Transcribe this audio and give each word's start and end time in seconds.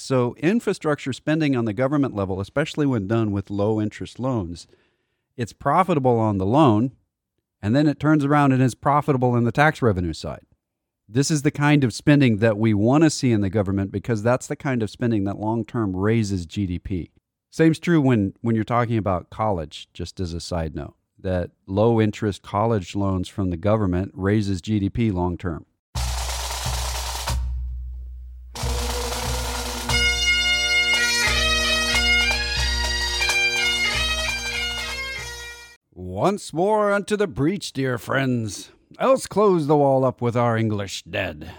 So, 0.00 0.34
infrastructure 0.38 1.12
spending 1.12 1.56
on 1.56 1.64
the 1.64 1.72
government 1.72 2.14
level, 2.14 2.40
especially 2.40 2.86
when 2.86 3.06
done 3.06 3.32
with 3.32 3.50
low 3.50 3.80
interest 3.80 4.18
loans, 4.18 4.66
it's 5.36 5.52
profitable 5.52 6.18
on 6.18 6.38
the 6.38 6.46
loan, 6.46 6.92
and 7.60 7.74
then 7.74 7.86
it 7.86 7.98
turns 7.98 8.24
around 8.24 8.52
and 8.52 8.62
is 8.62 8.74
profitable 8.74 9.36
in 9.36 9.44
the 9.44 9.52
tax 9.52 9.82
revenue 9.82 10.12
side. 10.12 10.42
This 11.08 11.30
is 11.30 11.42
the 11.42 11.50
kind 11.50 11.84
of 11.84 11.92
spending 11.92 12.38
that 12.38 12.56
we 12.56 12.72
want 12.72 13.04
to 13.04 13.10
see 13.10 13.30
in 13.30 13.40
the 13.40 13.50
government 13.50 13.92
because 13.92 14.22
that's 14.22 14.46
the 14.46 14.56
kind 14.56 14.82
of 14.82 14.90
spending 14.90 15.24
that 15.24 15.38
long 15.38 15.64
term 15.64 15.94
raises 15.94 16.46
GDP. 16.46 17.10
Same's 17.50 17.78
true 17.78 18.00
when, 18.00 18.34
when 18.40 18.54
you're 18.54 18.64
talking 18.64 18.96
about 18.96 19.30
college, 19.30 19.88
just 19.92 20.18
as 20.18 20.32
a 20.32 20.40
side 20.40 20.74
note, 20.74 20.94
that 21.18 21.50
low 21.66 22.00
interest 22.00 22.42
college 22.42 22.96
loans 22.96 23.28
from 23.28 23.50
the 23.50 23.56
government 23.56 24.12
raises 24.14 24.60
GDP 24.60 25.12
long 25.12 25.36
term. 25.36 25.66
Once 36.14 36.52
more 36.52 36.92
unto 36.92 37.16
the 37.16 37.26
breach, 37.26 37.72
dear 37.72 37.98
friends, 37.98 38.70
else 39.00 39.26
close 39.26 39.66
the 39.66 39.76
wall 39.76 40.04
up 40.04 40.22
with 40.22 40.36
our 40.36 40.56
English 40.56 41.02
dead. 41.02 41.50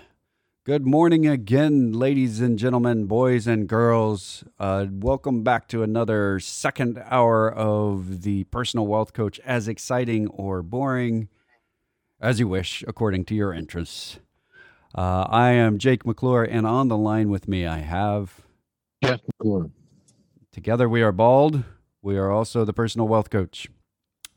Good 0.64 0.88
morning 0.88 1.28
again, 1.28 1.92
ladies 1.92 2.40
and 2.40 2.58
gentlemen, 2.58 3.06
boys 3.06 3.48
and 3.48 3.68
girls. 3.68 4.46
Uh, 4.58 4.86
welcome 4.90 5.44
back 5.44 5.68
to 5.68 5.84
another 5.84 6.40
second 6.40 7.04
hour 7.10 7.52
of 7.52 8.22
the 8.22 8.46
Personal 8.46 8.88
Wealth 8.88 9.12
Coach, 9.12 9.42
as 9.42 9.68
exciting 9.68 10.30
or 10.30 10.62
boring 10.62 11.28
as 12.22 12.40
you 12.40 12.48
wish, 12.48 12.82
according 12.88 13.26
to 13.26 13.36
your 13.36 13.54
interests. 13.54 14.20
Uh, 14.98 15.28
I 15.30 15.52
am 15.52 15.80
Jake 15.80 16.06
McClure, 16.06 16.46
and 16.46 16.66
on 16.66 16.88
the 16.88 16.96
line 16.96 17.28
with 17.28 17.50
me, 17.50 17.68
I 17.68 17.80
have 17.80 18.40
Jeff 19.04 19.20
McClure. 19.28 19.72
Together, 20.54 20.88
we 20.88 21.02
are 21.02 21.12
bald. 21.12 21.66
We 22.02 22.18
are 22.18 22.32
also 22.32 22.64
the 22.64 22.72
Personal 22.72 23.10
Wealth 23.10 23.30
Coach. 23.30 23.68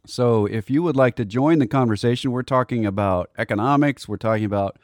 So, 0.06 0.46
if 0.46 0.70
you 0.70 0.82
would 0.82 0.96
like 0.96 1.16
to 1.16 1.24
join 1.24 1.58
the 1.58 1.66
conversation, 1.66 2.32
we're 2.32 2.42
talking 2.42 2.86
about 2.86 3.30
economics, 3.36 4.08
we're 4.08 4.16
talking 4.16 4.44
about 4.44 4.78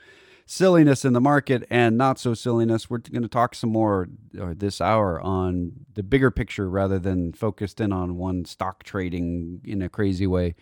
silliness 0.47 1.05
in 1.05 1.13
the 1.13 1.21
market 1.21 1.65
and 1.71 1.97
not 1.97 2.19
so 2.19 2.35
silliness. 2.35 2.91
We're 2.91 2.99
going 2.99 3.23
to 3.23 3.29
talk 3.29 3.55
some 3.55 3.71
more 3.71 4.09
uh, 4.39 4.55
this 4.57 4.81
hour 4.81 5.21
on 5.21 5.73
the 5.95 6.03
bigger 6.03 6.31
picture 6.31 6.69
rather 6.69 6.99
than 6.99 7.33
focused 7.33 7.81
in 7.81 7.93
on 7.93 8.17
one 8.17 8.45
stock 8.45 8.83
trading 8.83 9.61
in 9.65 9.83
a 9.83 9.89
crazy 9.89 10.27
way. 10.27 10.55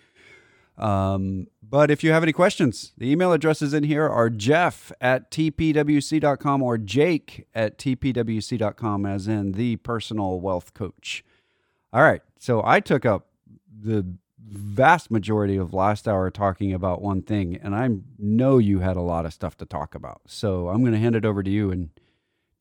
Um, 0.79 1.49
but 1.63 1.91
if 1.91 2.03
you 2.03 2.13
have 2.13 2.23
any 2.23 2.33
questions, 2.33 2.93
the 2.97 3.11
email 3.11 3.33
addresses 3.33 3.75
in 3.75 3.85
here 3.85 4.09
are 4.09 4.31
jeff 4.31 4.91
at 5.01 5.31
tpwc.com 5.31 6.63
or 6.63 6.79
jake 6.79 7.47
at 7.55 7.79
tpwc.com, 7.79 9.07
as 9.07 9.29
in 9.29 9.53
the 9.53 9.77
personal 9.77 10.41
wealth 10.41 10.73
coach. 10.73 11.25
All 11.93 12.03
right. 12.03 12.23
So 12.39 12.63
I 12.65 12.81
took 12.81 13.05
up 13.05 13.27
the 13.81 14.17
vast 14.53 15.11
majority 15.11 15.57
of 15.57 15.73
last 15.73 16.07
hour 16.07 16.31
talking 16.31 16.73
about 16.75 17.01
one 17.01 17.23
thing, 17.23 17.57
and 17.63 17.75
I 17.75 17.89
know 18.19 18.59
you 18.59 18.81
had 18.81 18.97
a 18.97 19.03
lot 19.03 19.25
of 19.25 19.33
stuff 19.33 19.57
to 19.59 19.67
talk 19.67 19.95
about. 19.95 20.21
So 20.27 20.69
I'm 20.69 20.81
going 20.83 20.93
to 20.93 20.99
hand 20.99 21.17
it 21.17 21.25
over 21.25 21.43
to 21.43 21.51
you 21.51 21.71
and 21.71 21.89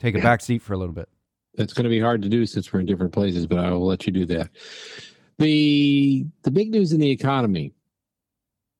take 0.00 0.14
a 0.14 0.20
back 0.20 0.40
seat 0.40 0.62
for 0.62 0.72
a 0.72 0.78
little 0.78 0.94
bit. 0.94 1.08
It's 1.54 1.74
going 1.74 1.84
to 1.84 1.90
be 1.90 2.00
hard 2.00 2.22
to 2.22 2.30
do 2.30 2.46
since 2.46 2.72
we're 2.72 2.80
in 2.80 2.86
different 2.86 3.12
places, 3.12 3.46
but 3.46 3.58
I 3.58 3.70
will 3.70 3.86
let 3.86 4.06
you 4.06 4.12
do 4.12 4.24
that. 4.26 4.48
The 5.38 6.24
the 6.42 6.50
big 6.50 6.70
news 6.70 6.92
in 6.92 7.00
the 7.00 7.10
economy, 7.10 7.74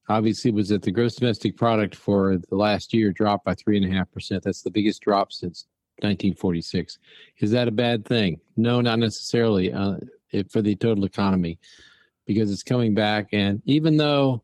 obviously, 0.09 0.51
was 0.51 0.71
that 0.71 0.83
the 0.83 0.91
gross 0.91 1.17
domestic 1.17 1.57
product 1.57 1.95
for 1.95 2.39
the 2.49 2.57
last 2.57 2.95
year 2.95 3.13
dropped 3.13 3.45
by 3.45 3.55
three 3.55 3.77
and 3.77 3.93
a 3.93 3.95
half 3.95 4.11
percent. 4.11 4.43
That's 4.43 4.63
the 4.63 4.71
biggest 4.71 5.03
drop 5.03 5.33
since 5.33 5.67
1946. 5.97 6.99
Is 7.39 7.51
that 7.51 7.69
a 7.69 7.73
bad 7.73 8.07
thing? 8.07 8.41
No, 8.57 8.81
not 8.81 8.99
necessarily. 8.99 9.73
Uh, 9.73 9.97
for 10.49 10.63
the 10.63 10.75
total 10.77 11.05
economy, 11.05 11.59
because 12.33 12.51
it's 12.51 12.63
coming 12.63 12.95
back. 12.95 13.29
And 13.33 13.63
even 13.65 13.97
though 13.97 14.43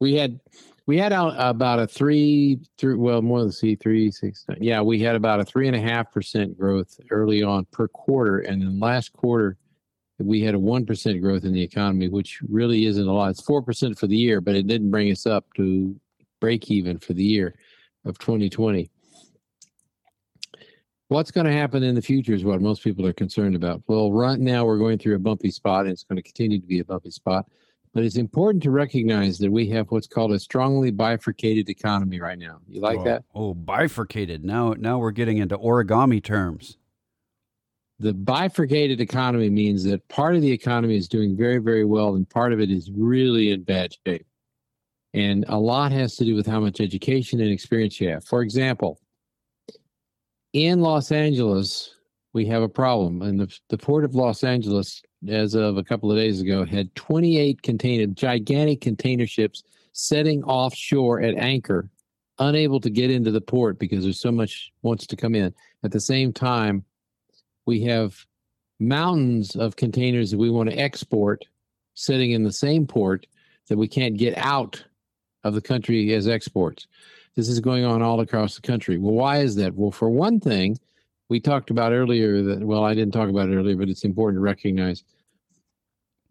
we 0.00 0.14
had 0.14 0.40
we 0.86 0.98
had 0.98 1.12
out 1.12 1.34
about 1.38 1.78
a 1.78 1.86
three 1.86 2.58
through 2.76 2.98
well 2.98 3.22
more 3.22 3.40
than 3.40 3.52
C 3.52 3.76
three 3.76 4.10
six 4.10 4.44
nine. 4.48 4.58
Yeah, 4.60 4.80
we 4.80 4.98
had 5.00 5.14
about 5.14 5.40
a 5.40 5.44
three 5.44 5.68
and 5.68 5.76
a 5.76 5.80
half 5.80 6.10
percent 6.10 6.58
growth 6.58 6.98
early 7.10 7.42
on 7.42 7.66
per 7.66 7.86
quarter, 7.88 8.40
and 8.40 8.60
then 8.60 8.80
last 8.80 9.12
quarter 9.12 9.56
we 10.18 10.40
had 10.40 10.54
a 10.54 10.58
one 10.58 10.84
percent 10.84 11.20
growth 11.22 11.44
in 11.44 11.52
the 11.52 11.62
economy, 11.62 12.08
which 12.08 12.40
really 12.48 12.86
isn't 12.86 13.06
a 13.06 13.12
lot. 13.12 13.30
It's 13.30 13.42
four 13.42 13.62
percent 13.62 13.98
for 13.98 14.06
the 14.06 14.16
year, 14.16 14.40
but 14.40 14.56
it 14.56 14.66
didn't 14.66 14.90
bring 14.90 15.12
us 15.12 15.26
up 15.26 15.46
to 15.54 15.94
break 16.40 16.70
even 16.70 16.98
for 16.98 17.12
the 17.12 17.22
year 17.22 17.54
of 18.04 18.18
2020. 18.18 18.90
What's 21.10 21.32
going 21.32 21.46
to 21.46 21.52
happen 21.52 21.82
in 21.82 21.96
the 21.96 22.02
future 22.02 22.34
is 22.34 22.44
what 22.44 22.60
most 22.60 22.84
people 22.84 23.04
are 23.04 23.12
concerned 23.12 23.56
about. 23.56 23.82
Well, 23.88 24.12
right 24.12 24.38
now 24.38 24.64
we're 24.64 24.78
going 24.78 24.96
through 24.96 25.16
a 25.16 25.18
bumpy 25.18 25.50
spot, 25.50 25.80
and 25.80 25.90
it's 25.90 26.04
going 26.04 26.18
to 26.18 26.22
continue 26.22 26.60
to 26.60 26.66
be 26.68 26.78
a 26.78 26.84
bumpy 26.84 27.10
spot. 27.10 27.46
But 27.92 28.04
it's 28.04 28.14
important 28.14 28.62
to 28.62 28.70
recognize 28.70 29.36
that 29.38 29.50
we 29.50 29.68
have 29.70 29.90
what's 29.90 30.06
called 30.06 30.30
a 30.30 30.38
strongly 30.38 30.92
bifurcated 30.92 31.68
economy 31.68 32.20
right 32.20 32.38
now. 32.38 32.60
You 32.68 32.80
like 32.80 33.00
oh, 33.00 33.04
that? 33.04 33.24
Oh, 33.34 33.54
bifurcated. 33.54 34.44
Now, 34.44 34.74
now 34.78 34.98
we're 34.98 35.10
getting 35.10 35.38
into 35.38 35.58
origami 35.58 36.22
terms. 36.22 36.78
The 37.98 38.14
bifurcated 38.14 39.00
economy 39.00 39.50
means 39.50 39.82
that 39.86 40.06
part 40.06 40.36
of 40.36 40.42
the 40.42 40.52
economy 40.52 40.96
is 40.96 41.08
doing 41.08 41.36
very, 41.36 41.58
very 41.58 41.84
well, 41.84 42.14
and 42.14 42.30
part 42.30 42.52
of 42.52 42.60
it 42.60 42.70
is 42.70 42.88
really 42.94 43.50
in 43.50 43.64
bad 43.64 43.96
shape. 44.06 44.26
And 45.12 45.44
a 45.48 45.58
lot 45.58 45.90
has 45.90 46.14
to 46.18 46.24
do 46.24 46.36
with 46.36 46.46
how 46.46 46.60
much 46.60 46.80
education 46.80 47.40
and 47.40 47.50
experience 47.50 48.00
you 48.00 48.10
have. 48.10 48.24
For 48.24 48.42
example, 48.42 49.00
in 50.52 50.80
Los 50.80 51.12
Angeles, 51.12 51.94
we 52.32 52.46
have 52.46 52.62
a 52.62 52.68
problem. 52.68 53.22
And 53.22 53.40
the, 53.40 53.58
the 53.68 53.78
port 53.78 54.04
of 54.04 54.14
Los 54.14 54.44
Angeles, 54.44 55.02
as 55.28 55.54
of 55.54 55.76
a 55.76 55.84
couple 55.84 56.10
of 56.10 56.16
days 56.16 56.40
ago, 56.40 56.64
had 56.64 56.94
28 56.94 57.62
container, 57.62 58.06
gigantic 58.06 58.80
container 58.80 59.26
ships 59.26 59.62
setting 59.92 60.42
offshore 60.44 61.20
at 61.20 61.34
anchor, 61.36 61.88
unable 62.38 62.80
to 62.80 62.90
get 62.90 63.10
into 63.10 63.30
the 63.30 63.40
port 63.40 63.78
because 63.78 64.04
there's 64.04 64.20
so 64.20 64.32
much 64.32 64.72
wants 64.82 65.06
to 65.06 65.16
come 65.16 65.34
in. 65.34 65.52
At 65.84 65.92
the 65.92 66.00
same 66.00 66.32
time, 66.32 66.84
we 67.66 67.82
have 67.82 68.24
mountains 68.78 69.56
of 69.56 69.76
containers 69.76 70.30
that 70.30 70.38
we 70.38 70.50
want 70.50 70.70
to 70.70 70.78
export 70.78 71.44
sitting 71.94 72.30
in 72.30 72.44
the 72.44 72.52
same 72.52 72.86
port 72.86 73.26
that 73.68 73.76
we 73.76 73.86
can't 73.86 74.16
get 74.16 74.36
out 74.38 74.82
of 75.44 75.54
the 75.54 75.60
country 75.60 76.14
as 76.14 76.28
exports. 76.28 76.86
This 77.36 77.48
is 77.48 77.60
going 77.60 77.84
on 77.84 78.02
all 78.02 78.20
across 78.20 78.56
the 78.56 78.62
country. 78.62 78.98
Well, 78.98 79.14
why 79.14 79.38
is 79.38 79.54
that? 79.56 79.74
Well, 79.74 79.90
for 79.90 80.10
one 80.10 80.40
thing, 80.40 80.78
we 81.28 81.40
talked 81.40 81.70
about 81.70 81.92
earlier 81.92 82.42
that, 82.42 82.60
well, 82.60 82.84
I 82.84 82.94
didn't 82.94 83.14
talk 83.14 83.28
about 83.28 83.48
it 83.48 83.56
earlier, 83.56 83.76
but 83.76 83.88
it's 83.88 84.04
important 84.04 84.38
to 84.38 84.42
recognize 84.42 85.04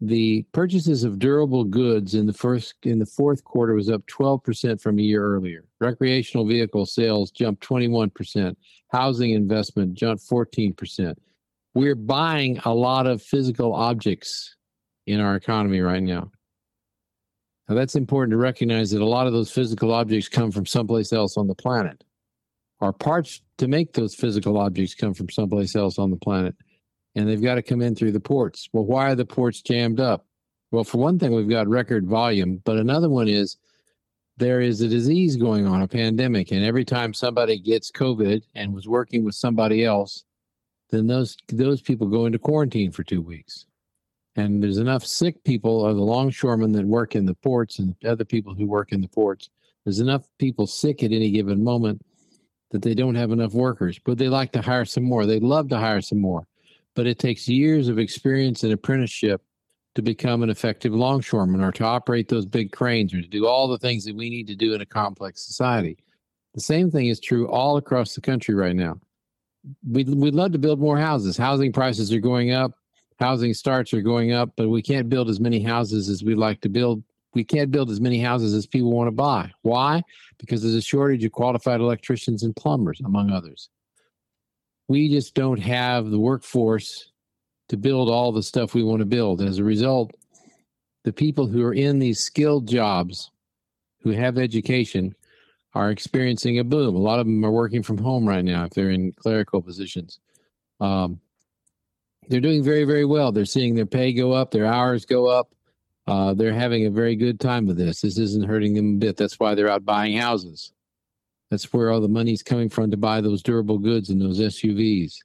the 0.00 0.42
purchases 0.52 1.04
of 1.04 1.18
durable 1.18 1.64
goods 1.64 2.14
in 2.14 2.26
the 2.26 2.32
first 2.32 2.74
in 2.82 2.98
the 2.98 3.06
fourth 3.06 3.44
quarter 3.44 3.74
was 3.74 3.90
up 3.90 4.02
12% 4.06 4.80
from 4.80 4.98
a 4.98 5.02
year 5.02 5.22
earlier 5.22 5.64
recreational 5.78 6.46
vehicle 6.46 6.86
sales 6.86 7.30
jumped 7.30 7.66
21% 7.66 8.56
housing 8.90 9.32
investment 9.32 9.92
jumped 9.92 10.26
14% 10.26 11.14
we're 11.74 11.94
buying 11.94 12.58
a 12.64 12.72
lot 12.72 13.06
of 13.06 13.22
physical 13.22 13.74
objects 13.74 14.56
in 15.06 15.20
our 15.20 15.36
economy 15.36 15.80
right 15.80 16.02
now 16.02 16.30
now, 17.70 17.76
that's 17.76 17.94
important 17.94 18.32
to 18.32 18.36
recognize 18.36 18.90
that 18.90 19.00
a 19.00 19.06
lot 19.06 19.28
of 19.28 19.32
those 19.32 19.52
physical 19.52 19.94
objects 19.94 20.28
come 20.28 20.50
from 20.50 20.66
someplace 20.66 21.12
else 21.12 21.36
on 21.36 21.46
the 21.46 21.54
planet. 21.54 22.02
Our 22.80 22.92
parts 22.92 23.42
to 23.58 23.68
make 23.68 23.92
those 23.92 24.12
physical 24.12 24.58
objects 24.58 24.92
come 24.92 25.14
from 25.14 25.30
someplace 25.30 25.76
else 25.76 25.96
on 25.96 26.10
the 26.10 26.16
planet, 26.16 26.56
and 27.14 27.28
they've 27.28 27.40
got 27.40 27.54
to 27.54 27.62
come 27.62 27.80
in 27.80 27.94
through 27.94 28.10
the 28.10 28.18
ports. 28.18 28.68
Well, 28.72 28.86
why 28.86 29.12
are 29.12 29.14
the 29.14 29.24
ports 29.24 29.62
jammed 29.62 30.00
up? 30.00 30.26
Well, 30.72 30.82
for 30.82 30.98
one 30.98 31.20
thing, 31.20 31.32
we've 31.32 31.48
got 31.48 31.68
record 31.68 32.08
volume, 32.08 32.60
but 32.64 32.76
another 32.76 33.08
one 33.08 33.28
is 33.28 33.56
there 34.36 34.60
is 34.60 34.80
a 34.80 34.88
disease 34.88 35.36
going 35.36 35.64
on, 35.64 35.80
a 35.80 35.86
pandemic, 35.86 36.50
and 36.50 36.64
every 36.64 36.84
time 36.84 37.14
somebody 37.14 37.56
gets 37.56 37.92
COVID 37.92 38.42
and 38.56 38.74
was 38.74 38.88
working 38.88 39.24
with 39.24 39.36
somebody 39.36 39.84
else, 39.84 40.24
then 40.90 41.06
those 41.06 41.36
those 41.48 41.80
people 41.80 42.08
go 42.08 42.26
into 42.26 42.40
quarantine 42.40 42.90
for 42.90 43.04
two 43.04 43.22
weeks 43.22 43.66
and 44.40 44.62
there's 44.62 44.78
enough 44.78 45.04
sick 45.04 45.42
people 45.44 45.84
of 45.86 45.96
the 45.96 46.02
longshoremen 46.02 46.72
that 46.72 46.86
work 46.86 47.14
in 47.14 47.26
the 47.26 47.34
ports 47.34 47.78
and 47.78 47.94
other 48.04 48.24
people 48.24 48.54
who 48.54 48.66
work 48.66 48.92
in 48.92 49.00
the 49.00 49.08
ports. 49.08 49.50
There's 49.84 50.00
enough 50.00 50.26
people 50.38 50.66
sick 50.66 51.02
at 51.02 51.12
any 51.12 51.30
given 51.30 51.62
moment 51.62 52.04
that 52.70 52.82
they 52.82 52.94
don't 52.94 53.14
have 53.14 53.32
enough 53.32 53.52
workers, 53.52 53.98
but 54.04 54.18
they 54.18 54.28
like 54.28 54.52
to 54.52 54.62
hire 54.62 54.84
some 54.84 55.04
more. 55.04 55.26
They 55.26 55.40
love 55.40 55.68
to 55.70 55.78
hire 55.78 56.00
some 56.00 56.20
more, 56.20 56.46
but 56.94 57.06
it 57.06 57.18
takes 57.18 57.48
years 57.48 57.88
of 57.88 57.98
experience 57.98 58.62
and 58.62 58.72
apprenticeship 58.72 59.42
to 59.96 60.02
become 60.02 60.42
an 60.42 60.50
effective 60.50 60.94
longshoreman 60.94 61.62
or 61.62 61.72
to 61.72 61.84
operate 61.84 62.28
those 62.28 62.46
big 62.46 62.70
cranes 62.70 63.12
or 63.12 63.20
to 63.20 63.28
do 63.28 63.46
all 63.46 63.66
the 63.66 63.78
things 63.78 64.04
that 64.04 64.14
we 64.14 64.30
need 64.30 64.46
to 64.46 64.54
do 64.54 64.72
in 64.74 64.80
a 64.80 64.86
complex 64.86 65.44
society. 65.44 65.98
The 66.54 66.60
same 66.60 66.90
thing 66.90 67.08
is 67.08 67.20
true 67.20 67.48
all 67.48 67.76
across 67.76 68.14
the 68.14 68.20
country 68.20 68.54
right 68.54 68.76
now. 68.76 69.00
We'd, 69.86 70.08
we'd 70.08 70.34
love 70.34 70.52
to 70.52 70.58
build 70.58 70.80
more 70.80 70.98
houses. 70.98 71.36
Housing 71.36 71.72
prices 71.72 72.12
are 72.12 72.20
going 72.20 72.52
up 72.52 72.72
housing 73.20 73.54
starts 73.54 73.92
are 73.94 74.00
going 74.00 74.32
up, 74.32 74.50
but 74.56 74.68
we 74.70 74.82
can't 74.82 75.08
build 75.08 75.28
as 75.28 75.38
many 75.38 75.62
houses 75.62 76.08
as 76.08 76.24
we'd 76.24 76.36
like 76.36 76.60
to 76.62 76.68
build. 76.68 77.04
We 77.34 77.44
can't 77.44 77.70
build 77.70 77.90
as 77.90 78.00
many 78.00 78.20
houses 78.20 78.54
as 78.54 78.66
people 78.66 78.90
want 78.90 79.08
to 79.08 79.12
buy. 79.12 79.52
Why? 79.62 80.02
Because 80.38 80.62
there's 80.62 80.74
a 80.74 80.82
shortage 80.82 81.22
of 81.24 81.30
qualified 81.30 81.80
electricians 81.80 82.42
and 82.42 82.56
plumbers, 82.56 83.00
among 83.04 83.30
others. 83.30 83.68
we 84.88 85.08
just 85.08 85.34
don't 85.36 85.60
have 85.60 86.10
the 86.10 86.18
workforce 86.18 87.12
to 87.68 87.76
build 87.76 88.10
all 88.10 88.32
the 88.32 88.42
stuff 88.42 88.74
we 88.74 88.82
want 88.82 88.98
to 88.98 89.06
build. 89.06 89.40
As 89.40 89.58
a 89.58 89.64
result, 89.64 90.10
the 91.04 91.12
people 91.12 91.46
who 91.46 91.62
are 91.62 91.72
in 91.72 92.00
these 92.00 92.18
skilled 92.18 92.66
jobs 92.66 93.30
who 94.02 94.10
have 94.10 94.36
education 94.36 95.14
are 95.74 95.92
experiencing 95.92 96.58
a 96.58 96.64
boom. 96.64 96.96
A 96.96 96.98
lot 96.98 97.20
of 97.20 97.26
them 97.26 97.44
are 97.44 97.52
working 97.52 97.84
from 97.84 97.98
home 97.98 98.28
right 98.28 98.44
now 98.44 98.64
if 98.64 98.70
they're 98.70 98.90
in 98.90 99.12
clerical 99.12 99.62
positions. 99.62 100.18
Um, 100.80 101.20
they're 102.30 102.40
doing 102.40 102.62
very, 102.62 102.84
very 102.84 103.04
well. 103.04 103.32
They're 103.32 103.44
seeing 103.44 103.74
their 103.74 103.86
pay 103.86 104.12
go 104.12 104.32
up, 104.32 104.52
their 104.52 104.66
hours 104.66 105.04
go 105.04 105.26
up. 105.26 105.52
Uh, 106.06 106.32
they're 106.32 106.54
having 106.54 106.86
a 106.86 106.90
very 106.90 107.14
good 107.14 107.38
time 107.38 107.66
with 107.66 107.76
this. 107.76 108.00
This 108.00 108.18
isn't 108.18 108.46
hurting 108.46 108.74
them 108.74 108.94
a 108.94 108.98
bit. 108.98 109.16
That's 109.16 109.38
why 109.38 109.54
they're 109.54 109.68
out 109.68 109.84
buying 109.84 110.16
houses. 110.16 110.72
That's 111.50 111.72
where 111.72 111.90
all 111.90 112.00
the 112.00 112.08
money's 112.08 112.42
coming 112.42 112.68
from 112.68 112.90
to 112.92 112.96
buy 112.96 113.20
those 113.20 113.42
durable 113.42 113.78
goods 113.78 114.10
and 114.10 114.22
those 114.22 114.38
SUVs. 114.38 115.16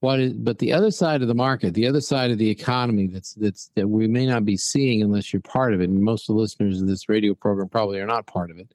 What 0.00 0.20
is, 0.20 0.32
but 0.34 0.58
the 0.58 0.72
other 0.72 0.90
side 0.90 1.22
of 1.22 1.28
the 1.28 1.34
market, 1.34 1.74
the 1.74 1.86
other 1.86 2.00
side 2.00 2.30
of 2.30 2.38
the 2.38 2.50
economy 2.50 3.06
that's 3.06 3.34
that's 3.34 3.70
that 3.74 3.88
we 3.88 4.06
may 4.06 4.26
not 4.26 4.44
be 4.44 4.56
seeing 4.56 5.02
unless 5.02 5.32
you're 5.32 5.42
part 5.42 5.72
of 5.72 5.80
it, 5.80 5.88
and 5.88 6.00
most 6.00 6.28
of 6.28 6.36
the 6.36 6.42
listeners 6.42 6.80
of 6.80 6.86
this 6.86 7.08
radio 7.08 7.34
program 7.34 7.68
probably 7.68 7.98
are 7.98 8.06
not 8.06 8.26
part 8.26 8.50
of 8.50 8.58
it, 8.58 8.68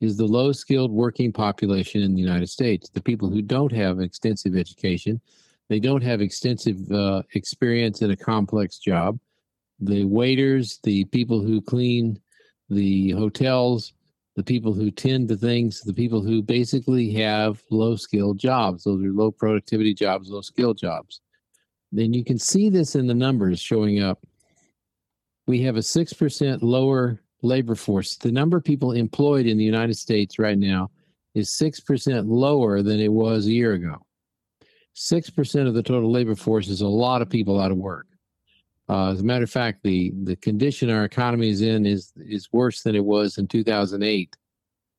is 0.00 0.16
the 0.16 0.26
low 0.26 0.52
skilled 0.52 0.90
working 0.90 1.32
population 1.32 2.02
in 2.02 2.14
the 2.14 2.20
United 2.20 2.48
States. 2.48 2.88
The 2.88 3.00
people 3.00 3.30
who 3.30 3.42
don't 3.42 3.72
have 3.72 4.00
extensive 4.00 4.56
education, 4.56 5.20
they 5.68 5.80
don't 5.80 6.02
have 6.02 6.20
extensive 6.20 6.90
uh, 6.90 7.22
experience 7.34 8.02
in 8.02 8.10
a 8.10 8.16
complex 8.16 8.78
job. 8.78 9.18
The 9.80 10.04
waiters, 10.04 10.78
the 10.82 11.04
people 11.06 11.40
who 11.40 11.60
clean 11.60 12.20
the 12.68 13.10
hotels, 13.10 13.92
the 14.36 14.42
people 14.42 14.72
who 14.72 14.90
tend 14.90 15.28
to 15.28 15.36
things, 15.36 15.80
the 15.80 15.92
people 15.92 16.22
who 16.22 16.42
basically 16.42 17.12
have 17.12 17.62
low 17.70 17.96
skilled 17.96 18.38
jobs. 18.38 18.84
Those 18.84 19.04
are 19.04 19.12
low 19.12 19.30
productivity 19.30 19.94
jobs, 19.94 20.30
low 20.30 20.40
skilled 20.40 20.78
jobs. 20.78 21.20
Then 21.90 22.14
you 22.14 22.24
can 22.24 22.38
see 22.38 22.70
this 22.70 22.94
in 22.94 23.06
the 23.06 23.14
numbers 23.14 23.60
showing 23.60 24.02
up. 24.02 24.24
We 25.46 25.60
have 25.62 25.76
a 25.76 25.80
6% 25.80 26.62
lower 26.62 27.20
labor 27.42 27.74
force. 27.74 28.16
The 28.16 28.32
number 28.32 28.56
of 28.56 28.64
people 28.64 28.92
employed 28.92 29.46
in 29.46 29.58
the 29.58 29.64
United 29.64 29.96
States 29.96 30.38
right 30.38 30.56
now 30.56 30.90
is 31.34 31.50
6% 31.50 32.24
lower 32.28 32.82
than 32.82 33.00
it 33.00 33.12
was 33.12 33.46
a 33.46 33.52
year 33.52 33.74
ago. 33.74 33.96
6% 34.96 35.66
of 35.66 35.74
the 35.74 35.82
total 35.82 36.10
labor 36.10 36.34
force 36.34 36.68
is 36.68 36.80
a 36.80 36.88
lot 36.88 37.22
of 37.22 37.30
people 37.30 37.60
out 37.60 37.70
of 37.70 37.78
work. 37.78 38.06
Uh, 38.88 39.12
as 39.12 39.20
a 39.20 39.24
matter 39.24 39.44
of 39.44 39.50
fact, 39.50 39.82
the 39.84 40.12
the 40.24 40.36
condition 40.36 40.90
our 40.90 41.04
economy 41.04 41.48
is 41.48 41.62
in 41.62 41.86
is 41.86 42.12
is 42.16 42.48
worse 42.52 42.82
than 42.82 42.96
it 42.96 43.04
was 43.04 43.38
in 43.38 43.46
2008 43.46 44.36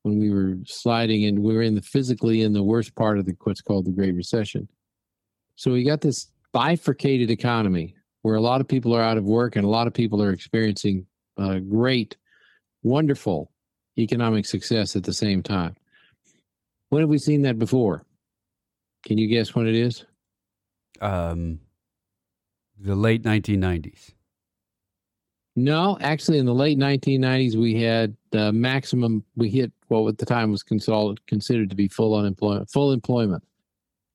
when 0.03 0.19
we 0.19 0.29
were 0.29 0.55
sliding 0.65 1.25
and 1.25 1.39
we 1.39 1.53
were 1.53 1.61
in 1.61 1.75
the 1.75 1.81
physically 1.81 2.41
in 2.41 2.53
the 2.53 2.63
worst 2.63 2.95
part 2.95 3.19
of 3.19 3.25
the 3.25 3.35
what's 3.43 3.61
called 3.61 3.85
the 3.85 3.91
Great 3.91 4.15
Recession. 4.15 4.67
So 5.55 5.71
we 5.71 5.83
got 5.83 6.01
this 6.01 6.31
bifurcated 6.53 7.29
economy 7.29 7.95
where 8.21 8.35
a 8.35 8.41
lot 8.41 8.61
of 8.61 8.67
people 8.67 8.95
are 8.95 9.01
out 9.01 9.17
of 9.17 9.25
work 9.25 9.55
and 9.55 9.65
a 9.65 9.69
lot 9.69 9.87
of 9.87 9.93
people 9.93 10.23
are 10.23 10.31
experiencing 10.31 11.05
uh, 11.37 11.59
great, 11.59 12.15
wonderful 12.83 13.51
economic 13.97 14.45
success 14.45 14.95
at 14.95 15.03
the 15.03 15.13
same 15.13 15.43
time. 15.43 15.75
When 16.89 17.01
have 17.01 17.09
we 17.09 17.17
seen 17.17 17.41
that 17.43 17.59
before? 17.59 18.05
Can 19.05 19.17
you 19.17 19.27
guess 19.27 19.53
when 19.53 19.67
it 19.67 19.75
is? 19.75 20.05
Um, 21.01 21.59
the 22.79 22.95
late 22.95 23.23
1990s. 23.23 24.11
No, 25.55 25.97
actually, 26.01 26.39
in 26.39 26.45
the 26.45 26.53
late 26.53 26.79
1990s, 26.79 27.55
we 27.55 27.79
had 27.79 28.15
the 28.31 28.51
maximum. 28.51 29.23
We 29.35 29.49
hit 29.49 29.71
what 29.87 30.07
at 30.07 30.17
the 30.17 30.25
time 30.25 30.49
was 30.51 30.63
considered 30.63 31.69
to 31.69 31.75
be 31.75 31.87
full 31.87 32.15
unemployment, 32.15 32.71
full 32.71 32.91
employment. 32.91 33.43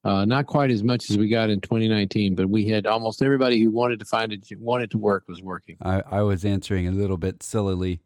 Uh, 0.04 0.24
not 0.24 0.46
quite 0.46 0.70
as 0.70 0.82
much 0.82 1.10
as 1.10 1.18
we 1.18 1.28
got 1.28 1.50
in 1.50 1.60
2019, 1.60 2.34
but 2.34 2.48
we 2.48 2.66
had 2.66 2.86
almost 2.86 3.22
everybody 3.22 3.62
who 3.62 3.70
wanted 3.70 3.98
to 3.98 4.04
find 4.04 4.32
it, 4.32 4.48
wanted 4.58 4.90
to 4.90 4.98
work, 4.98 5.24
was 5.28 5.42
working. 5.42 5.76
I, 5.82 6.02
I 6.10 6.22
was 6.22 6.44
answering 6.44 6.88
a 6.88 6.92
little 6.92 7.18
bit 7.18 7.42
sillily. 7.42 8.00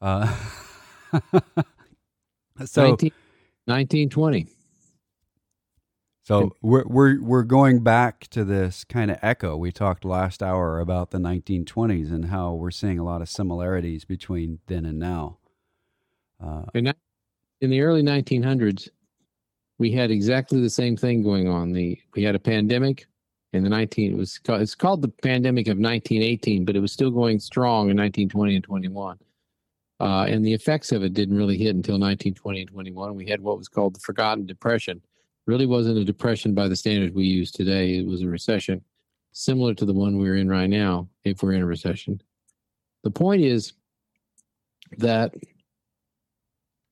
Uh, 0.00 0.26
so 2.64 2.88
19, 2.88 3.12
1920. 3.66 4.46
So 6.24 6.56
we're 6.62 6.84
we're 6.86 7.22
we're 7.22 7.42
going 7.42 7.80
back 7.80 8.28
to 8.28 8.44
this 8.44 8.82
kind 8.84 9.10
of 9.10 9.18
echo. 9.20 9.58
We 9.58 9.70
talked 9.70 10.06
last 10.06 10.42
hour 10.42 10.80
about 10.80 11.10
the 11.10 11.18
1920s 11.18 12.10
and 12.10 12.26
how 12.26 12.54
we're 12.54 12.70
seeing 12.70 12.98
a 12.98 13.04
lot 13.04 13.20
of 13.20 13.28
similarities 13.28 14.06
between 14.06 14.58
then 14.66 14.86
and 14.86 14.98
now. 14.98 15.36
Uh, 16.42 16.62
in 17.60 17.70
the 17.70 17.80
early 17.82 18.02
1900s, 18.02 18.88
we 19.78 19.92
had 19.92 20.10
exactly 20.10 20.62
the 20.62 20.70
same 20.70 20.96
thing 20.96 21.22
going 21.22 21.46
on. 21.46 21.72
The 21.72 21.98
we 22.16 22.22
had 22.22 22.34
a 22.34 22.40
pandemic 22.40 23.06
in 23.52 23.62
the 23.62 23.68
19 23.68 24.12
it 24.12 24.16
was 24.16 24.38
called, 24.38 24.62
it's 24.62 24.74
called 24.74 25.02
the 25.02 25.08
pandemic 25.08 25.66
of 25.66 25.76
1918, 25.76 26.64
but 26.64 26.74
it 26.74 26.80
was 26.80 26.90
still 26.90 27.10
going 27.10 27.38
strong 27.38 27.90
in 27.90 27.98
1920 27.98 28.56
and 28.56 28.64
21. 28.64 29.18
Uh, 30.00 30.24
and 30.24 30.44
the 30.44 30.54
effects 30.54 30.90
of 30.90 31.04
it 31.04 31.12
didn't 31.12 31.36
really 31.36 31.58
hit 31.58 31.76
until 31.76 31.94
1920 31.94 32.62
and 32.62 32.70
21. 32.70 33.14
We 33.14 33.28
had 33.28 33.42
what 33.42 33.58
was 33.58 33.68
called 33.68 33.94
the 33.94 34.00
Forgotten 34.00 34.46
Depression 34.46 35.02
really 35.46 35.66
wasn't 35.66 35.98
a 35.98 36.04
depression 36.04 36.54
by 36.54 36.68
the 36.68 36.76
standards 36.76 37.14
we 37.14 37.24
use 37.24 37.50
today. 37.50 37.98
It 37.98 38.06
was 38.06 38.22
a 38.22 38.28
recession, 38.28 38.82
similar 39.32 39.74
to 39.74 39.84
the 39.84 39.92
one 39.92 40.18
we're 40.18 40.36
in 40.36 40.48
right 40.48 40.70
now, 40.70 41.08
if 41.24 41.42
we're 41.42 41.52
in 41.52 41.62
a 41.62 41.66
recession. 41.66 42.20
The 43.02 43.10
point 43.10 43.42
is 43.42 43.74
that 44.98 45.34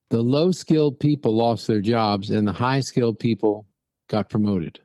the 0.09 0.21
low 0.21 0.51
skilled 0.51 0.99
people 0.99 1.35
lost 1.35 1.65
their 1.65 1.81
jobs 1.81 2.29
and 2.29 2.47
the 2.47 2.53
high 2.53 2.81
skilled 2.81 3.17
people 3.17 3.65
got 4.09 4.29
promoted. 4.29 4.79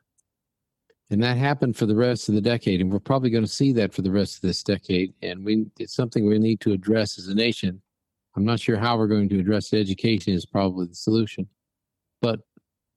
And 1.11 1.23
that 1.23 1.37
happened 1.37 1.77
for 1.77 1.87
the 1.87 1.97
rest 1.97 2.29
of 2.29 2.35
the 2.35 2.41
decade. 2.41 2.81
And 2.81 2.93
we're 2.93 2.99
probably 2.99 3.31
going 3.31 3.45
to 3.45 3.51
see 3.51 3.73
that 3.73 3.95
for 3.95 4.03
the 4.03 4.11
rest 4.11 4.37
of 4.37 4.43
this 4.43 4.63
decade. 4.63 5.15
And 5.23 5.45
we, 5.45 5.67
it's 5.79 5.95
something 5.95 6.27
we 6.27 6.39
need 6.39 6.61
to 6.61 6.73
address 6.73 7.19
as 7.19 7.29
a 7.29 7.35
nation. 7.35 7.81
I'm 8.37 8.45
not 8.45 8.61
sure 8.61 8.77
how 8.77 8.97
we're 8.97 9.07
going 9.07 9.29
to 9.31 9.39
address 9.39 9.73
it. 9.73 9.81
education 9.81 10.35
is 10.35 10.47
probably 10.47 10.87
the 10.87 10.95
solution. 10.95 11.49
But 12.21 12.41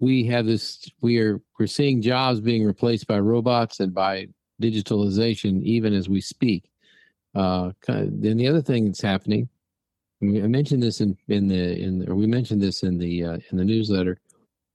we 0.02 0.26
have 0.26 0.46
this 0.46 0.90
we 1.00 1.20
are 1.20 1.40
we're 1.58 1.68
seeing 1.68 2.02
jobs 2.02 2.42
being 2.42 2.66
replaced 2.66 3.08
by 3.08 3.20
robots 3.20 3.80
and 3.80 3.94
by 3.94 4.28
digitalization 4.62 5.64
even 5.64 5.94
as 5.94 6.10
we 6.10 6.20
speak. 6.20 6.70
Uh 7.34 7.72
then 7.88 8.38
the 8.38 8.48
other 8.48 8.62
thing 8.62 8.86
that's 8.86 9.02
happening 9.02 9.48
i 10.24 10.26
mentioned 10.26 10.84
this 10.84 11.02
in 11.02 11.18
in 11.30 11.48
the 11.48 11.80
in 11.80 12.08
or 12.10 12.16
we 12.16 12.28
mentioned 12.28 12.62
this 12.62 12.84
in 12.84 12.98
the 12.98 13.24
uh, 13.24 13.38
in 13.50 13.58
the 13.58 13.66
newsletter 13.66 14.20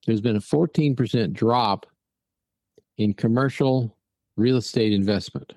there's 0.06 0.20
been 0.20 0.36
a 0.36 0.40
14% 0.40 1.32
drop 1.32 1.86
in 2.98 3.12
commercial 3.12 3.96
real 4.36 4.56
estate 4.56 4.92
investment 4.92 5.52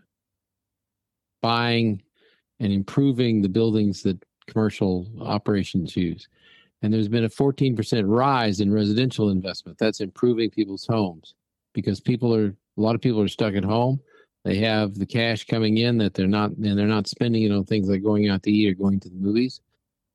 buying 1.42 2.02
and 2.60 2.72
improving 2.72 3.42
the 3.42 3.50
buildings 3.50 4.04
that 4.04 4.22
commercial 4.48 5.08
operations 5.22 5.96
use 5.96 6.28
and 6.82 6.94
there's 6.94 7.08
been 7.08 7.26
a 7.26 7.30
14% 7.30 8.04
rise 8.08 8.60
in 8.60 8.72
residential 8.72 9.30
investment. 9.30 9.78
That's 9.78 10.00
improving 10.00 10.50
people's 10.50 10.86
homes 10.86 11.36
because 11.74 12.00
people 12.00 12.34
are, 12.34 12.48
a 12.48 12.82
lot 12.82 12.96
of 12.96 13.02
people 13.02 13.22
are 13.22 13.28
stuck 13.28 13.56
at 13.56 13.64
home. 13.64 14.00
They 14.46 14.58
have 14.60 14.96
the 14.96 15.06
cash 15.06 15.46
coming 15.46 15.78
in 15.78 15.98
that 15.98 16.14
they're 16.14 16.28
not, 16.28 16.52
and 16.52 16.78
they're 16.78 16.88
not 16.88 17.08
spending 17.08 17.44
it 17.44 17.52
on 17.52 17.66
things 17.66 17.90
like 17.90 18.04
going 18.04 18.30
out 18.30 18.44
to 18.44 18.52
eat 18.52 18.72
or 18.72 18.74
going 18.74 19.00
to 19.02 19.10
the 19.10 19.16
movies. 19.16 19.60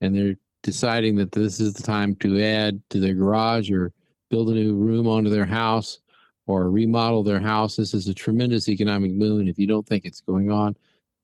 And 0.01 0.17
they're 0.17 0.37
deciding 0.63 1.17
that 1.17 1.33
this 1.33 1.61
is 1.61 1.75
the 1.75 1.83
time 1.83 2.17
to 2.17 2.43
add 2.43 2.81
to 2.91 2.99
their 2.99 3.15
garage 3.15 3.71
or 3.71 3.93
build 4.31 4.49
a 4.49 4.55
new 4.55 4.75
room 4.75 5.07
onto 5.07 5.29
their 5.29 5.45
house 5.45 5.99
or 6.47 6.71
remodel 6.71 7.23
their 7.23 7.41
house. 7.41 7.77
This 7.77 7.93
is 7.93 8.09
a 8.09 8.15
tremendous 8.15 8.69
economic 8.69 9.19
boon. 9.19 9.49
If 9.49 9.59
you 9.59 9.67
don't 9.67 9.87
think 9.87 10.05
it's 10.05 10.23
going 10.23 10.51
on, 10.51 10.75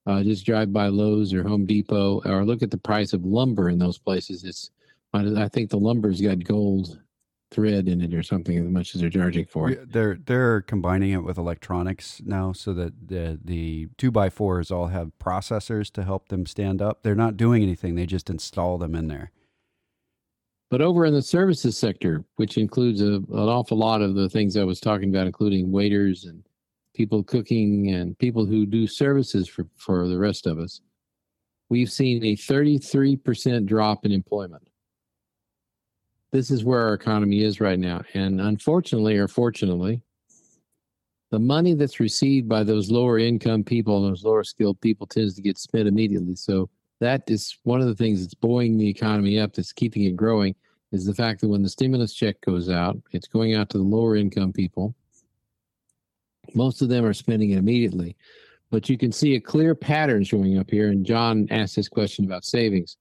uh, 0.06 0.22
just 0.22 0.46
drive 0.46 0.72
by 0.72 0.88
Lowe's 0.88 1.32
or 1.32 1.42
Home 1.42 1.66
Depot 1.66 2.20
or 2.24 2.44
look 2.44 2.62
at 2.62 2.70
the 2.70 2.78
price 2.78 3.12
of 3.12 3.24
lumber 3.24 3.70
in 3.70 3.78
those 3.78 3.98
places. 3.98 4.44
It's 4.44 4.70
I, 5.12 5.44
I 5.44 5.48
think 5.48 5.70
the 5.70 5.78
lumber's 5.78 6.20
got 6.20 6.44
gold 6.44 6.98
thread 7.50 7.88
in 7.88 8.00
it 8.00 8.14
or 8.14 8.22
something 8.22 8.56
as 8.56 8.70
much 8.70 8.94
as 8.94 9.00
they're 9.00 9.10
charging 9.10 9.44
for 9.44 9.70
it. 9.70 9.92
They're 9.92 10.18
they're 10.24 10.60
combining 10.62 11.10
it 11.10 11.24
with 11.24 11.36
electronics 11.36 12.22
now 12.24 12.52
so 12.52 12.72
that 12.74 13.08
the 13.08 13.38
the 13.44 13.88
two 13.98 14.10
by 14.10 14.30
fours 14.30 14.70
all 14.70 14.86
have 14.88 15.10
processors 15.20 15.90
to 15.92 16.04
help 16.04 16.28
them 16.28 16.46
stand 16.46 16.80
up. 16.80 17.02
They're 17.02 17.14
not 17.14 17.36
doing 17.36 17.62
anything, 17.62 17.94
they 17.94 18.06
just 18.06 18.30
install 18.30 18.78
them 18.78 18.94
in 18.94 19.08
there. 19.08 19.32
But 20.70 20.80
over 20.80 21.04
in 21.04 21.14
the 21.14 21.22
services 21.22 21.76
sector, 21.76 22.24
which 22.36 22.56
includes 22.56 23.02
a, 23.02 23.14
an 23.14 23.26
awful 23.28 23.76
lot 23.76 24.02
of 24.02 24.14
the 24.14 24.28
things 24.28 24.56
I 24.56 24.62
was 24.62 24.78
talking 24.78 25.08
about, 25.08 25.26
including 25.26 25.72
waiters 25.72 26.24
and 26.24 26.44
people 26.94 27.24
cooking 27.24 27.90
and 27.92 28.16
people 28.18 28.46
who 28.46 28.66
do 28.66 28.86
services 28.86 29.48
for, 29.48 29.66
for 29.76 30.06
the 30.06 30.18
rest 30.18 30.46
of 30.46 30.60
us, 30.60 30.80
we've 31.70 31.90
seen 31.90 32.24
a 32.24 32.36
33% 32.36 33.66
drop 33.66 34.06
in 34.06 34.12
employment 34.12 34.69
this 36.32 36.50
is 36.50 36.64
where 36.64 36.80
our 36.80 36.94
economy 36.94 37.42
is 37.42 37.60
right 37.60 37.78
now. 37.78 38.02
And 38.14 38.40
unfortunately 38.40 39.16
or 39.16 39.28
fortunately, 39.28 40.02
the 41.30 41.38
money 41.38 41.74
that's 41.74 42.00
received 42.00 42.48
by 42.48 42.64
those 42.64 42.90
lower 42.90 43.18
income 43.18 43.62
people 43.62 44.04
and 44.04 44.12
those 44.12 44.24
lower 44.24 44.44
skilled 44.44 44.80
people 44.80 45.06
tends 45.06 45.34
to 45.34 45.42
get 45.42 45.58
spent 45.58 45.88
immediately. 45.88 46.34
So 46.34 46.68
that 47.00 47.22
is 47.28 47.56
one 47.62 47.80
of 47.80 47.86
the 47.86 47.94
things 47.94 48.20
that's 48.20 48.34
buoying 48.34 48.76
the 48.76 48.88
economy 48.88 49.38
up, 49.38 49.52
that's 49.52 49.72
keeping 49.72 50.04
it 50.04 50.16
growing, 50.16 50.54
is 50.92 51.06
the 51.06 51.14
fact 51.14 51.40
that 51.40 51.48
when 51.48 51.62
the 51.62 51.68
stimulus 51.68 52.14
check 52.14 52.40
goes 52.40 52.68
out, 52.68 52.98
it's 53.12 53.28
going 53.28 53.54
out 53.54 53.70
to 53.70 53.78
the 53.78 53.84
lower 53.84 54.16
income 54.16 54.52
people. 54.52 54.94
Most 56.54 56.82
of 56.82 56.88
them 56.88 57.04
are 57.04 57.14
spending 57.14 57.50
it 57.50 57.58
immediately. 57.58 58.16
But 58.70 58.88
you 58.88 58.98
can 58.98 59.12
see 59.12 59.34
a 59.34 59.40
clear 59.40 59.74
pattern 59.74 60.24
showing 60.24 60.58
up 60.58 60.70
here. 60.70 60.88
And 60.88 61.04
John 61.04 61.46
asked 61.50 61.76
this 61.76 61.88
question 61.88 62.24
about 62.24 62.44
savings. 62.44 62.96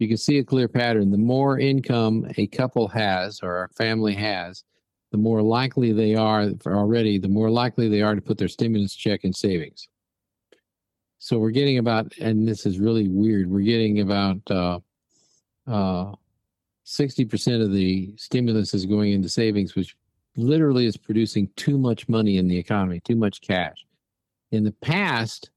You 0.00 0.08
can 0.08 0.16
see 0.16 0.38
a 0.38 0.44
clear 0.44 0.66
pattern. 0.66 1.10
The 1.10 1.18
more 1.18 1.58
income 1.58 2.26
a 2.38 2.46
couple 2.46 2.88
has 2.88 3.40
or 3.42 3.64
a 3.64 3.68
family 3.68 4.14
has, 4.14 4.64
the 5.12 5.18
more 5.18 5.42
likely 5.42 5.92
they 5.92 6.14
are 6.14 6.50
already, 6.66 7.18
the 7.18 7.28
more 7.28 7.50
likely 7.50 7.86
they 7.86 8.00
are 8.00 8.14
to 8.14 8.22
put 8.22 8.38
their 8.38 8.48
stimulus 8.48 8.94
check 8.94 9.24
in 9.24 9.34
savings. 9.34 9.88
So 11.18 11.38
we're 11.38 11.50
getting 11.50 11.76
about, 11.76 12.16
and 12.18 12.48
this 12.48 12.64
is 12.64 12.78
really 12.78 13.08
weird, 13.08 13.50
we're 13.50 13.60
getting 13.60 14.00
about 14.00 14.38
uh, 14.50 14.78
uh, 15.66 16.14
60% 16.86 17.62
of 17.62 17.70
the 17.70 18.14
stimulus 18.16 18.72
is 18.72 18.86
going 18.86 19.12
into 19.12 19.28
savings, 19.28 19.76
which 19.76 19.94
literally 20.34 20.86
is 20.86 20.96
producing 20.96 21.50
too 21.56 21.76
much 21.76 22.08
money 22.08 22.38
in 22.38 22.48
the 22.48 22.56
economy, 22.56 23.00
too 23.00 23.16
much 23.16 23.42
cash. 23.42 23.84
In 24.50 24.64
the 24.64 24.72
past, 24.72 25.50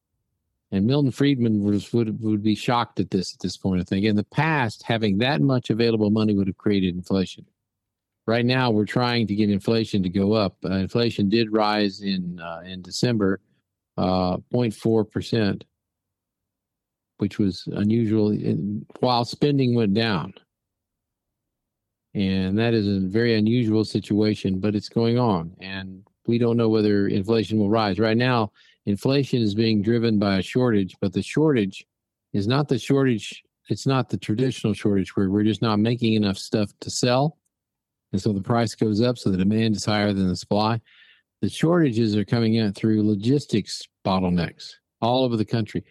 and 0.74 0.88
Milton 0.88 1.12
Friedman 1.12 1.64
was, 1.64 1.94
would 1.94 2.20
would 2.20 2.42
be 2.42 2.56
shocked 2.56 3.00
at 3.00 3.12
this 3.12 3.32
at 3.32 3.40
this 3.40 3.56
point. 3.56 3.80
I 3.80 3.84
think 3.84 4.06
in 4.06 4.16
the 4.16 4.24
past, 4.24 4.82
having 4.82 5.20
that 5.20 5.40
much 5.40 5.70
available 5.70 6.10
money 6.10 6.34
would 6.34 6.48
have 6.48 6.58
created 6.58 6.96
inflation. 6.96 7.46
Right 8.26 8.44
now, 8.44 8.72
we're 8.72 8.86
trying 8.86 9.28
to 9.28 9.36
get 9.36 9.52
inflation 9.52 10.02
to 10.02 10.10
go 10.10 10.34
up. 10.34 10.58
Uh, 10.66 10.74
inflation 10.78 11.30
did 11.30 11.54
rise 11.54 12.02
in 12.02 12.40
uh, 12.40 12.64
in 12.66 12.82
December, 12.82 13.40
uh, 13.98 14.38
0.4 14.52 15.12
percent, 15.12 15.64
which 17.20 17.38
was 17.38 17.68
unusual. 17.74 18.36
While 19.00 19.26
spending 19.26 19.76
went 19.76 19.94
down, 19.94 20.34
and 22.16 22.58
that 22.58 22.74
is 22.74 22.88
a 22.88 23.08
very 23.08 23.38
unusual 23.38 23.86
situation, 23.86 24.60
but 24.60 24.74
it's 24.74 24.90
going 24.90 25.20
on, 25.20 25.56
and 25.60 26.02
we 26.26 26.40
don't 26.40 26.58
know 26.58 26.70
whether 26.70 27.08
inflation 27.10 27.60
will 27.60 27.70
rise. 27.70 28.00
Right 28.00 28.18
now, 28.18 28.52
inflation 28.86 29.42
is 29.42 29.56
being 29.56 29.82
driven 29.82 30.20
by 30.20 30.38
a 30.38 30.42
shortage, 30.42 30.96
but 31.02 31.14
the 31.14 31.22
shortage 31.22 31.86
is 32.34 32.48
not 32.48 32.68
the 32.68 32.78
shortage. 32.78 33.44
It's 33.70 33.88
not 33.88 34.10
the 34.10 34.18
traditional 34.18 34.74
shortage 34.74 35.16
where 35.16 35.30
we're 35.30 35.44
just 35.44 35.62
not 35.62 35.80
making 35.80 36.14
enough 36.14 36.38
stuff 36.38 36.72
to 36.82 36.90
sell. 36.90 37.38
And 38.12 38.22
so 38.22 38.34
the 38.34 38.42
price 38.42 38.76
goes 38.76 39.02
up, 39.02 39.18
so 39.18 39.30
the 39.30 39.38
demand 39.38 39.76
is 39.76 39.86
higher 39.86 40.14
than 40.14 40.28
the 40.28 40.36
supply. 40.36 40.82
The 41.42 41.50
shortages 41.50 42.16
are 42.16 42.26
coming 42.26 42.60
out 42.60 42.76
through 42.76 43.08
logistics 43.08 43.82
bottlenecks 44.06 44.74
all 45.02 45.24
over 45.24 45.36
the 45.36 45.46
country. 45.46 45.84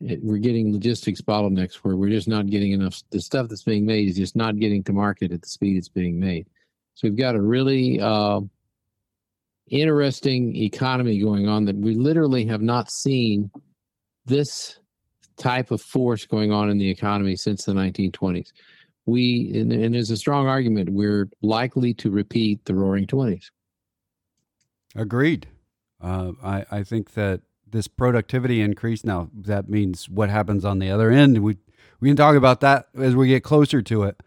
It, 0.00 0.20
we're 0.22 0.38
getting 0.38 0.72
logistics 0.72 1.20
bottlenecks 1.20 1.76
where 1.76 1.96
we're 1.96 2.10
just 2.10 2.28
not 2.28 2.46
getting 2.46 2.72
enough. 2.72 3.02
The 3.10 3.20
stuff 3.20 3.48
that's 3.48 3.62
being 3.62 3.86
made 3.86 4.08
is 4.08 4.16
just 4.16 4.34
not 4.34 4.58
getting 4.58 4.82
to 4.84 4.92
market 4.92 5.32
at 5.32 5.42
the 5.42 5.48
speed 5.48 5.76
it's 5.76 5.88
being 5.88 6.18
made. 6.18 6.46
So 6.94 7.08
we've 7.08 7.16
got 7.16 7.34
a 7.34 7.40
really 7.40 8.00
uh, 8.00 8.40
interesting 9.70 10.54
economy 10.56 11.20
going 11.20 11.48
on 11.48 11.64
that 11.64 11.76
we 11.76 11.94
literally 11.94 12.44
have 12.46 12.60
not 12.60 12.90
seen 12.90 13.50
this 14.26 14.78
type 15.36 15.70
of 15.70 15.80
force 15.80 16.26
going 16.26 16.52
on 16.52 16.68
in 16.68 16.78
the 16.78 16.90
economy 16.90 17.36
since 17.36 17.64
the 17.64 17.72
1920s. 17.72 18.48
We, 19.06 19.50
and, 19.54 19.72
and 19.72 19.94
there's 19.94 20.10
a 20.10 20.16
strong 20.16 20.46
argument, 20.46 20.90
we're 20.90 21.28
likely 21.42 21.94
to 21.94 22.10
repeat 22.10 22.64
the 22.64 22.74
roaring 22.74 23.06
20s. 23.06 23.46
Agreed. 24.94 25.48
Uh, 26.00 26.32
I, 26.42 26.64
I 26.70 26.82
think 26.82 27.14
that 27.14 27.40
this 27.68 27.88
productivity 27.88 28.60
increase 28.60 29.04
now 29.04 29.30
that 29.32 29.68
means 29.68 30.08
what 30.08 30.28
happens 30.28 30.64
on 30.64 30.78
the 30.78 30.90
other 30.90 31.10
end. 31.10 31.38
We 31.38 31.58
we 32.00 32.08
can 32.08 32.16
talk 32.16 32.34
about 32.34 32.60
that 32.60 32.88
as 32.98 33.14
we 33.14 33.28
get 33.28 33.44
closer 33.44 33.82
to 33.82 34.04
it. 34.04 34.22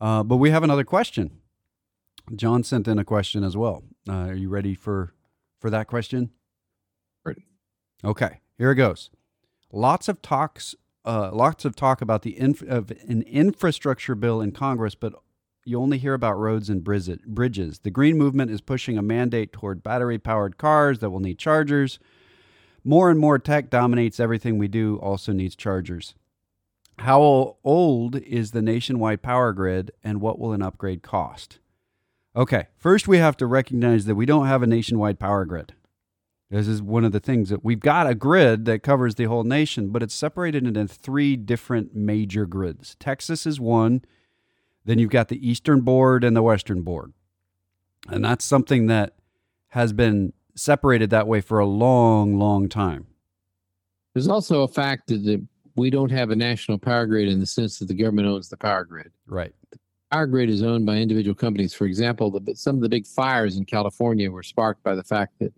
Uh, 0.00 0.22
but 0.22 0.36
we 0.36 0.50
have 0.50 0.62
another 0.62 0.84
question. 0.84 1.40
John 2.36 2.62
sent 2.62 2.86
in 2.86 2.98
a 2.98 3.04
question 3.04 3.42
as 3.42 3.56
well. 3.56 3.82
Uh, 4.08 4.28
are 4.28 4.34
you 4.34 4.48
ready 4.48 4.74
for 4.74 5.12
for 5.60 5.70
that 5.70 5.86
question? 5.86 6.30
Ready. 7.24 7.46
Okay, 8.04 8.40
here 8.56 8.70
it 8.70 8.76
goes. 8.76 9.10
Lots 9.70 10.08
of 10.08 10.22
talks, 10.22 10.74
uh, 11.04 11.30
lots 11.32 11.64
of 11.64 11.76
talk 11.76 12.00
about 12.00 12.22
the 12.22 12.38
inf- 12.38 12.62
of 12.62 12.90
an 13.06 13.22
infrastructure 13.22 14.14
bill 14.14 14.40
in 14.40 14.52
Congress, 14.52 14.94
but 14.94 15.12
you 15.64 15.78
only 15.78 15.98
hear 15.98 16.14
about 16.14 16.38
roads 16.38 16.70
and 16.70 16.82
bridges. 16.82 17.80
The 17.80 17.90
Green 17.90 18.16
Movement 18.16 18.50
is 18.50 18.62
pushing 18.62 18.96
a 18.96 19.02
mandate 19.02 19.52
toward 19.52 19.82
battery 19.82 20.18
powered 20.18 20.56
cars 20.56 21.00
that 21.00 21.10
will 21.10 21.20
need 21.20 21.38
chargers. 21.38 21.98
More 22.84 23.10
and 23.10 23.20
more 23.20 23.38
tech 23.38 23.68
dominates 23.68 24.18
everything 24.18 24.56
we 24.56 24.68
do, 24.68 24.96
also 25.02 25.32
needs 25.32 25.54
chargers. 25.54 26.14
How 27.00 27.56
old 27.62 28.16
is 28.16 28.52
the 28.52 28.62
nationwide 28.62 29.20
power 29.20 29.52
grid 29.52 29.90
and 30.02 30.22
what 30.22 30.38
will 30.38 30.52
an 30.54 30.62
upgrade 30.62 31.02
cost? 31.02 31.58
Okay, 32.38 32.68
first 32.76 33.08
we 33.08 33.18
have 33.18 33.36
to 33.38 33.46
recognize 33.46 34.04
that 34.04 34.14
we 34.14 34.24
don't 34.24 34.46
have 34.46 34.62
a 34.62 34.66
nationwide 34.66 35.18
power 35.18 35.44
grid. 35.44 35.74
This 36.50 36.68
is 36.68 36.80
one 36.80 37.04
of 37.04 37.10
the 37.10 37.18
things 37.18 37.48
that 37.48 37.64
we've 37.64 37.80
got 37.80 38.06
a 38.06 38.14
grid 38.14 38.64
that 38.66 38.84
covers 38.84 39.16
the 39.16 39.24
whole 39.24 39.42
nation, 39.42 39.88
but 39.88 40.04
it's 40.04 40.14
separated 40.14 40.64
into 40.64 40.86
three 40.86 41.34
different 41.34 41.96
major 41.96 42.46
grids. 42.46 42.94
Texas 43.00 43.44
is 43.44 43.58
one, 43.58 44.02
then 44.84 45.00
you've 45.00 45.10
got 45.10 45.26
the 45.26 45.46
Eastern 45.46 45.80
Board 45.80 46.22
and 46.22 46.36
the 46.36 46.42
Western 46.42 46.82
Board. 46.82 47.12
And 48.06 48.24
that's 48.24 48.44
something 48.44 48.86
that 48.86 49.14
has 49.70 49.92
been 49.92 50.32
separated 50.54 51.10
that 51.10 51.26
way 51.26 51.40
for 51.40 51.58
a 51.58 51.66
long, 51.66 52.38
long 52.38 52.68
time. 52.68 53.08
There's 54.14 54.28
also 54.28 54.62
a 54.62 54.68
fact 54.68 55.08
that 55.08 55.44
we 55.74 55.90
don't 55.90 56.12
have 56.12 56.30
a 56.30 56.36
national 56.36 56.78
power 56.78 57.04
grid 57.04 57.28
in 57.28 57.40
the 57.40 57.46
sense 57.46 57.80
that 57.80 57.88
the 57.88 57.94
government 57.94 58.28
owns 58.28 58.48
the 58.48 58.56
power 58.56 58.84
grid. 58.84 59.10
Right. 59.26 59.54
Power 60.10 60.26
grid 60.26 60.48
is 60.48 60.62
owned 60.62 60.86
by 60.86 60.96
individual 60.96 61.34
companies. 61.34 61.74
For 61.74 61.84
example, 61.84 62.30
the, 62.30 62.54
some 62.54 62.76
of 62.76 62.82
the 62.82 62.88
big 62.88 63.06
fires 63.06 63.56
in 63.56 63.64
California 63.64 64.30
were 64.30 64.42
sparked 64.42 64.82
by 64.82 64.94
the 64.94 65.04
fact 65.04 65.34
that, 65.40 65.52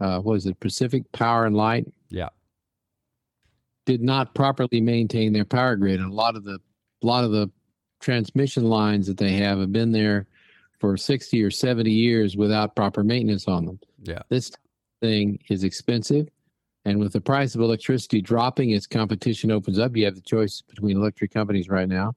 uh, 0.00 0.20
was 0.22 0.46
it 0.46 0.58
Pacific 0.60 1.10
Power 1.12 1.44
and 1.46 1.56
Light? 1.56 1.86
Yeah. 2.08 2.28
Did 3.86 4.00
not 4.00 4.34
properly 4.34 4.80
maintain 4.80 5.32
their 5.32 5.44
power 5.44 5.74
grid. 5.76 6.00
And 6.00 6.10
a 6.10 6.14
lot 6.14 6.36
of 6.36 6.44
the, 6.44 6.60
a 7.02 7.06
lot 7.06 7.24
of 7.24 7.32
the 7.32 7.50
transmission 8.00 8.64
lines 8.64 9.06
that 9.08 9.18
they 9.18 9.32
have 9.32 9.58
have 9.58 9.72
been 9.72 9.92
there 9.92 10.26
for 10.78 10.96
60 10.96 11.42
or 11.42 11.50
70 11.50 11.90
years 11.90 12.36
without 12.36 12.76
proper 12.76 13.02
maintenance 13.02 13.48
on 13.48 13.66
them. 13.66 13.80
Yeah. 14.02 14.22
This 14.28 14.52
thing 15.00 15.40
is 15.50 15.64
expensive. 15.64 16.28
And 16.84 16.98
with 16.98 17.12
the 17.12 17.20
price 17.20 17.54
of 17.54 17.60
electricity 17.60 18.22
dropping, 18.22 18.70
its 18.70 18.86
competition 18.86 19.50
opens 19.50 19.78
up. 19.78 19.96
You 19.96 20.06
have 20.06 20.14
the 20.14 20.22
choice 20.22 20.62
between 20.62 20.96
electric 20.96 21.32
companies 21.32 21.68
right 21.68 21.88
now 21.88 22.14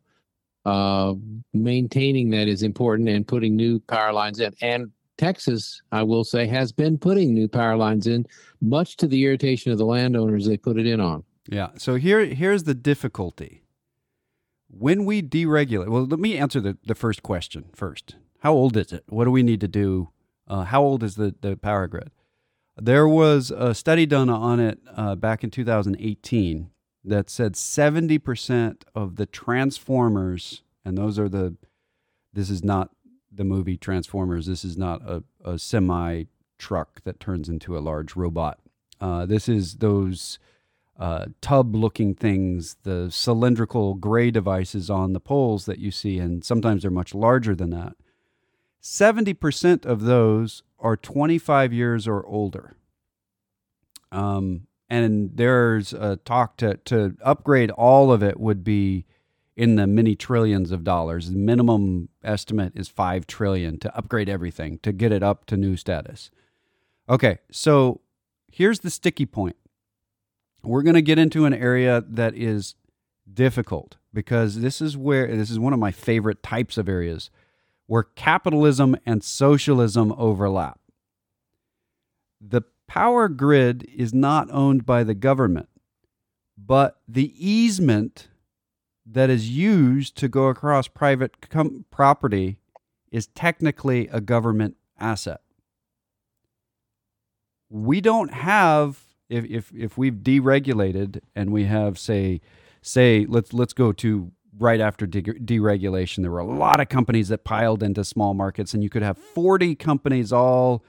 uh, 0.66 1.14
maintaining 1.54 2.30
that 2.32 2.48
is 2.48 2.64
important 2.64 3.10
and 3.10 3.28
putting 3.28 3.56
new 3.56 3.80
power 3.82 4.14
lines 4.14 4.40
in. 4.40 4.54
And 4.62 4.92
Texas, 5.18 5.82
I 5.92 6.04
will 6.04 6.24
say, 6.24 6.48
has 6.48 6.72
been 6.72 6.98
putting 6.98 7.34
new 7.34 7.48
power 7.48 7.76
lines 7.76 8.08
in, 8.08 8.26
much 8.62 8.98
to 8.98 9.08
the 9.08 9.24
irritation 9.26 9.72
of 9.72 9.78
the 9.78 9.86
landowners 9.86 10.48
they 10.48 10.58
put 10.58 10.78
it 10.78 10.88
in 10.88 11.00
on. 11.00 11.24
Yeah. 11.48 11.70
So 11.78 11.96
here, 11.96 12.26
here's 12.26 12.64
the 12.64 12.74
difficulty. 12.74 13.64
When 14.70 15.06
we 15.06 15.22
deregulate, 15.22 15.90
well, 15.90 16.06
let 16.06 16.20
me 16.20 16.38
answer 16.38 16.60
the, 16.60 16.78
the 16.86 16.96
first 16.96 17.22
question 17.22 17.66
first. 17.76 18.16
How 18.40 18.54
old 18.54 18.76
is 18.76 18.92
it? 18.92 19.04
What 19.08 19.26
do 19.26 19.32
we 19.32 19.44
need 19.44 19.62
to 19.62 19.68
do? 19.68 20.10
Uh, 20.48 20.64
how 20.64 20.82
old 20.82 21.04
is 21.04 21.16
the, 21.16 21.36
the 21.42 21.56
power 21.56 21.88
grid? 21.88 22.12
There 22.76 23.08
was 23.08 23.52
a 23.52 23.76
study 23.76 24.06
done 24.06 24.30
on 24.30 24.60
it 24.60 24.80
uh, 24.96 25.16
back 25.16 25.44
in 25.44 25.52
2018 25.52 26.70
that 27.04 27.30
said 27.30 27.54
70% 27.54 28.84
of 28.96 29.16
the 29.16 29.26
Transformers, 29.26 30.64
and 30.86 30.98
those 30.98 31.20
are 31.20 31.30
the, 31.30 31.56
this 32.32 32.50
is 32.50 32.64
not 32.64 32.92
the 33.32 33.44
movie 33.44 33.78
Transformers, 33.78 34.46
this 34.46 34.64
is 34.64 34.78
not 34.78 35.02
a, 35.02 35.24
a 35.44 35.60
semi 35.60 36.26
truck 36.58 37.04
that 37.04 37.20
turns 37.20 37.50
into 37.50 37.78
a 37.78 37.80
large 37.80 38.16
robot. 38.16 38.60
Uh, 39.02 39.26
this 39.26 39.50
is 39.50 39.76
those 39.76 40.40
uh, 40.98 41.26
tub 41.42 41.76
looking 41.76 42.14
things, 42.14 42.78
the 42.84 43.10
cylindrical 43.12 43.96
gray 43.96 44.32
devices 44.32 44.90
on 44.90 45.14
the 45.14 45.20
poles 45.20 45.66
that 45.66 45.80
you 45.80 45.92
see, 45.92 46.20
and 46.20 46.46
sometimes 46.46 46.84
they're 46.84 46.92
much 46.92 47.14
larger 47.14 47.56
than 47.56 47.72
that. 47.72 47.96
70% 48.82 49.86
of 49.86 50.02
those 50.02 50.64
are 50.80 50.96
25 50.96 51.74
years 51.74 52.08
or 52.08 52.26
older. 52.26 52.76
Um, 54.12 54.68
and 54.94 55.32
there's 55.36 55.94
a 55.94 56.18
talk 56.18 56.58
to 56.58 56.78
to 56.86 57.18
upgrade 57.24 57.72
all 57.72 58.12
of 58.12 58.22
it 58.22 58.40
would 58.40 58.64
be 58.64 59.06
in 59.56 59.76
the 59.76 59.88
many 59.88 60.16
trillions 60.16 60.72
of 60.72 60.84
dollars. 60.84 61.32
The 61.32 61.38
minimum 61.38 62.10
estimate 62.24 62.74
is 62.76 62.90
5 62.90 63.28
trillion 63.28 63.80
to 63.80 63.96
upgrade 63.96 64.30
everything 64.30 64.80
to 64.80 64.92
get 64.92 65.12
it 65.12 65.24
up 65.24 65.46
to 65.48 65.58
new 65.58 65.78
status. 65.78 66.32
Okay, 67.10 67.38
so 67.52 68.02
here's 68.52 68.80
the 68.80 68.90
sticky 68.90 69.26
point. 69.26 69.56
We're 70.64 70.84
going 70.84 70.96
to 70.96 71.02
get 71.02 71.20
into 71.20 71.46
an 71.46 71.54
area 71.54 72.04
that 72.08 72.36
is 72.36 72.76
difficult 73.32 73.98
because 74.14 74.62
this 74.62 74.82
is 74.82 74.96
where 74.96 75.28
this 75.36 75.50
is 75.50 75.60
one 75.60 75.74
of 75.74 75.80
my 75.80 75.92
favorite 75.92 76.42
types 76.42 76.78
of 76.78 76.88
areas 76.88 77.30
where 77.88 78.04
capitalism 78.04 78.96
and 79.06 79.24
socialism 79.24 80.14
overlap. 80.18 80.80
The 82.40 82.62
power 82.88 83.28
grid 83.30 83.86
is 83.96 84.14
not 84.14 84.50
owned 84.52 84.86
by 84.86 85.04
the 85.04 85.14
government, 85.14 85.70
but 86.58 87.00
the 87.08 87.34
easement 87.38 88.30
that 89.06 89.30
is 89.30 89.50
used 89.50 90.16
to 90.18 90.28
go 90.28 90.48
across 90.48 90.88
private 90.88 91.50
com- 91.50 91.86
property 91.92 92.58
is 93.12 93.28
technically 93.28 94.08
a 94.10 94.22
government 94.22 94.76
asset. 95.00 95.42
we 97.70 98.00
don't 98.02 98.32
have 98.34 99.00
if 99.30 99.46
if 99.46 99.72
if 99.76 99.98
we've 99.98 100.16
deregulated 100.18 101.20
and 101.36 101.52
we 101.52 101.66
have 101.66 101.98
say 101.98 102.40
say 102.82 103.26
let's 103.28 103.52
let's 103.52 103.74
go 103.74 103.92
to 103.92 104.32
right 104.60 104.80
after 104.80 105.08
de- 105.08 105.24
deregulation 105.24 106.22
there 106.22 106.30
were 106.32 106.40
a 106.40 106.46
lot 106.46 106.80
of 106.80 106.88
companies 106.88 107.30
that 107.30 107.44
piled 107.44 107.82
into 107.82 108.04
small 108.04 108.34
markets 108.36 108.74
and 108.76 108.84
you 108.84 108.90
could 108.90 109.02
have 109.02 109.18
40 109.18 109.74
companies 109.76 110.32
all 110.32 110.84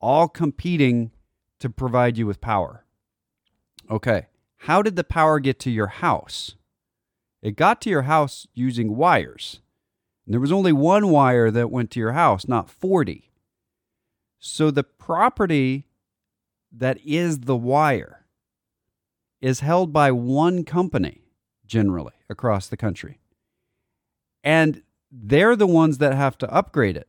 all 0.00 0.28
competing 0.28 1.10
to 1.60 1.70
provide 1.70 2.18
you 2.18 2.26
with 2.26 2.40
power 2.40 2.84
okay 3.90 4.26
how 4.58 4.82
did 4.82 4.96
the 4.96 5.04
power 5.04 5.38
get 5.38 5.58
to 5.60 5.70
your 5.70 5.86
house 5.86 6.56
it 7.42 7.56
got 7.56 7.80
to 7.80 7.88
your 7.90 8.02
house 8.02 8.46
using 8.52 8.96
wires 8.96 9.60
and 10.26 10.34
there 10.34 10.40
was 10.40 10.52
only 10.52 10.72
one 10.72 11.08
wire 11.08 11.50
that 11.50 11.70
went 11.70 11.90
to 11.92 12.00
your 12.00 12.12
house 12.12 12.48
not 12.48 12.68
40 12.68 13.30
so 14.40 14.70
the 14.70 14.82
property 14.82 15.86
that 16.72 16.98
is 17.04 17.40
the 17.40 17.56
wire 17.56 18.24
is 19.40 19.60
held 19.60 19.92
by 19.92 20.10
one 20.10 20.64
company 20.64 21.22
generally 21.66 22.12
across 22.28 22.68
the 22.68 22.76
country. 22.76 23.20
And 24.42 24.82
they're 25.10 25.56
the 25.56 25.66
ones 25.66 25.98
that 25.98 26.14
have 26.14 26.38
to 26.38 26.52
upgrade 26.52 26.96
it. 26.96 27.08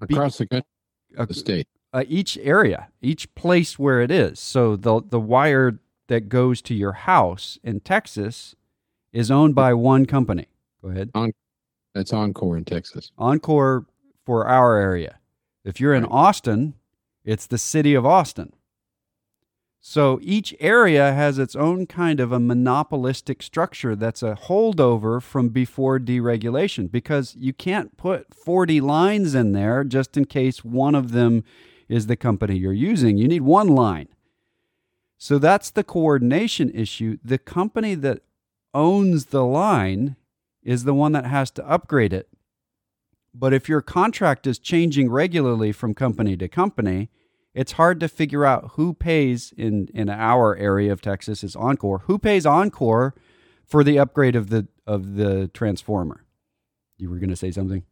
Across 0.00 0.38
the 0.38 0.46
country, 0.46 0.68
the 1.16 1.34
state. 1.34 1.68
Uh, 1.92 2.04
each 2.08 2.36
area, 2.42 2.88
each 3.00 3.34
place 3.34 3.78
where 3.78 4.00
it 4.00 4.10
is. 4.10 4.38
So 4.38 4.76
the 4.76 5.00
the 5.08 5.20
wire 5.20 5.78
that 6.08 6.28
goes 6.28 6.60
to 6.62 6.74
your 6.74 6.92
house 6.92 7.58
in 7.62 7.80
Texas 7.80 8.54
is 9.12 9.30
owned 9.30 9.54
by 9.54 9.72
one 9.72 10.06
company. 10.06 10.48
Go 10.82 10.90
ahead. 10.90 11.10
On, 11.14 11.32
that's 11.94 12.12
Oncor 12.12 12.58
in 12.58 12.64
Texas. 12.64 13.12
Oncor 13.18 13.86
for 14.24 14.46
our 14.46 14.76
area. 14.76 15.18
If 15.64 15.80
you're 15.80 15.94
in 15.94 16.02
right. 16.02 16.12
Austin, 16.12 16.74
it's 17.24 17.46
the 17.46 17.58
city 17.58 17.94
of 17.94 18.04
Austin. 18.04 18.52
So 19.80 20.18
each 20.20 20.52
area 20.58 21.12
has 21.12 21.38
its 21.38 21.54
own 21.54 21.86
kind 21.86 22.18
of 22.18 22.32
a 22.32 22.40
monopolistic 22.40 23.40
structure 23.40 23.94
that's 23.94 24.22
a 24.22 24.34
holdover 24.34 25.22
from 25.22 25.50
before 25.50 26.00
deregulation 26.00 26.90
because 26.90 27.36
you 27.38 27.52
can't 27.52 27.96
put 27.96 28.34
40 28.34 28.80
lines 28.80 29.34
in 29.36 29.52
there 29.52 29.84
just 29.84 30.16
in 30.16 30.24
case 30.24 30.64
one 30.64 30.96
of 30.96 31.12
them 31.12 31.44
is 31.88 32.06
the 32.06 32.16
company 32.16 32.56
you're 32.56 32.72
using. 32.72 33.16
You 33.16 33.28
need 33.28 33.42
one 33.42 33.68
line. 33.68 34.08
So 35.18 35.38
that's 35.38 35.70
the 35.70 35.84
coordination 35.84 36.70
issue. 36.70 37.18
The 37.24 37.38
company 37.38 37.94
that 37.94 38.22
owns 38.74 39.26
the 39.26 39.44
line 39.44 40.16
is 40.62 40.84
the 40.84 40.94
one 40.94 41.12
that 41.12 41.26
has 41.26 41.50
to 41.52 41.66
upgrade 41.66 42.12
it. 42.12 42.28
But 43.32 43.52
if 43.52 43.68
your 43.68 43.82
contract 43.82 44.46
is 44.46 44.58
changing 44.58 45.10
regularly 45.10 45.72
from 45.72 45.94
company 45.94 46.36
to 46.36 46.48
company, 46.48 47.10
it's 47.54 47.72
hard 47.72 48.00
to 48.00 48.08
figure 48.08 48.44
out 48.44 48.72
who 48.72 48.92
pays 48.92 49.52
in 49.56 49.88
in 49.94 50.10
our 50.10 50.56
area 50.56 50.92
of 50.92 51.00
Texas 51.00 51.42
is 51.42 51.56
Oncor. 51.56 52.02
Who 52.02 52.18
pays 52.18 52.44
Oncor 52.44 53.12
for 53.66 53.82
the 53.82 53.98
upgrade 53.98 54.36
of 54.36 54.50
the 54.50 54.68
of 54.86 55.14
the 55.14 55.48
transformer? 55.54 56.24
You 56.98 57.10
were 57.10 57.18
going 57.18 57.30
to 57.30 57.36
say 57.36 57.50
something. 57.50 57.84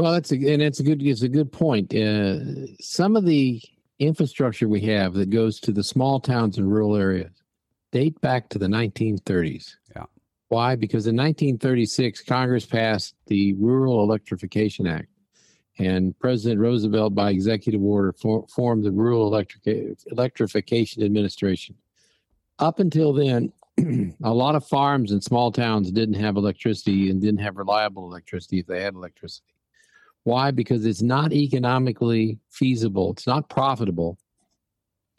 Well, 0.00 0.12
that's 0.12 0.32
a, 0.32 0.36
and 0.36 0.62
it's 0.62 0.80
a 0.80 0.82
good 0.82 1.02
it's 1.02 1.20
a 1.20 1.28
good 1.28 1.52
point. 1.52 1.94
Uh, 1.94 2.38
some 2.80 3.16
of 3.16 3.26
the 3.26 3.60
infrastructure 3.98 4.66
we 4.66 4.80
have 4.80 5.12
that 5.12 5.28
goes 5.28 5.60
to 5.60 5.72
the 5.72 5.84
small 5.84 6.20
towns 6.20 6.56
and 6.56 6.72
rural 6.72 6.96
areas 6.96 7.32
date 7.92 8.18
back 8.22 8.48
to 8.48 8.58
the 8.58 8.66
1930s. 8.66 9.74
Yeah. 9.94 10.04
Why? 10.48 10.74
Because 10.74 11.06
in 11.06 11.16
1936, 11.16 12.22
Congress 12.22 12.64
passed 12.64 13.14
the 13.26 13.52
Rural 13.54 14.02
Electrification 14.02 14.86
Act, 14.86 15.08
and 15.78 16.18
President 16.18 16.60
Roosevelt, 16.60 17.14
by 17.14 17.30
executive 17.30 17.82
order, 17.82 18.14
for, 18.14 18.46
formed 18.48 18.84
the 18.84 18.92
Rural 18.92 19.26
Electric, 19.26 19.98
Electrification 20.06 21.02
Administration. 21.02 21.74
Up 22.58 22.78
until 22.78 23.12
then, 23.12 23.52
a 24.24 24.32
lot 24.32 24.54
of 24.54 24.66
farms 24.66 25.12
and 25.12 25.22
small 25.22 25.52
towns 25.52 25.90
didn't 25.90 26.14
have 26.14 26.36
electricity 26.36 27.10
and 27.10 27.20
didn't 27.20 27.40
have 27.40 27.58
reliable 27.58 28.06
electricity 28.06 28.60
if 28.60 28.66
they 28.66 28.80
had 28.80 28.94
electricity. 28.94 29.52
Why? 30.24 30.50
Because 30.50 30.84
it's 30.84 31.02
not 31.02 31.32
economically 31.32 32.38
feasible, 32.50 33.12
it's 33.12 33.26
not 33.26 33.48
profitable 33.48 34.18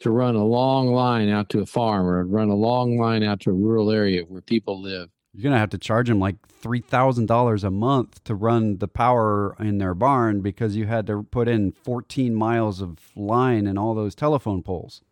to 0.00 0.10
run 0.10 0.34
a 0.34 0.44
long 0.44 0.92
line 0.92 1.28
out 1.28 1.48
to 1.50 1.60
a 1.60 1.66
farm 1.66 2.06
or 2.06 2.24
run 2.24 2.48
a 2.48 2.54
long 2.54 2.98
line 2.98 3.22
out 3.22 3.40
to 3.40 3.50
a 3.50 3.54
rural 3.54 3.90
area 3.90 4.22
where 4.22 4.40
people 4.40 4.80
live 4.80 5.08
you're 5.32 5.42
gonna 5.42 5.58
have 5.58 5.70
to 5.70 5.78
charge 5.78 6.08
them 6.08 6.18
like 6.18 6.36
three 6.46 6.80
thousand 6.80 7.26
dollars 7.26 7.64
a 7.64 7.70
month 7.70 8.22
to 8.24 8.34
run 8.34 8.78
the 8.78 8.88
power 8.88 9.56
in 9.58 9.78
their 9.78 9.94
barn 9.94 10.40
because 10.40 10.76
you 10.76 10.86
had 10.86 11.06
to 11.06 11.22
put 11.22 11.48
in 11.48 11.72
14 11.72 12.34
miles 12.34 12.80
of 12.80 12.98
line 13.16 13.66
and 13.66 13.78
all 13.78 13.94
those 13.94 14.14
telephone 14.14 14.62
poles. 14.62 15.02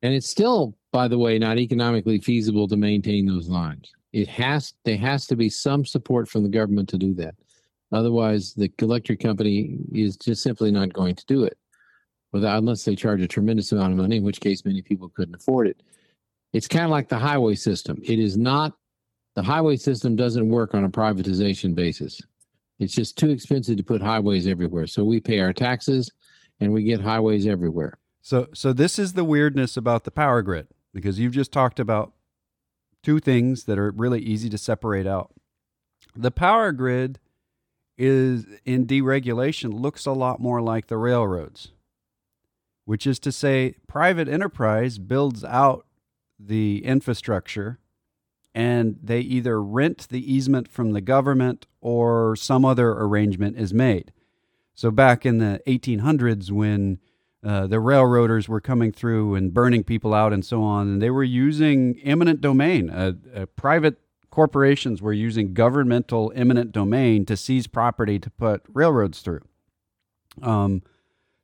And 0.00 0.14
it's 0.14 0.30
still, 0.30 0.74
by 0.92 1.08
the 1.08 1.18
way, 1.18 1.38
not 1.38 1.58
economically 1.58 2.18
feasible 2.18 2.68
to 2.68 2.76
maintain 2.76 3.26
those 3.26 3.48
lines. 3.48 3.90
It 4.12 4.28
has 4.28 4.72
there 4.84 4.96
has 4.96 5.26
to 5.26 5.36
be 5.36 5.50
some 5.50 5.84
support 5.84 6.28
from 6.28 6.44
the 6.44 6.48
government 6.48 6.88
to 6.90 6.98
do 6.98 7.12
that. 7.14 7.34
Otherwise, 7.92 8.54
the 8.54 8.70
electric 8.80 9.20
company 9.20 9.78
is 9.92 10.16
just 10.16 10.42
simply 10.42 10.70
not 10.70 10.92
going 10.92 11.14
to 11.14 11.24
do 11.26 11.44
it, 11.44 11.56
without 12.32 12.58
unless 12.58 12.84
they 12.84 12.94
charge 12.94 13.22
a 13.22 13.28
tremendous 13.28 13.72
amount 13.72 13.92
of 13.92 13.98
money, 13.98 14.16
in 14.16 14.24
which 14.24 14.40
case 14.40 14.64
many 14.64 14.82
people 14.82 15.08
couldn't 15.08 15.34
afford 15.34 15.66
it. 15.66 15.82
It's 16.52 16.68
kind 16.68 16.84
of 16.84 16.90
like 16.90 17.08
the 17.08 17.18
highway 17.18 17.54
system. 17.54 17.98
It 18.02 18.18
is 18.18 18.36
not 18.36 18.74
the 19.34 19.42
highway 19.42 19.76
system 19.76 20.16
doesn't 20.16 20.48
work 20.48 20.74
on 20.74 20.84
a 20.84 20.90
privatization 20.90 21.74
basis. 21.74 22.20
It's 22.78 22.94
just 22.94 23.16
too 23.16 23.30
expensive 23.30 23.76
to 23.76 23.84
put 23.84 24.02
highways 24.02 24.46
everywhere. 24.46 24.86
So 24.86 25.04
we 25.04 25.20
pay 25.20 25.40
our 25.40 25.52
taxes 25.52 26.10
and 26.60 26.72
we 26.72 26.82
get 26.82 27.00
highways 27.00 27.46
everywhere. 27.46 27.98
So 28.20 28.48
so 28.52 28.72
this 28.72 28.98
is 28.98 29.12
the 29.12 29.24
weirdness 29.24 29.76
about 29.76 30.04
the 30.04 30.10
power 30.10 30.42
grid 30.42 30.68
because 30.92 31.18
you've 31.18 31.34
just 31.34 31.52
talked 31.52 31.78
about 31.78 32.12
two 33.02 33.20
things 33.20 33.64
that 33.64 33.78
are 33.78 33.92
really 33.92 34.20
easy 34.20 34.50
to 34.50 34.58
separate 34.58 35.06
out. 35.06 35.32
The 36.16 36.30
power 36.30 36.72
grid 36.72 37.20
is 37.98 38.46
in 38.64 38.86
deregulation 38.86 39.72
looks 39.78 40.06
a 40.06 40.12
lot 40.12 40.40
more 40.40 40.62
like 40.62 40.86
the 40.86 40.96
railroads, 40.96 41.72
which 42.84 43.06
is 43.06 43.18
to 43.18 43.32
say 43.32 43.74
private 43.86 44.28
enterprise 44.28 44.98
builds 44.98 45.44
out 45.44 45.86
the 46.38 46.84
infrastructure 46.84 47.78
and 48.54 48.98
they 49.02 49.20
either 49.20 49.62
rent 49.62 50.08
the 50.08 50.32
easement 50.32 50.68
from 50.68 50.92
the 50.92 51.00
government 51.00 51.66
or 51.80 52.34
some 52.34 52.64
other 52.64 52.92
arrangement 52.92 53.56
is 53.56 53.74
made. 53.74 54.12
So 54.74 54.90
back 54.90 55.26
in 55.26 55.38
the 55.38 55.60
1800s, 55.66 56.50
when 56.50 56.98
uh, 57.44 57.66
the 57.66 57.78
railroaders 57.78 58.48
were 58.48 58.60
coming 58.60 58.90
through 58.90 59.34
and 59.36 59.54
burning 59.54 59.84
people 59.84 60.12
out 60.12 60.32
and 60.32 60.44
so 60.44 60.62
on, 60.62 60.88
and 60.88 61.02
they 61.02 61.10
were 61.10 61.24
using 61.24 62.00
eminent 62.02 62.40
domain. 62.40 62.90
Uh, 62.90 63.12
uh, 63.34 63.46
private 63.54 63.98
corporations 64.38 65.02
were 65.02 65.12
using 65.12 65.52
governmental 65.52 66.32
eminent 66.32 66.70
domain 66.70 67.26
to 67.26 67.36
seize 67.36 67.66
property 67.66 68.20
to 68.20 68.30
put 68.30 68.62
railroads 68.72 69.20
through. 69.20 69.40
Um, 70.40 70.82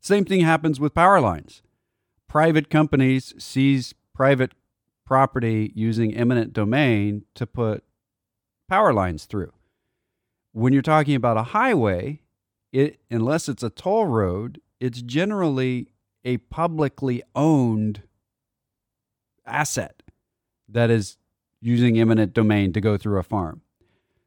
same 0.00 0.24
thing 0.24 0.42
happens 0.42 0.78
with 0.78 0.94
power 0.94 1.20
lines. 1.20 1.60
Private 2.28 2.70
companies 2.70 3.34
seize 3.36 3.94
private 4.14 4.52
property 5.04 5.72
using 5.74 6.14
eminent 6.14 6.52
domain 6.52 7.24
to 7.34 7.48
put 7.48 7.82
power 8.68 8.92
lines 8.92 9.24
through. 9.24 9.52
When 10.52 10.72
you're 10.72 10.80
talking 10.80 11.16
about 11.16 11.36
a 11.36 11.50
highway, 11.58 12.20
it 12.70 13.00
unless 13.10 13.48
it's 13.48 13.64
a 13.64 13.70
toll 13.70 14.06
road, 14.06 14.60
it's 14.78 15.02
generally 15.02 15.88
a 16.24 16.36
publicly 16.36 17.24
owned 17.34 18.02
asset 19.44 20.04
that 20.68 20.90
is 20.90 21.16
using 21.64 21.98
eminent 21.98 22.34
domain 22.34 22.72
to 22.74 22.80
go 22.80 22.96
through 22.98 23.18
a 23.18 23.22
farm. 23.22 23.62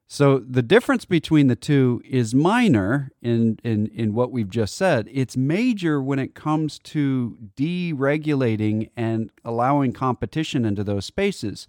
So 0.08 0.39
the 0.39 0.62
difference 0.62 1.06
between 1.06 1.47
the 1.47 1.56
two 1.56 2.02
is 2.06 2.34
minor 2.34 3.12
in, 3.21 3.60
in, 3.63 3.88
in 3.88 4.13
what 4.13 4.32
we've 4.32 4.50
just 4.50 4.76
said. 4.76 5.08
It's 5.12 5.36
major 5.36 6.02
when 6.02 6.17
it 6.17 6.34
comes 6.34 6.80
to 6.80 7.38
deregulating 7.56 8.89
and 8.95 9.30
allowing 9.43 9.91
competition 9.91 10.65
into 10.65 10.84
those 10.84 11.06
spaces. 11.06 11.67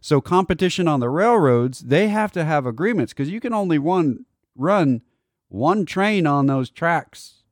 So 0.00 0.20
competition 0.20 0.86
on 0.86 1.00
the 1.00 1.10
railroads, 1.10 1.80
they 1.80 2.08
have 2.08 2.30
to 2.32 2.44
have 2.44 2.64
agreements 2.66 3.12
because 3.12 3.28
you 3.28 3.40
can 3.40 3.52
only 3.52 3.78
one 3.78 4.24
run 4.54 5.02
one 5.48 5.84
train 5.84 6.26
on 6.26 6.46
those 6.46 6.70
tracks 6.70 7.42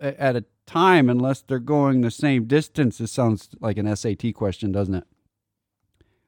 at 0.00 0.36
a 0.36 0.44
time 0.66 1.08
unless 1.08 1.40
they're 1.42 1.58
going 1.58 2.00
the 2.00 2.10
same 2.10 2.46
distance. 2.46 2.98
This 2.98 3.12
sounds 3.12 3.50
like 3.60 3.78
an 3.78 3.94
SAT 3.94 4.34
question, 4.34 4.72
doesn't 4.72 4.94
it? 4.94 5.04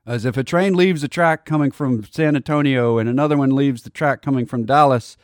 As 0.08 0.24
if 0.24 0.38
a 0.38 0.42
train 0.42 0.74
leaves 0.74 1.02
the 1.02 1.08
track 1.08 1.44
coming 1.44 1.70
from 1.70 2.02
San 2.02 2.34
Antonio 2.34 2.96
and 2.96 3.08
another 3.08 3.36
one 3.36 3.54
leaves 3.54 3.82
the 3.82 3.90
track 3.90 4.22
coming 4.22 4.46
from 4.46 4.64
Dallas, 4.64 5.18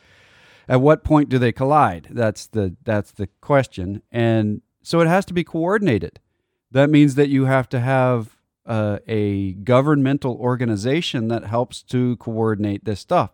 at 0.67 0.79
what 0.79 1.03
point 1.03 1.27
do 1.27 1.39
they 1.39 1.51
collide? 1.51 2.07
That's 2.11 2.45
the 2.45 2.75
that's 2.83 3.11
the 3.11 3.27
question, 3.41 4.01
and 4.11 4.61
so 4.83 5.01
it 5.01 5.07
has 5.07 5.25
to 5.25 5.33
be 5.33 5.43
coordinated. 5.43 6.19
That 6.71 6.89
means 6.89 7.15
that 7.15 7.29
you 7.29 7.45
have 7.45 7.67
to 7.69 7.79
have 7.79 8.37
uh, 8.65 8.99
a 9.07 9.53
governmental 9.53 10.35
organization 10.35 11.27
that 11.29 11.45
helps 11.45 11.81
to 11.83 12.17
coordinate 12.17 12.85
this 12.85 12.99
stuff. 12.99 13.31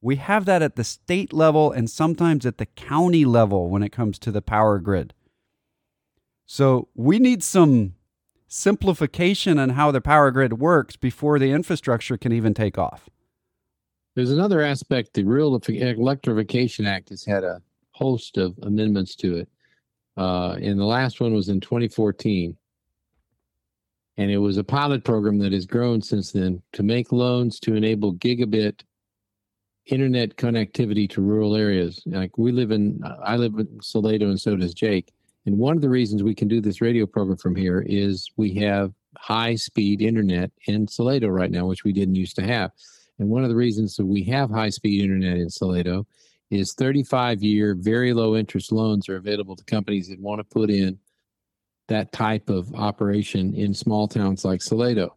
We 0.00 0.16
have 0.16 0.44
that 0.44 0.62
at 0.62 0.76
the 0.76 0.84
state 0.84 1.32
level 1.32 1.72
and 1.72 1.88
sometimes 1.88 2.44
at 2.46 2.58
the 2.58 2.66
county 2.66 3.24
level 3.24 3.70
when 3.70 3.82
it 3.82 3.90
comes 3.90 4.18
to 4.20 4.30
the 4.30 4.42
power 4.42 4.78
grid. 4.78 5.14
So 6.46 6.88
we 6.94 7.18
need 7.18 7.42
some 7.42 7.94
simplification 8.48 9.58
on 9.58 9.70
how 9.70 9.90
the 9.90 10.00
power 10.00 10.30
grid 10.30 10.54
works 10.54 10.96
before 10.96 11.38
the 11.38 11.50
infrastructure 11.50 12.16
can 12.16 12.32
even 12.32 12.54
take 12.54 12.78
off. 12.78 13.08
There's 14.14 14.30
another 14.30 14.62
aspect. 14.62 15.14
The 15.14 15.24
Rural 15.24 15.60
Electrification 15.68 16.86
Act 16.86 17.08
has 17.08 17.24
had 17.24 17.42
a 17.42 17.60
host 17.90 18.38
of 18.38 18.56
amendments 18.62 19.16
to 19.16 19.38
it. 19.38 19.48
Uh, 20.16 20.52
and 20.60 20.78
the 20.78 20.84
last 20.84 21.20
one 21.20 21.34
was 21.34 21.48
in 21.48 21.60
2014. 21.60 22.56
And 24.16 24.30
it 24.30 24.38
was 24.38 24.56
a 24.56 24.64
pilot 24.64 25.02
program 25.02 25.38
that 25.38 25.52
has 25.52 25.66
grown 25.66 26.00
since 26.00 26.30
then 26.30 26.62
to 26.72 26.84
make 26.84 27.10
loans 27.10 27.58
to 27.60 27.74
enable 27.74 28.14
gigabit 28.14 28.82
internet 29.86 30.36
connectivity 30.36 31.10
to 31.10 31.20
rural 31.20 31.56
areas. 31.56 32.00
Like 32.06 32.38
we 32.38 32.52
live 32.52 32.70
in, 32.70 33.00
I 33.24 33.36
live 33.36 33.54
in 33.58 33.80
Salado, 33.82 34.26
and 34.26 34.40
so 34.40 34.56
does 34.56 34.74
Jake. 34.74 35.12
And 35.46 35.58
one 35.58 35.76
of 35.76 35.82
the 35.82 35.90
reasons 35.90 36.22
we 36.22 36.34
can 36.34 36.48
do 36.48 36.60
this 36.60 36.80
radio 36.80 37.06
program 37.06 37.36
from 37.36 37.54
here 37.54 37.84
is 37.86 38.30
we 38.36 38.54
have 38.54 38.92
high 39.16 39.54
speed 39.56 40.00
internet 40.00 40.50
in 40.66 40.88
Salado 40.88 41.28
right 41.28 41.50
now, 41.50 41.66
which 41.66 41.84
we 41.84 41.92
didn't 41.92 42.14
used 42.14 42.36
to 42.36 42.46
have. 42.46 42.70
And 43.18 43.28
one 43.28 43.42
of 43.42 43.50
the 43.50 43.56
reasons 43.56 43.96
that 43.96 44.06
we 44.06 44.22
have 44.24 44.50
high 44.50 44.70
speed 44.70 45.02
internet 45.02 45.36
in 45.36 45.50
Salado 45.50 46.06
is 46.50 46.74
35 46.74 47.42
year, 47.42 47.74
very 47.78 48.12
low 48.12 48.36
interest 48.36 48.72
loans 48.72 49.08
are 49.08 49.16
available 49.16 49.56
to 49.56 49.64
companies 49.64 50.08
that 50.08 50.20
want 50.20 50.40
to 50.40 50.44
put 50.44 50.70
in 50.70 50.98
that 51.88 52.12
type 52.12 52.48
of 52.48 52.74
operation 52.74 53.54
in 53.54 53.74
small 53.74 54.08
towns 54.08 54.44
like 54.44 54.62
Salado. 54.62 55.16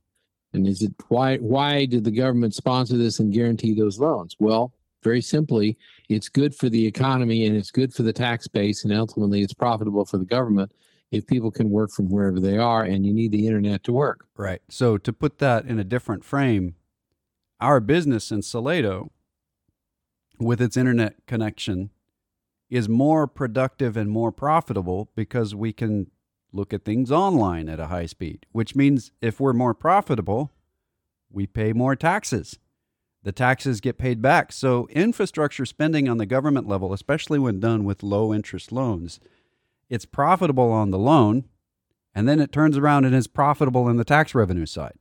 And 0.54 0.68
is 0.68 0.82
it 0.82 0.94
why 1.10 1.38
why 1.38 1.86
did 1.86 2.04
the 2.04 2.12
government 2.12 2.56
sponsor 2.56 2.98
this 2.98 3.20
and 3.20 3.34
guarantee 3.34 3.74
those 3.74 4.00
loans? 4.00 4.36
Well, 4.40 4.74
very 5.08 5.22
simply, 5.22 5.78
it's 6.10 6.30
good 6.30 6.54
for 6.54 6.70
the 6.70 6.86
economy 6.86 7.46
and 7.46 7.56
it's 7.56 7.72
good 7.72 7.94
for 7.94 8.04
the 8.04 8.14
tax 8.14 8.48
base, 8.48 8.84
and 8.84 8.94
ultimately, 8.94 9.42
it's 9.42 9.54
profitable 9.54 10.06
for 10.06 10.18
the 10.18 10.26
government 10.26 10.72
if 11.12 11.26
people 11.26 11.50
can 11.50 11.70
work 11.70 11.90
from 11.92 12.10
wherever 12.10 12.40
they 12.40 12.58
are, 12.58 12.84
and 12.84 13.06
you 13.06 13.14
need 13.14 13.32
the 13.32 13.48
internet 13.48 13.84
to 13.86 13.94
work. 13.94 14.28
Right. 14.36 14.62
So 14.70 14.98
to 14.98 15.14
put 15.14 15.38
that 15.38 15.66
in 15.66 15.80
a 15.80 15.86
different 15.86 16.26
frame, 16.26 16.76
our 17.62 17.80
business 17.80 18.32
in 18.32 18.42
Salado, 18.42 19.12
with 20.38 20.62
its 20.62 20.76
internet 20.76 21.26
connection, 21.26 21.90
is 22.70 22.90
more 22.90 23.26
productive 23.28 23.96
and 23.96 24.12
more 24.12 24.34
profitable 24.34 25.10
because 25.16 25.56
we 25.56 25.72
can 25.72 26.12
look 26.52 26.74
at 26.74 26.84
things 26.84 27.12
online 27.12 27.70
at 27.70 27.80
a 27.80 27.88
high 27.88 28.06
speed, 28.06 28.46
which 28.52 28.76
means 28.76 29.12
if 29.22 29.40
we're 29.40 29.54
more 29.54 29.74
profitable, 29.74 30.52
we 31.32 31.48
pay 31.48 31.72
more 31.72 31.96
taxes. 31.96 32.60
The 33.24 33.32
taxes 33.32 33.82
get 33.82 33.98
paid 33.98 34.22
back. 34.22 34.52
So, 34.52 34.88
infrastructure 34.90 35.66
spending 35.66 36.08
on 36.08 36.18
the 36.18 36.26
government 36.26 36.68
level, 36.68 36.94
especially 36.94 37.40
when 37.40 37.60
done 37.60 37.84
with 37.84 38.04
low 38.04 38.34
interest 38.34 38.72
loans, 38.72 39.20
it's 39.90 40.06
profitable 40.06 40.72
on 40.72 40.92
the 40.92 41.00
loan, 41.00 41.46
and 42.14 42.28
then 42.28 42.40
it 42.40 42.52
turns 42.52 42.78
around 42.78 43.06
and 43.06 43.16
is 43.16 43.28
profitable 43.28 43.90
in 43.90 43.98
the 43.98 44.06
tax 44.06 44.34
revenue 44.34 44.66
side. 44.66 44.98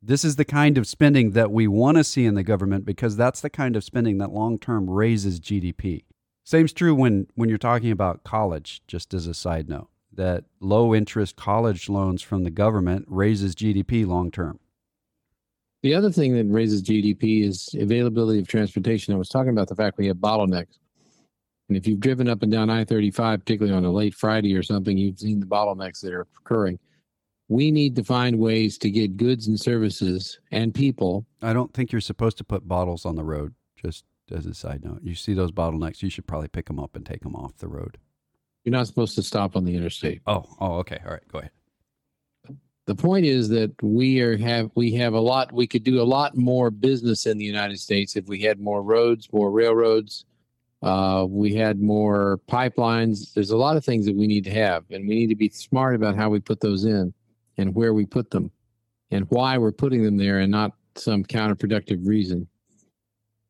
This 0.00 0.24
is 0.24 0.36
the 0.36 0.44
kind 0.44 0.78
of 0.78 0.86
spending 0.86 1.32
that 1.32 1.50
we 1.50 1.66
want 1.66 1.96
to 1.96 2.04
see 2.04 2.24
in 2.24 2.34
the 2.34 2.44
government 2.44 2.84
because 2.84 3.16
that's 3.16 3.40
the 3.40 3.50
kind 3.50 3.74
of 3.74 3.82
spending 3.82 4.18
that 4.18 4.30
long 4.30 4.58
term 4.58 4.88
raises 4.88 5.40
GDP. 5.40 6.04
Same's 6.44 6.72
true 6.72 6.94
when, 6.94 7.26
when 7.34 7.48
you're 7.48 7.58
talking 7.58 7.90
about 7.90 8.24
college, 8.24 8.80
just 8.86 9.12
as 9.12 9.26
a 9.26 9.34
side 9.34 9.68
note 9.68 9.88
that 10.18 10.44
low 10.60 10.94
interest 10.94 11.36
college 11.36 11.88
loans 11.88 12.22
from 12.22 12.42
the 12.42 12.50
government 12.50 13.04
raises 13.08 13.54
GDP 13.54 14.06
long 14.06 14.30
term. 14.30 14.58
The 15.82 15.94
other 15.94 16.10
thing 16.10 16.34
that 16.34 16.52
raises 16.52 16.82
GDP 16.82 17.44
is 17.44 17.74
availability 17.78 18.40
of 18.40 18.48
transportation. 18.48 19.14
I 19.14 19.18
was 19.18 19.28
talking 19.28 19.50
about 19.50 19.68
the 19.68 19.76
fact 19.76 19.98
we 19.98 20.08
have 20.08 20.16
bottlenecks. 20.16 20.78
And 21.68 21.76
if 21.76 21.86
you've 21.86 22.00
driven 22.00 22.28
up 22.28 22.42
and 22.42 22.50
down 22.50 22.70
I 22.70 22.84
35, 22.84 23.40
particularly 23.40 23.76
on 23.76 23.84
a 23.84 23.92
late 23.92 24.14
Friday 24.14 24.56
or 24.56 24.62
something, 24.62 24.96
you've 24.96 25.18
seen 25.18 25.38
the 25.38 25.46
bottlenecks 25.46 26.00
that 26.00 26.12
are 26.12 26.26
occurring. 26.40 26.78
We 27.48 27.70
need 27.70 27.94
to 27.96 28.04
find 28.04 28.38
ways 28.38 28.76
to 28.78 28.90
get 28.90 29.16
goods 29.16 29.46
and 29.46 29.58
services 29.58 30.38
and 30.50 30.74
people. 30.74 31.26
I 31.42 31.52
don't 31.52 31.72
think 31.72 31.92
you're 31.92 32.00
supposed 32.00 32.38
to 32.38 32.44
put 32.44 32.66
bottles 32.66 33.06
on 33.06 33.16
the 33.16 33.24
road, 33.24 33.54
just 33.76 34.04
as 34.30 34.46
a 34.46 34.54
side 34.54 34.84
note. 34.84 35.00
You 35.02 35.14
see 35.14 35.34
those 35.34 35.52
bottlenecks, 35.52 36.02
you 36.02 36.10
should 36.10 36.26
probably 36.26 36.48
pick 36.48 36.66
them 36.66 36.80
up 36.80 36.96
and 36.96 37.06
take 37.06 37.22
them 37.22 37.36
off 37.36 37.56
the 37.58 37.68
road. 37.68 37.98
You're 38.64 38.72
not 38.72 38.86
supposed 38.86 39.14
to 39.14 39.22
stop 39.22 39.56
on 39.56 39.64
the 39.64 39.76
interstate. 39.76 40.20
Oh, 40.26 40.44
oh, 40.60 40.74
okay. 40.78 40.98
All 41.04 41.12
right, 41.12 41.26
go 41.30 41.38
ahead. 41.38 41.52
The 42.88 42.94
point 42.94 43.26
is 43.26 43.50
that 43.50 43.70
we 43.82 44.22
are 44.22 44.38
have 44.38 44.70
we 44.74 44.92
have 44.92 45.12
a 45.12 45.20
lot 45.20 45.52
we 45.52 45.66
could 45.66 45.84
do 45.84 46.00
a 46.00 46.08
lot 46.08 46.38
more 46.38 46.70
business 46.70 47.26
in 47.26 47.36
the 47.36 47.44
United 47.44 47.78
States 47.78 48.16
if 48.16 48.26
we 48.28 48.40
had 48.40 48.58
more 48.58 48.82
roads, 48.82 49.28
more 49.30 49.50
railroads, 49.50 50.24
uh, 50.80 51.26
we 51.28 51.54
had 51.54 51.82
more 51.82 52.40
pipelines. 52.48 53.34
There's 53.34 53.50
a 53.50 53.58
lot 53.58 53.76
of 53.76 53.84
things 53.84 54.06
that 54.06 54.16
we 54.16 54.26
need 54.26 54.42
to 54.44 54.50
have, 54.52 54.84
and 54.90 55.06
we 55.06 55.16
need 55.16 55.26
to 55.26 55.36
be 55.36 55.50
smart 55.50 55.96
about 55.96 56.16
how 56.16 56.30
we 56.30 56.40
put 56.40 56.60
those 56.60 56.86
in 56.86 57.12
and 57.58 57.74
where 57.74 57.92
we 57.92 58.06
put 58.06 58.30
them 58.30 58.50
and 59.10 59.26
why 59.28 59.58
we're 59.58 59.70
putting 59.70 60.02
them 60.02 60.16
there 60.16 60.38
and 60.38 60.50
not 60.50 60.72
some 60.94 61.24
counterproductive 61.24 62.08
reason. 62.08 62.48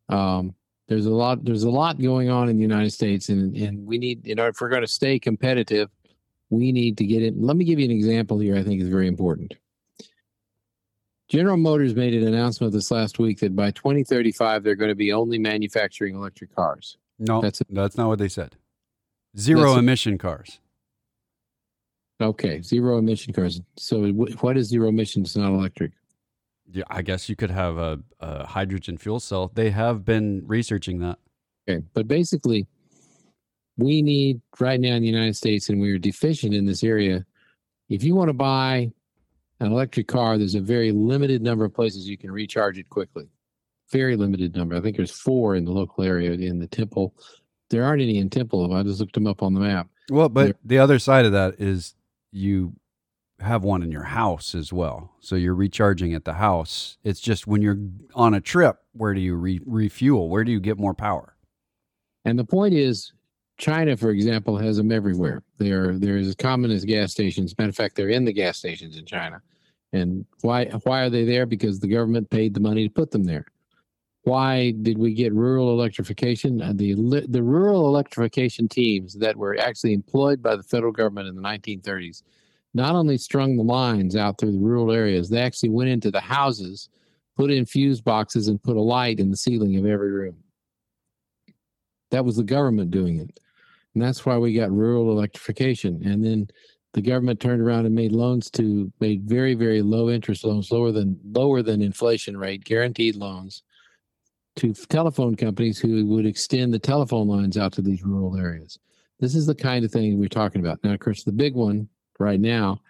Um, 0.09 0.53
there's 0.89 1.07
a 1.07 1.15
lot 1.15 1.45
there's 1.45 1.63
a 1.63 1.71
lot 1.71 2.03
going 2.03 2.29
on 2.29 2.49
in 2.49 2.57
the 2.57 2.63
United 2.63 2.91
States, 2.91 3.29
and 3.29 3.55
and 3.57 3.87
we 3.87 3.99
need 3.99 4.27
you 4.27 4.35
know 4.35 4.49
if 4.49 4.61
we're 4.61 4.69
going 4.69 4.83
to 4.83 4.89
stay 4.89 5.21
competitive, 5.21 5.91
we 6.51 6.73
need 6.73 6.97
to 6.99 7.05
get 7.05 7.23
it. 7.23 7.41
Let 7.41 7.57
me 7.57 7.65
give 7.65 7.79
you 7.79 7.85
an 7.85 7.91
example 7.91 8.39
here. 8.39 8.57
I 8.57 8.63
think 8.63 8.81
is 8.81 8.89
very 8.89 9.07
important. 9.07 9.55
General 11.29 11.59
Motors 11.59 11.95
made 11.95 12.15
an 12.15 12.27
announcement 12.27 12.73
this 12.73 12.91
last 12.91 13.19
week 13.19 13.41
that 13.41 13.55
by 13.55 13.71
2035 13.73 14.63
they're 14.63 14.75
going 14.75 14.89
to 14.89 14.95
be 14.95 15.13
only 15.13 15.39
manufacturing 15.39 16.15
electric 16.15 16.55
cars. 16.55 16.97
No, 17.19 17.43
that's 17.43 17.63
that's 17.69 17.97
not 17.97 18.09
what 18.09 18.19
they 18.19 18.29
said. 18.29 18.57
Zero 19.37 19.77
emission 19.77 20.17
cars. 20.17 20.61
Okay, 22.21 22.63
zero 22.63 22.99
emission 22.99 23.33
cars. 23.33 23.61
So 23.77 24.09
what 24.09 24.57
is 24.57 24.69
zero 24.69 24.89
emissions? 24.89 25.37
Not 25.37 25.51
electric. 25.51 25.93
Yeah, 26.71 26.85
I 26.89 27.03
guess 27.03 27.29
you 27.29 27.37
could 27.37 27.51
have 27.51 27.79
a, 27.79 27.99
a 28.21 28.47
hydrogen 28.47 28.99
fuel 28.99 29.21
cell. 29.21 29.51
They 29.55 29.71
have 29.71 30.05
been 30.05 30.43
researching 30.47 30.99
that. 31.01 31.19
Okay, 31.69 31.85
but 31.95 32.09
basically, 32.09 32.67
we 33.79 34.03
need 34.03 34.43
right 34.59 34.81
now 34.81 34.95
in 34.95 35.03
the 35.03 35.09
United 35.09 35.37
States, 35.37 35.69
and 35.69 35.81
we 35.81 35.91
are 35.93 35.99
deficient 35.99 36.53
in 36.53 36.67
this 36.67 36.85
area. 36.85 37.25
If 37.89 38.03
you 38.03 38.15
want 38.15 38.29
to 38.29 38.35
buy 38.35 38.91
an 39.61 39.73
electric 39.73 40.09
car, 40.09 40.37
there's 40.37 40.57
a 40.57 40.61
very 40.61 40.93
limited 40.93 41.43
number 41.43 41.65
of 41.65 41.73
places 41.73 42.09
you 42.09 42.19
can 42.19 42.31
recharge 42.31 42.77
it 42.77 42.91
quickly. 42.91 43.29
Very 43.91 44.17
limited 44.17 44.55
number. 44.55 44.77
I 44.77 44.81
think 44.81 44.97
there's 44.97 45.13
four 45.13 45.55
in 45.55 45.65
the 45.65 45.71
local 45.71 46.05
area 46.05 46.33
in 46.33 46.59
the 46.59 46.67
Temple. 46.67 47.15
There 47.71 47.85
aren't 47.85 48.03
any 48.03 48.19
in 48.19 48.29
Temple. 48.29 48.75
I 48.75 48.83
just 48.83 49.01
looked 49.01 49.15
them 49.15 49.27
up 49.27 49.43
on 49.43 49.55
the 49.55 49.61
map. 49.61 49.89
Well, 50.11 50.29
but 50.29 50.57
the 50.65 50.79
other 50.79 50.99
side 50.99 51.25
of 51.25 51.33
that 51.33 51.55
is 51.59 51.95
you 52.33 52.75
have 53.41 53.63
one 53.63 53.83
in 53.83 53.93
your 53.93 54.03
house 54.03 54.55
as 54.55 54.73
well. 54.73 55.13
So 55.21 55.37
you're 55.37 55.55
recharging 55.55 56.13
at 56.15 56.25
the 56.25 56.35
house. 56.35 56.99
It's 57.05 57.21
just 57.21 57.47
when 57.47 57.63
you're 57.63 57.79
on 58.15 58.35
a 58.35 58.41
trip, 58.41 58.79
where 58.93 59.15
do 59.15 59.21
you 59.21 59.37
re- 59.37 59.61
refuel? 59.65 60.29
Where 60.29 60.45
do 60.45 60.51
you 60.51 60.61
get 60.61 60.79
more 60.79 60.95
power? 60.95 61.37
And 62.25 62.39
the 62.39 62.45
point 62.45 62.75
is, 62.75 63.13
China, 63.59 63.97
for 63.97 64.11
example, 64.11 64.57
has 64.57 64.77
them 64.77 64.93
everywhere. 64.93 65.43
They're 65.59 65.99
they're 65.99 66.17
as 66.17 66.35
common 66.35 66.71
as 66.71 66.85
gas 66.85 67.13
stations. 67.13 67.57
Matter 67.59 67.71
of 67.71 67.77
fact, 67.77 67.97
they're 67.97 68.09
in 68.09 68.25
the 68.25 68.33
gas 68.33 68.59
stations 68.59 68.97
in 68.97 69.05
China. 69.05 69.43
And 69.93 70.25
why 70.43 70.67
why 70.85 71.03
are 71.03 71.11
they 71.11 71.25
there? 71.25 71.47
Because 71.47 71.81
the 71.81 71.89
government 71.89 72.31
paid 72.31 72.55
the 72.55 72.61
money 72.61 72.87
to 72.87 72.93
put 72.93 73.11
them 73.11 73.25
there. 73.25 73.47
Why 74.23 74.73
did 74.83 74.99
we 74.99 75.15
get 75.15 75.33
rural 75.33 75.71
electrification? 75.71 76.63
Uh, 76.63 76.73
the 76.75 76.95
the 77.29 77.43
rural 77.43 77.89
electrification 77.89 78.69
teams 78.69 79.15
that 79.15 79.37
were 79.37 79.59
actually 79.59 79.93
employed 79.93 80.43
by 80.43 80.57
the 80.57 80.63
federal 80.63 80.93
government 80.93 81.29
in 81.29 81.35
the 81.35 81.43
1930s 81.43 82.23
not 82.75 82.95
only 82.95 83.19
strung 83.19 83.57
the 83.57 83.63
lines 83.63 84.15
out 84.15 84.39
through 84.39 84.53
the 84.53 84.59
rural 84.59 84.93
areas, 84.93 85.29
they 85.29 85.41
actually 85.41 85.71
went 85.71 85.91
into 85.91 86.11
the 86.11 86.21
houses, 86.21 86.89
put 87.37 87.51
in 87.51 87.65
fuse 87.65 88.01
boxes, 88.01 88.49
and 88.49 88.63
put 88.63 88.77
a 88.77 88.81
light 88.81 89.21
in 89.21 89.31
the 89.31 89.37
ceiling 89.37 89.77
of 89.77 89.87
every 89.87 90.11
room. 90.11 90.37
That 92.11 92.25
was 92.25 92.37
the 92.37 92.45
government 92.45 92.91
doing 92.91 93.19
it. 93.19 93.41
And 93.95 94.03
that's 94.03 94.25
why 94.25 94.39
we 94.39 94.55
got 94.55 94.71
rural 94.71 95.11
electrification. 95.11 96.03
And 96.05 96.25
then 96.25 96.49
the 96.93 97.03
government 97.03 97.41
turned 97.41 97.63
around 97.63 97.87
and 97.87 97.95
made 97.95 98.13
loans 98.13 98.51
to 98.53 98.93
made 99.01 99.23
very, 99.23 99.55
very 99.55 99.83
low 99.83 100.11
interest 100.11 100.45
loans, 100.45 100.71
lower 100.71 100.93
than 100.93 101.19
lower 101.33 101.63
than 101.63 101.83
inflation 101.83 102.37
rate, 102.37 102.65
guaranteed 102.65 103.17
loans 103.17 103.63
to 104.57 104.75
telephone 104.75 105.37
companies 105.37 105.79
who 105.79 106.05
would 106.07 106.27
extend 106.27 106.75
the 106.75 106.79
telephone 106.79 107.29
lines 107.29 107.57
out 107.57 107.73
to 107.73 107.83
these 107.83 108.03
rural 108.03 108.37
areas. 108.37 108.79
This 109.21 109.35
is 109.35 109.47
the 109.47 109.55
kind 109.55 109.85
of 109.85 109.93
thing 109.93 110.19
we're 110.19 110.29
talking 110.29 110.61
about. 110.61 110.83
Now, 110.83 110.93
of 110.93 111.01
course, 111.01 111.25
the 111.25 111.33
big 111.33 111.55
one 111.55 111.89
right 112.19 112.41
now 112.41 112.81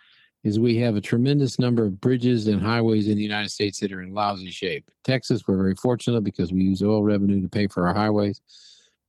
is 0.44 0.58
we 0.58 0.76
have 0.78 0.96
a 0.96 1.00
tremendous 1.00 1.58
number 1.58 1.84
of 1.84 2.00
bridges 2.00 2.46
and 2.46 2.62
highways 2.62 3.08
in 3.08 3.16
the 3.16 3.22
United 3.22 3.50
States 3.50 3.80
that 3.80 3.92
are 3.92 4.02
in 4.02 4.14
lousy 4.14 4.50
shape. 4.50 4.90
Texas, 5.04 5.42
we're 5.46 5.56
very 5.56 5.74
fortunate 5.74 6.22
because 6.22 6.52
we 6.52 6.62
use 6.62 6.82
oil 6.82 7.02
revenue 7.02 7.42
to 7.42 7.48
pay 7.48 7.66
for 7.66 7.87
our 7.87 7.94
highways. 7.94 8.40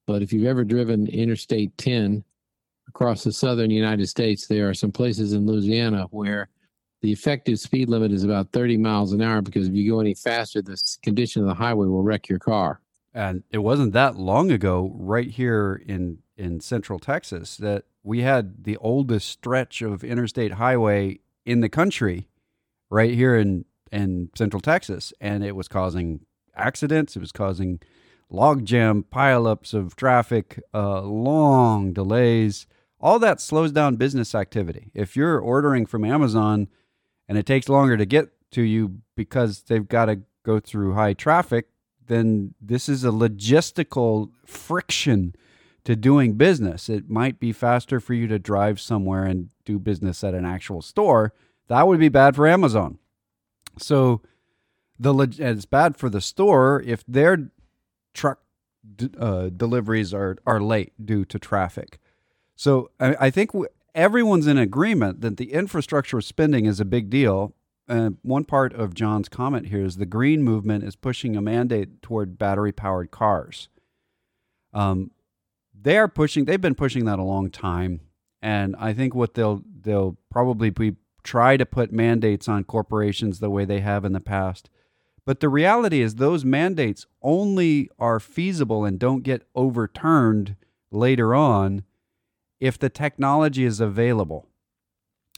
But 0.10 0.24
if 0.24 0.34
you've 0.34 0.48
ever 0.48 0.64
driven 0.64 1.06
Interstate 1.06 1.78
10 1.78 2.24
across 2.88 3.24
the 3.24 3.32
southern 3.32 3.70
United 3.70 4.10
States, 4.10 4.48
there 4.48 4.68
are 4.68 4.74
some 4.74 4.92
places 4.92 5.34
in 5.34 5.46
Louisiana 5.46 6.08
where 6.10 6.50
the 7.04 7.12
effective 7.12 7.60
speed 7.60 7.90
limit 7.90 8.12
is 8.12 8.24
about 8.24 8.52
30 8.52 8.78
miles 8.78 9.14
an 9.14 9.22
hour 9.22 9.44
because 9.44 9.68
if 9.68 9.76
you 9.76 9.88
go 9.88 10.00
any 10.00 10.16
faster, 10.16 10.64
the 10.64 10.82
condition 11.04 11.44
of 11.44 11.48
the 11.48 11.54
highway 11.54 11.86
will 11.86 12.02
wreck 12.02 12.28
your 12.28 12.40
car. 12.40 12.82
And 13.14 13.44
it 13.52 13.60
wasn't 13.60 13.94
that 13.94 14.16
long 14.16 14.50
ago, 14.50 14.96
right 14.96 15.30
here 15.30 15.80
in 15.86 16.24
in 16.36 16.60
central 16.60 16.98
Texas, 16.98 17.56
that 17.58 17.84
we 18.02 18.22
had 18.22 18.64
the 18.64 18.78
oldest 18.78 19.30
stretch 19.30 19.84
of 19.84 20.04
interstate 20.04 20.54
highway 20.54 21.20
in 21.46 21.60
the 21.60 21.70
country 21.70 22.28
right 22.90 23.14
here 23.14 23.36
in 23.36 23.66
in 23.92 24.32
central 24.36 24.60
Texas 24.60 25.14
and 25.22 25.44
it 25.44 25.56
was 25.56 25.68
causing 25.68 26.22
accidents, 26.56 27.16
it 27.16 27.20
was 27.20 27.32
causing 27.32 27.80
logjam 28.32 29.04
pileups 29.04 29.74
of 29.74 29.96
traffic, 29.96 30.62
uh, 30.74 31.02
long 31.02 31.94
delays. 31.94 32.68
All 33.00 33.20
that 33.20 33.40
slows 33.42 33.72
down 33.72 33.96
business 33.96 34.36
activity. 34.36 34.92
If 34.94 35.16
you're 35.16 35.40
ordering 35.40 35.86
from 35.86 36.06
Amazon 36.06 36.68
and 37.28 37.38
it 37.38 37.46
takes 37.46 37.70
longer 37.70 37.98
to 37.98 38.06
get 38.06 38.30
to 38.52 38.62
you 38.62 39.00
because 39.16 39.62
they've 39.64 39.88
got 39.88 40.06
to 40.06 40.22
go 40.44 40.60
through 40.60 40.94
high 40.94 41.14
traffic, 41.14 41.68
then 42.08 42.56
this 42.60 42.90
is 42.90 43.04
a 43.06 43.10
logistical 43.10 44.32
friction 44.46 45.36
to 45.86 45.96
doing 45.96 46.34
business. 46.34 46.90
It 46.90 47.10
might 47.10 47.40
be 47.40 47.54
faster 47.54 48.00
for 48.00 48.14
you 48.14 48.28
to 48.28 48.40
drive 48.40 48.80
somewhere 48.80 49.26
and 49.26 49.50
do 49.66 49.80
business 49.80 50.24
at 50.24 50.34
an 50.34 50.46
actual 50.46 50.82
store. 50.82 51.34
That 51.68 51.88
would 51.88 52.00
be 52.00 52.10
bad 52.10 52.36
for 52.36 52.48
Amazon. 52.48 52.98
So 53.78 54.22
the 55.00 55.14
it's 55.40 55.66
bad 55.66 55.96
for 55.96 56.10
the 56.10 56.20
store 56.20 56.84
if 56.86 57.04
their 57.08 57.52
truck 58.14 58.40
d- 58.96 59.10
uh, 59.20 59.50
deliveries 59.50 60.14
are 60.14 60.38
are 60.46 60.62
late 60.62 60.94
due 61.04 61.26
to 61.26 61.40
traffic. 61.40 62.00
So 62.56 62.92
I, 63.00 63.16
I 63.20 63.30
think 63.30 63.52
w- 63.52 63.70
everyone's 63.96 64.48
in 64.48 64.58
agreement 64.58 65.22
that 65.22 65.38
the 65.38 65.54
infrastructure 65.54 66.22
spending 66.22 66.66
is 66.66 66.80
a 66.80 66.86
big 66.86 67.10
deal. 67.10 67.54
Uh, 67.88 68.12
one 68.22 68.44
part 68.44 68.74
of 68.74 68.94
John's 68.94 69.30
comment 69.30 69.68
here 69.68 69.84
is 69.84 69.98
the 69.98 70.06
green 70.06 70.44
movement 70.44 70.84
is 70.84 70.96
pushing 70.96 71.36
a 71.36 71.42
mandate 71.42 72.02
toward 72.02 72.38
battery 72.38 72.72
powered 72.72 73.10
cars. 73.10 73.68
Um, 74.74 75.12
they 75.74 75.98
are 75.98 76.08
pushing. 76.08 76.46
They've 76.46 76.62
been 76.62 76.76
pushing 76.76 77.06
that 77.06 77.20
a 77.20 77.24
long 77.24 77.50
time, 77.50 78.02
and 78.42 78.76
I 78.78 78.94
think 78.94 79.16
what 79.16 79.34
they'll 79.34 79.64
they'll 79.82 80.18
probably 80.30 80.70
be 80.70 80.98
try 81.24 81.58
to 81.58 81.66
put 81.66 81.92
mandates 81.92 82.48
on 82.48 82.64
corporations 82.64 83.40
the 83.40 83.50
way 83.50 83.66
they 83.66 83.80
have 83.80 84.06
in 84.06 84.14
the 84.14 84.20
past. 84.20 84.70
But 85.30 85.42
the 85.42 85.50
reality 85.50 86.02
is, 86.02 86.16
those 86.16 86.44
mandates 86.44 87.06
only 87.22 87.92
are 88.00 88.20
feasible 88.20 88.84
and 88.84 88.98
don't 88.98 89.22
get 89.22 89.44
overturned 89.54 90.56
later 90.90 91.36
on 91.36 91.84
if 92.60 92.80
the 92.80 92.90
technology 92.90 93.64
is 93.64 93.80
available. 93.80 94.48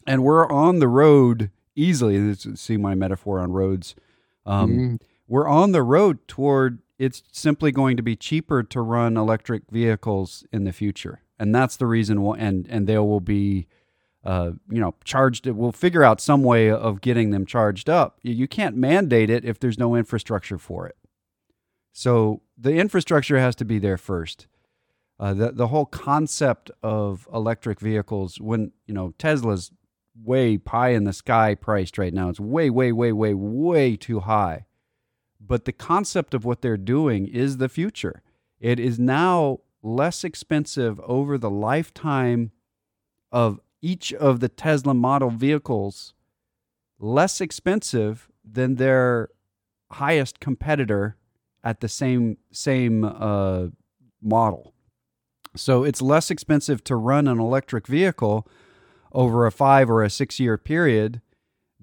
And 0.08 0.24
we're 0.24 0.50
on 0.50 0.80
the 0.80 0.88
road 0.88 1.52
easily. 1.76 2.34
See 2.36 2.78
my 2.78 2.96
metaphor 2.96 3.42
on 3.42 3.52
roads. 3.52 3.94
Um, 4.46 4.70
mm-hmm. 4.70 4.96
We're 5.28 5.50
on 5.50 5.74
the 5.74 5.84
road 5.84 6.26
toward 6.26 6.80
it's 6.98 7.22
simply 7.34 7.74
going 7.74 7.98
to 7.98 8.04
be 8.04 8.16
cheaper 8.16 8.64
to 8.64 8.80
run 8.80 9.18
electric 9.18 9.64
vehicles 9.70 10.46
in 10.54 10.64
the 10.64 10.72
future, 10.72 11.22
and 11.38 11.54
that's 11.54 11.76
the 11.76 11.86
reason. 11.86 12.22
Why, 12.22 12.38
and 12.38 12.66
and 12.70 12.88
there 12.88 13.04
will 13.04 13.20
be, 13.20 13.68
uh, 14.24 14.52
you 14.70 14.80
know, 14.80 14.96
charged. 15.04 15.48
We'll 15.48 15.72
figure 15.72 16.04
out 16.04 16.22
some 16.22 16.44
way 16.44 16.70
of 16.70 17.02
getting 17.02 17.32
them 17.32 17.46
charged 17.46 17.90
up. 17.90 18.20
You 18.22 18.48
can't 18.48 18.76
mandate 18.76 19.30
it 19.30 19.46
if 19.46 19.60
there's 19.60 19.80
no 19.80 19.96
infrastructure 19.96 20.58
for 20.58 20.88
it. 20.88 20.98
So 21.94 22.42
the 22.58 22.76
infrastructure 22.76 23.40
has 23.40 23.56
to 23.58 23.66
be 23.66 23.80
there 23.80 23.98
first. 23.98 24.48
Uh, 25.20 25.34
the 25.34 25.52
the 25.52 25.68
whole 25.68 25.86
concept 25.86 26.72
of 26.82 27.28
electric 27.34 27.80
vehicles, 27.80 28.40
when 28.40 28.72
you 28.88 28.94
know 28.94 29.14
Tesla's 29.18 29.72
way 30.24 30.58
pie 30.58 30.90
in 30.90 31.04
the 31.04 31.14
sky 31.14 31.56
priced 31.56 31.98
right 31.98 32.14
now, 32.14 32.30
it's 32.30 32.40
way 32.40 32.70
way 32.70 32.92
way 32.92 33.12
way 33.12 33.34
way 33.34 33.96
too 33.96 34.22
high 34.22 34.66
but 35.46 35.66
the 35.66 35.72
concept 35.72 36.34
of 36.34 36.46
what 36.46 36.62
they're 36.62 36.78
doing 36.78 37.28
is 37.28 37.58
the 37.58 37.70
future. 37.70 38.22
It 38.60 38.80
is 38.80 39.00
now 39.00 39.60
less 39.82 40.24
expensive 40.24 41.00
over 41.02 41.38
the 41.38 41.50
lifetime 41.50 42.52
of 43.32 43.60
each 43.82 44.14
of 44.14 44.40
the 44.40 44.50
Tesla 44.50 44.94
model 44.94 45.30
vehicles, 45.30 46.14
less 47.00 47.42
expensive 47.42 48.30
than 48.44 48.76
their 48.76 49.30
highest 49.92 50.40
competitor 50.40 51.18
at 51.64 51.80
the 51.82 51.90
same 51.90 52.38
same 52.52 53.04
uh, 53.04 53.68
model. 54.22 54.74
So 55.56 55.84
it's 55.84 56.02
less 56.02 56.32
expensive 56.32 56.84
to 56.86 56.96
run 56.96 57.28
an 57.28 57.40
electric 57.40 57.88
vehicle 57.88 58.48
over 59.12 59.46
a 59.46 59.52
five 59.52 59.90
or 59.90 60.04
a 60.04 60.10
six 60.10 60.40
year 60.40 60.58
period 60.58 61.22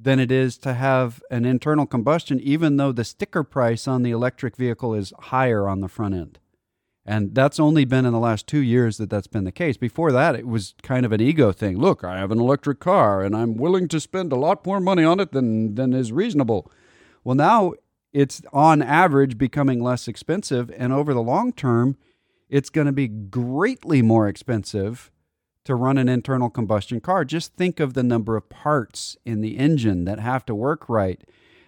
than 0.01 0.19
it 0.21 0.31
is 0.31 0.57
to 0.59 0.75
have 0.75 1.23
an 1.31 1.45
internal 1.45 1.87
combustion, 1.87 2.41
even 2.41 2.77
though 2.77 2.93
the 2.93 3.05
sticker 3.05 3.43
price 3.43 3.89
on 3.89 4.03
the 4.03 4.13
electric 4.13 4.57
vehicle 4.57 4.95
is 4.95 5.13
higher 5.19 5.69
on 5.69 5.81
the 5.81 5.89
front 5.89 6.15
end. 6.15 6.39
And 7.09 7.35
that's 7.35 7.59
only 7.59 7.87
been 7.87 8.05
in 8.05 8.13
the 8.13 8.19
last 8.19 8.47
two 8.47 8.61
years 8.61 8.99
that 8.99 9.09
that's 9.09 9.27
been 9.27 9.45
the 9.45 9.51
case. 9.51 9.79
Before 9.79 10.13
that, 10.13 10.35
it 10.35 10.47
was 10.47 10.75
kind 10.83 11.07
of 11.07 11.13
an 11.13 11.23
ego 11.23 11.53
thing. 11.53 11.79
Look, 11.79 12.05
I 12.05 12.19
have 12.19 12.31
an 12.31 12.39
electric 12.39 12.81
car 12.81 13.23
and 13.23 13.35
I'm 13.35 13.57
willing 13.57 13.89
to 13.89 13.99
spend 13.99 14.31
a 14.31 14.37
lot 14.37 14.67
more 14.67 14.79
money 14.79 15.05
on 15.05 15.19
it 15.19 15.33
than, 15.33 15.75
than 15.75 15.95
is 15.95 16.13
reasonable. 16.13 16.71
Well, 17.25 17.35
now 17.35 17.73
it's 18.13 18.43
on 18.53 18.83
average 18.83 19.39
becoming 19.39 19.83
less 19.83 20.07
expensive. 20.07 20.71
And 20.77 20.93
over 20.93 21.15
the 21.15 21.23
long 21.23 21.55
term, 21.55 21.97
it's 22.51 22.69
going 22.69 22.87
to 22.87 22.93
be 22.93 23.09
greatly 23.09 24.03
more 24.03 24.29
expensive 24.29 25.11
to 25.65 25.75
run 25.75 25.97
an 25.97 26.11
internal 26.11 26.51
combustion 26.51 27.01
car. 27.01 27.25
Just 27.25 27.55
think 27.55 27.81
of 27.81 27.95
the 27.95 28.03
number 28.03 28.37
of 28.37 28.51
parts 28.51 29.17
in 29.25 29.41
the 29.41 29.57
engine 29.57 30.05
that 30.05 30.21
have 30.21 30.45
to 30.45 30.55
work 30.55 30.91
right 30.91 31.23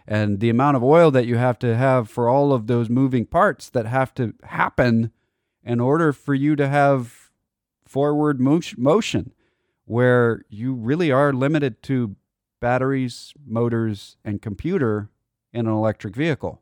and 0.07 0.40
the 0.40 0.50
amount 0.50 0.76
of 0.76 0.85
oil 0.85 1.11
that 1.11 1.24
you 1.24 1.38
have 1.38 1.59
to 1.61 1.79
have 1.79 2.11
for 2.11 2.29
all 2.29 2.53
of 2.53 2.66
those 2.66 2.90
moving 2.90 3.24
parts 3.24 3.70
that 3.70 3.87
have 3.87 4.12
to 4.16 4.35
happen 4.42 5.12
in 5.64 5.81
order 5.81 6.12
for 6.12 6.35
you 6.35 6.57
to 6.57 6.68
have 6.68 7.31
forward 7.87 8.40
motion 8.40 9.33
where 9.85 10.44
you 10.49 10.73
really 10.73 11.11
are 11.11 11.33
limited 11.33 11.83
to 11.83 12.14
batteries, 12.61 13.35
motors, 13.44 14.16
and 14.25 14.40
computer 14.40 15.09
in 15.53 15.66
an 15.66 15.73
electric 15.73 16.14
vehicle. 16.14 16.61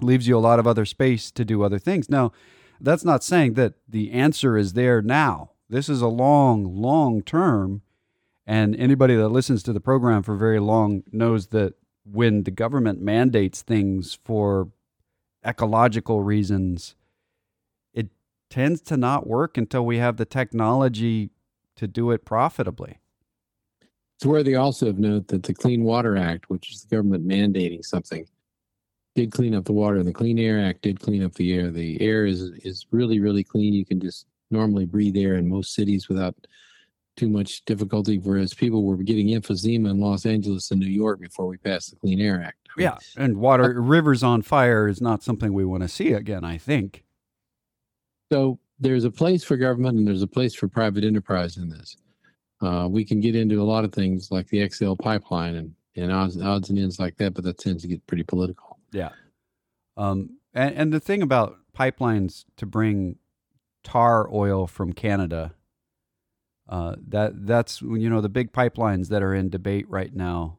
Leaves 0.00 0.26
you 0.26 0.36
a 0.36 0.40
lot 0.40 0.58
of 0.58 0.66
other 0.66 0.84
space 0.84 1.30
to 1.30 1.44
do 1.44 1.62
other 1.62 1.78
things. 1.78 2.10
Now, 2.10 2.32
that's 2.80 3.04
not 3.04 3.22
saying 3.22 3.54
that 3.54 3.74
the 3.88 4.10
answer 4.10 4.56
is 4.56 4.72
there 4.72 5.02
now. 5.02 5.50
This 5.68 5.88
is 5.88 6.02
a 6.02 6.08
long, 6.08 6.64
long 6.74 7.22
term. 7.22 7.82
And 8.46 8.74
anybody 8.74 9.14
that 9.14 9.28
listens 9.28 9.62
to 9.62 9.72
the 9.72 9.80
program 9.80 10.22
for 10.22 10.34
very 10.34 10.58
long 10.58 11.04
knows 11.12 11.48
that 11.48 11.74
when 12.04 12.42
the 12.42 12.50
government 12.50 13.00
mandates 13.00 13.62
things 13.62 14.18
for 14.24 14.70
ecological 15.44 16.22
reasons, 16.22 16.96
tends 18.50 18.80
to 18.82 18.96
not 18.96 19.26
work 19.26 19.56
until 19.56 19.86
we 19.86 19.98
have 19.98 20.16
the 20.16 20.24
technology 20.24 21.30
to 21.76 21.86
do 21.86 22.10
it 22.10 22.24
profitably. 22.24 22.98
It's 24.16 24.26
worthy 24.26 24.54
also 24.54 24.88
of 24.88 24.98
note 24.98 25.28
that 25.28 25.44
the 25.44 25.54
Clean 25.54 25.82
Water 25.82 26.16
Act, 26.16 26.50
which 26.50 26.72
is 26.72 26.82
the 26.82 26.94
government 26.94 27.26
mandating 27.26 27.82
something, 27.82 28.26
did 29.14 29.32
clean 29.32 29.54
up 29.54 29.64
the 29.64 29.72
water. 29.72 30.02
The 30.02 30.12
Clean 30.12 30.38
Air 30.38 30.60
Act 30.60 30.82
did 30.82 31.00
clean 31.00 31.24
up 31.24 31.34
the 31.34 31.54
air. 31.54 31.70
The 31.70 32.00
air 32.02 32.26
is 32.26 32.42
is 32.62 32.86
really, 32.90 33.18
really 33.18 33.42
clean. 33.42 33.72
You 33.72 33.86
can 33.86 33.98
just 33.98 34.26
normally 34.50 34.84
breathe 34.84 35.16
air 35.16 35.36
in 35.36 35.48
most 35.48 35.74
cities 35.74 36.08
without 36.08 36.34
too 37.16 37.28
much 37.28 37.64
difficulty, 37.64 38.18
whereas 38.18 38.54
people 38.54 38.84
were 38.84 38.96
getting 38.96 39.28
emphysema 39.28 39.90
in 39.90 40.00
Los 40.00 40.26
Angeles 40.26 40.70
and 40.70 40.80
New 40.80 40.86
York 40.86 41.20
before 41.20 41.46
we 41.46 41.56
passed 41.56 41.90
the 41.90 41.96
Clean 41.96 42.20
Air 42.20 42.42
Act. 42.42 42.68
Yeah, 42.76 42.98
and 43.16 43.38
water 43.38 43.76
uh, 43.76 43.80
rivers 43.80 44.22
on 44.22 44.42
fire 44.42 44.86
is 44.86 45.00
not 45.00 45.22
something 45.22 45.52
we 45.52 45.64
want 45.64 45.82
to 45.82 45.88
see 45.88 46.12
again. 46.12 46.44
I 46.44 46.58
think. 46.58 47.04
So 48.30 48.58
there's 48.78 49.04
a 49.04 49.10
place 49.10 49.44
for 49.44 49.56
government 49.56 49.98
and 49.98 50.06
there's 50.06 50.22
a 50.22 50.26
place 50.26 50.54
for 50.54 50.68
private 50.68 51.04
enterprise 51.04 51.56
in 51.56 51.68
this. 51.68 51.96
Uh, 52.62 52.86
we 52.90 53.04
can 53.04 53.20
get 53.20 53.34
into 53.34 53.60
a 53.60 53.64
lot 53.64 53.84
of 53.84 53.92
things 53.92 54.30
like 54.30 54.48
the 54.48 54.68
XL 54.68 54.94
pipeline 54.94 55.54
and, 55.54 55.74
and 55.96 56.12
odds, 56.12 56.40
odds 56.40 56.70
and 56.70 56.78
ends 56.78 57.00
like 57.00 57.16
that, 57.16 57.34
but 57.34 57.44
that 57.44 57.58
tends 57.58 57.82
to 57.82 57.88
get 57.88 58.06
pretty 58.06 58.22
political. 58.22 58.78
Yeah. 58.92 59.10
Um, 59.96 60.38
and, 60.54 60.74
and 60.74 60.92
the 60.92 61.00
thing 61.00 61.22
about 61.22 61.56
pipelines 61.76 62.44
to 62.56 62.66
bring 62.66 63.16
tar 63.82 64.28
oil 64.32 64.66
from 64.66 64.92
Canada. 64.92 65.54
Uh, 66.68 66.94
that 67.08 67.46
that's 67.46 67.82
you 67.82 68.08
know 68.08 68.20
the 68.20 68.28
big 68.28 68.52
pipelines 68.52 69.08
that 69.08 69.22
are 69.22 69.34
in 69.34 69.50
debate 69.50 69.86
right 69.88 70.14
now 70.14 70.58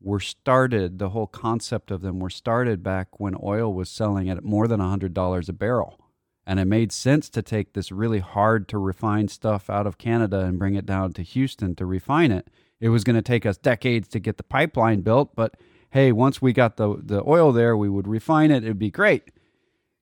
were 0.00 0.20
started. 0.20 0.98
The 0.98 1.08
whole 1.08 1.26
concept 1.26 1.90
of 1.90 2.02
them 2.02 2.20
were 2.20 2.30
started 2.30 2.84
back 2.84 3.18
when 3.18 3.34
oil 3.42 3.74
was 3.74 3.90
selling 3.90 4.30
at 4.30 4.44
more 4.44 4.68
than 4.68 4.78
hundred 4.78 5.12
dollars 5.12 5.48
a 5.48 5.52
barrel, 5.52 5.98
and 6.46 6.58
it 6.58 6.64
made 6.64 6.92
sense 6.92 7.28
to 7.30 7.42
take 7.42 7.72
this 7.72 7.92
really 7.92 8.18
hard 8.18 8.68
to 8.68 8.78
refine 8.78 9.28
stuff 9.28 9.70
out 9.70 9.86
of 9.86 9.98
Canada 9.98 10.40
and 10.40 10.58
bring 10.58 10.74
it 10.74 10.86
down 10.86 11.12
to 11.12 11.22
Houston 11.22 11.74
to 11.76 11.86
refine 11.86 12.32
it. 12.32 12.48
It 12.80 12.88
was 12.88 13.04
going 13.04 13.16
to 13.16 13.22
take 13.22 13.44
us 13.44 13.56
decades 13.56 14.08
to 14.08 14.20
get 14.20 14.36
the 14.36 14.42
pipeline 14.42 15.02
built, 15.02 15.34
but 15.34 15.54
hey, 15.90 16.12
once 16.12 16.40
we 16.40 16.52
got 16.52 16.76
the 16.76 16.96
the 17.02 17.22
oil 17.26 17.52
there, 17.52 17.76
we 17.76 17.88
would 17.88 18.08
refine 18.08 18.50
it. 18.50 18.64
It'd 18.64 18.78
be 18.78 18.90
great. 18.90 19.30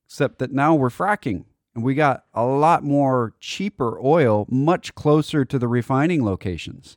Except 0.06 0.38
that 0.38 0.52
now 0.52 0.74
we're 0.74 0.88
fracking 0.88 1.44
and 1.74 1.84
we 1.84 1.94
got 1.94 2.24
a 2.34 2.44
lot 2.44 2.82
more 2.82 3.34
cheaper 3.38 4.00
oil 4.02 4.46
much 4.48 4.94
closer 4.94 5.44
to 5.44 5.58
the 5.58 5.68
refining 5.68 6.24
locations. 6.24 6.96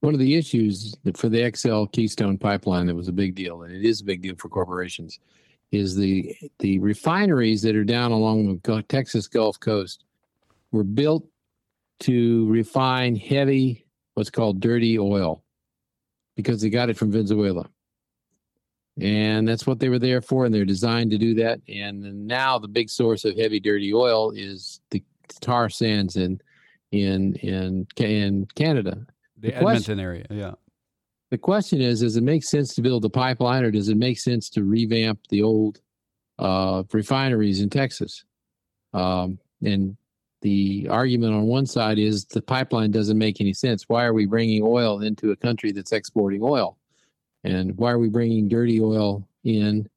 One 0.00 0.14
of 0.14 0.20
the 0.20 0.34
issues 0.34 0.94
for 1.14 1.28
the 1.28 1.52
XL 1.54 1.84
Keystone 1.86 2.38
pipeline 2.38 2.86
that 2.86 2.94
was 2.94 3.08
a 3.08 3.12
big 3.12 3.34
deal, 3.34 3.62
and 3.62 3.74
it 3.74 3.84
is 3.84 4.00
a 4.00 4.04
big 4.04 4.22
deal 4.22 4.34
for 4.38 4.48
corporations, 4.48 5.18
is 5.72 5.96
the 5.96 6.36
the 6.58 6.78
refineries 6.78 7.62
that 7.62 7.76
are 7.76 7.84
down 7.84 8.12
along 8.12 8.60
the 8.62 8.82
Texas 8.88 9.26
Gulf 9.26 9.58
Coast 9.58 10.04
were 10.72 10.84
built 10.84 11.26
to 12.00 12.46
refine 12.48 13.16
heavy, 13.16 13.86
what's 14.14 14.30
called 14.30 14.60
dirty 14.60 14.98
oil, 14.98 15.42
because 16.34 16.60
they 16.60 16.70
got 16.70 16.90
it 16.90 16.96
from 16.96 17.10
Venezuela. 17.10 17.68
And 18.98 19.46
that's 19.46 19.66
what 19.66 19.78
they 19.78 19.90
were 19.90 19.98
there 19.98 20.22
for, 20.22 20.46
and 20.46 20.54
they're 20.54 20.64
designed 20.64 21.10
to 21.10 21.18
do 21.18 21.34
that. 21.34 21.60
And 21.68 22.26
now 22.26 22.58
the 22.58 22.68
big 22.68 22.88
source 22.88 23.24
of 23.24 23.36
heavy, 23.36 23.60
dirty 23.60 23.92
oil 23.92 24.30
is 24.30 24.80
the 24.90 25.02
tar 25.40 25.68
sands 25.68 26.16
in 26.16 26.40
in 26.92 27.34
in 27.36 27.86
in 27.96 28.46
Canada. 28.54 29.06
The, 29.38 29.48
the 29.48 29.56
Edmonton 29.56 29.76
question, 29.76 30.00
area, 30.00 30.26
yeah. 30.30 30.52
The 31.30 31.38
question 31.38 31.80
is: 31.80 32.00
Does 32.00 32.16
it 32.16 32.22
make 32.22 32.44
sense 32.44 32.74
to 32.74 32.82
build 32.82 33.04
a 33.04 33.08
pipeline, 33.08 33.64
or 33.64 33.70
does 33.70 33.88
it 33.88 33.96
make 33.96 34.18
sense 34.18 34.48
to 34.50 34.64
revamp 34.64 35.20
the 35.28 35.42
old 35.42 35.80
uh, 36.38 36.84
refineries 36.92 37.60
in 37.60 37.70
Texas? 37.70 38.24
Um, 38.92 39.38
and 39.62 39.96
the 40.42 40.86
argument 40.90 41.34
on 41.34 41.42
one 41.42 41.66
side 41.66 41.98
is 41.98 42.24
the 42.26 42.42
pipeline 42.42 42.90
doesn't 42.90 43.18
make 43.18 43.40
any 43.40 43.52
sense. 43.52 43.84
Why 43.88 44.04
are 44.04 44.12
we 44.12 44.26
bringing 44.26 44.62
oil 44.62 45.02
into 45.02 45.32
a 45.32 45.36
country 45.36 45.72
that's 45.72 45.92
exporting 45.92 46.40
oil? 46.42 46.78
And 47.42 47.76
why 47.76 47.92
are 47.92 47.98
we 47.98 48.08
bringing 48.08 48.48
dirty 48.48 48.80
oil 48.80 49.26
in 49.44 49.88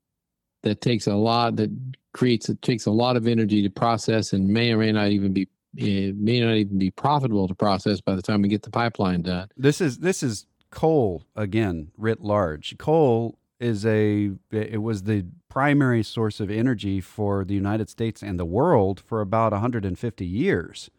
that 0.63 0.82
takes 0.82 1.08
a 1.08 1.15
lot 1.15 1.56
that 1.58 1.70
creates 2.13 2.50
it 2.50 2.62
takes 2.62 2.86
a 2.86 2.92
lot 2.92 3.15
of 3.15 3.28
energy 3.28 3.62
to 3.62 3.70
process 3.70 4.34
and 4.34 4.48
may 4.48 4.72
or 4.72 4.78
may 4.78 4.92
not 4.92 5.10
even 5.10 5.34
be 5.34 5.48
it 5.76 6.18
may 6.18 6.39
not 6.39 6.56
even 6.56 6.80
be 6.80 6.89
profitable 6.89 7.48
to 7.48 7.54
process 7.54 8.02
by 8.02 8.15
the 8.15 8.22
time 8.22 8.42
we 8.42 8.50
get 8.50 8.63
the 8.63 8.72
pipeline 8.72 9.22
done. 9.22 9.48
This 9.56 9.82
is 9.82 10.00
this 10.00 10.24
is 10.24 10.48
coal 10.72 11.24
again 11.36 11.92
writ 11.98 12.22
large. 12.22 12.78
Coal 12.78 13.38
is 13.60 13.86
a 13.86 14.32
it 14.52 14.82
was 14.82 15.04
the 15.04 15.26
primary 15.50 16.04
source 16.04 16.40
of 16.40 16.50
energy 16.50 17.02
for 17.02 17.44
the 17.44 17.54
United 17.54 17.90
States 17.90 18.22
and 18.22 18.40
the 18.40 18.46
world 18.46 19.00
for 19.00 19.22
about 19.22 19.52
150 19.52 20.26
years. 20.26 20.90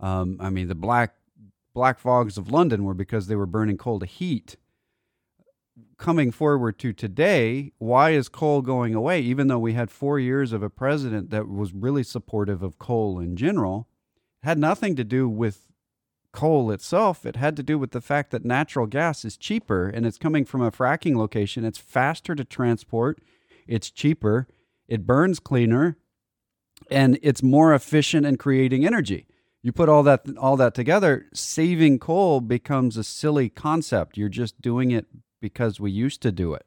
Um, 0.00 0.36
I 0.40 0.50
mean, 0.50 0.68
the 0.68 0.74
black 0.74 1.14
black 1.74 1.98
fogs 1.98 2.36
of 2.36 2.50
London 2.50 2.84
were 2.84 2.94
because 2.94 3.26
they 3.26 3.36
were 3.36 3.46
burning 3.46 3.78
coal 3.78 3.98
to 4.00 4.06
heat. 4.06 4.56
Coming 5.96 6.32
forward 6.32 6.78
to 6.80 6.92
today, 6.92 7.72
why 7.78 8.10
is 8.10 8.28
coal 8.28 8.62
going 8.62 8.94
away? 8.94 9.20
Even 9.20 9.46
though 9.46 9.58
we 9.58 9.74
had 9.74 9.90
four 9.90 10.18
years 10.18 10.52
of 10.52 10.62
a 10.62 10.70
president 10.70 11.30
that 11.30 11.48
was 11.48 11.72
really 11.72 12.02
supportive 12.02 12.62
of 12.62 12.78
coal 12.78 13.20
in 13.20 13.36
general, 13.36 13.88
had 14.42 14.58
nothing 14.58 14.96
to 14.96 15.04
do 15.04 15.28
with 15.28 15.67
coal 16.38 16.70
itself, 16.70 17.26
it 17.26 17.34
had 17.34 17.56
to 17.56 17.64
do 17.64 17.76
with 17.80 17.90
the 17.90 18.00
fact 18.00 18.30
that 18.30 18.44
natural 18.44 18.86
gas 18.86 19.24
is 19.24 19.36
cheaper 19.36 19.88
and 19.88 20.06
it's 20.06 20.18
coming 20.18 20.44
from 20.44 20.62
a 20.62 20.70
fracking 20.70 21.16
location. 21.16 21.64
It's 21.64 21.78
faster 21.78 22.36
to 22.36 22.44
transport, 22.44 23.18
it's 23.66 23.90
cheaper, 23.90 24.46
it 24.86 25.04
burns 25.04 25.40
cleaner, 25.40 25.96
and 26.92 27.18
it's 27.24 27.42
more 27.42 27.74
efficient 27.74 28.24
in 28.24 28.36
creating 28.36 28.86
energy. 28.86 29.26
You 29.64 29.72
put 29.72 29.88
all 29.88 30.04
that 30.04 30.26
all 30.38 30.56
that 30.58 30.76
together, 30.76 31.26
saving 31.34 31.98
coal 31.98 32.40
becomes 32.40 32.96
a 32.96 33.02
silly 33.02 33.48
concept. 33.48 34.16
You're 34.16 34.28
just 34.28 34.60
doing 34.60 34.92
it 34.92 35.06
because 35.40 35.80
we 35.80 35.90
used 35.90 36.22
to 36.22 36.30
do 36.30 36.54
it. 36.54 36.66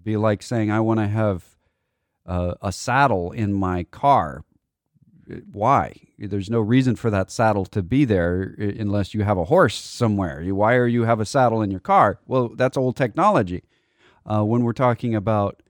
Be 0.00 0.16
like 0.16 0.40
saying 0.40 0.70
I 0.70 0.78
want 0.78 1.00
to 1.00 1.08
have 1.08 1.56
uh, 2.24 2.54
a 2.62 2.70
saddle 2.70 3.32
in 3.32 3.52
my 3.54 3.82
car 3.82 4.44
why? 5.52 5.94
There's 6.18 6.50
no 6.50 6.60
reason 6.60 6.96
for 6.96 7.10
that 7.10 7.30
saddle 7.30 7.64
to 7.66 7.82
be 7.82 8.04
there 8.04 8.54
unless 8.58 9.14
you 9.14 9.22
have 9.22 9.38
a 9.38 9.44
horse 9.44 9.76
somewhere. 9.76 10.42
Why 10.54 10.74
are 10.74 10.86
you 10.86 11.04
have 11.04 11.20
a 11.20 11.26
saddle 11.26 11.62
in 11.62 11.70
your 11.70 11.80
car? 11.80 12.20
Well, 12.26 12.48
that's 12.48 12.76
old 12.76 12.96
technology. 12.96 13.62
Uh, 14.26 14.44
when 14.44 14.62
we're 14.62 14.72
talking 14.72 15.14
about 15.14 15.62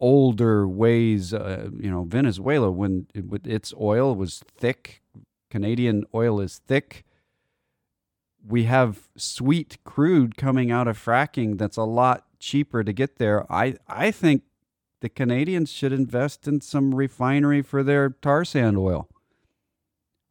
older 0.00 0.66
ways, 0.66 1.32
uh, 1.32 1.68
you 1.78 1.90
know, 1.90 2.04
Venezuela, 2.04 2.70
when 2.70 3.06
it, 3.14 3.46
its 3.46 3.72
oil 3.80 4.14
was 4.14 4.42
thick, 4.56 5.02
Canadian 5.50 6.04
oil 6.14 6.40
is 6.40 6.60
thick. 6.66 7.04
We 8.46 8.64
have 8.64 9.08
sweet 9.16 9.78
crude 9.84 10.36
coming 10.36 10.70
out 10.70 10.88
of 10.88 10.98
fracking 10.98 11.58
that's 11.58 11.76
a 11.76 11.84
lot 11.84 12.26
cheaper 12.38 12.84
to 12.84 12.92
get 12.92 13.16
there. 13.16 13.50
I, 13.50 13.76
I 13.88 14.10
think 14.10 14.42
the 15.04 15.10
Canadians 15.10 15.70
should 15.70 15.92
invest 15.92 16.48
in 16.48 16.62
some 16.62 16.94
refinery 16.94 17.60
for 17.60 17.82
their 17.82 18.08
tar 18.08 18.42
sand 18.42 18.78
oil. 18.78 19.06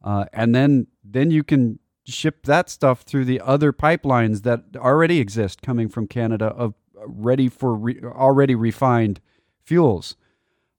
Uh, 0.02 0.24
and 0.32 0.52
then 0.52 0.88
then 1.04 1.30
you 1.30 1.44
can 1.44 1.78
ship 2.04 2.44
that 2.46 2.68
stuff 2.68 3.02
through 3.02 3.24
the 3.24 3.40
other 3.40 3.72
pipelines 3.72 4.42
that 4.42 4.64
already 4.74 5.20
exist 5.20 5.62
coming 5.62 5.88
from 5.88 6.08
Canada 6.08 6.46
of 6.46 6.74
ready 7.06 7.48
for 7.48 7.72
re- 7.72 8.00
already 8.04 8.56
refined 8.56 9.20
fuels. 9.62 10.16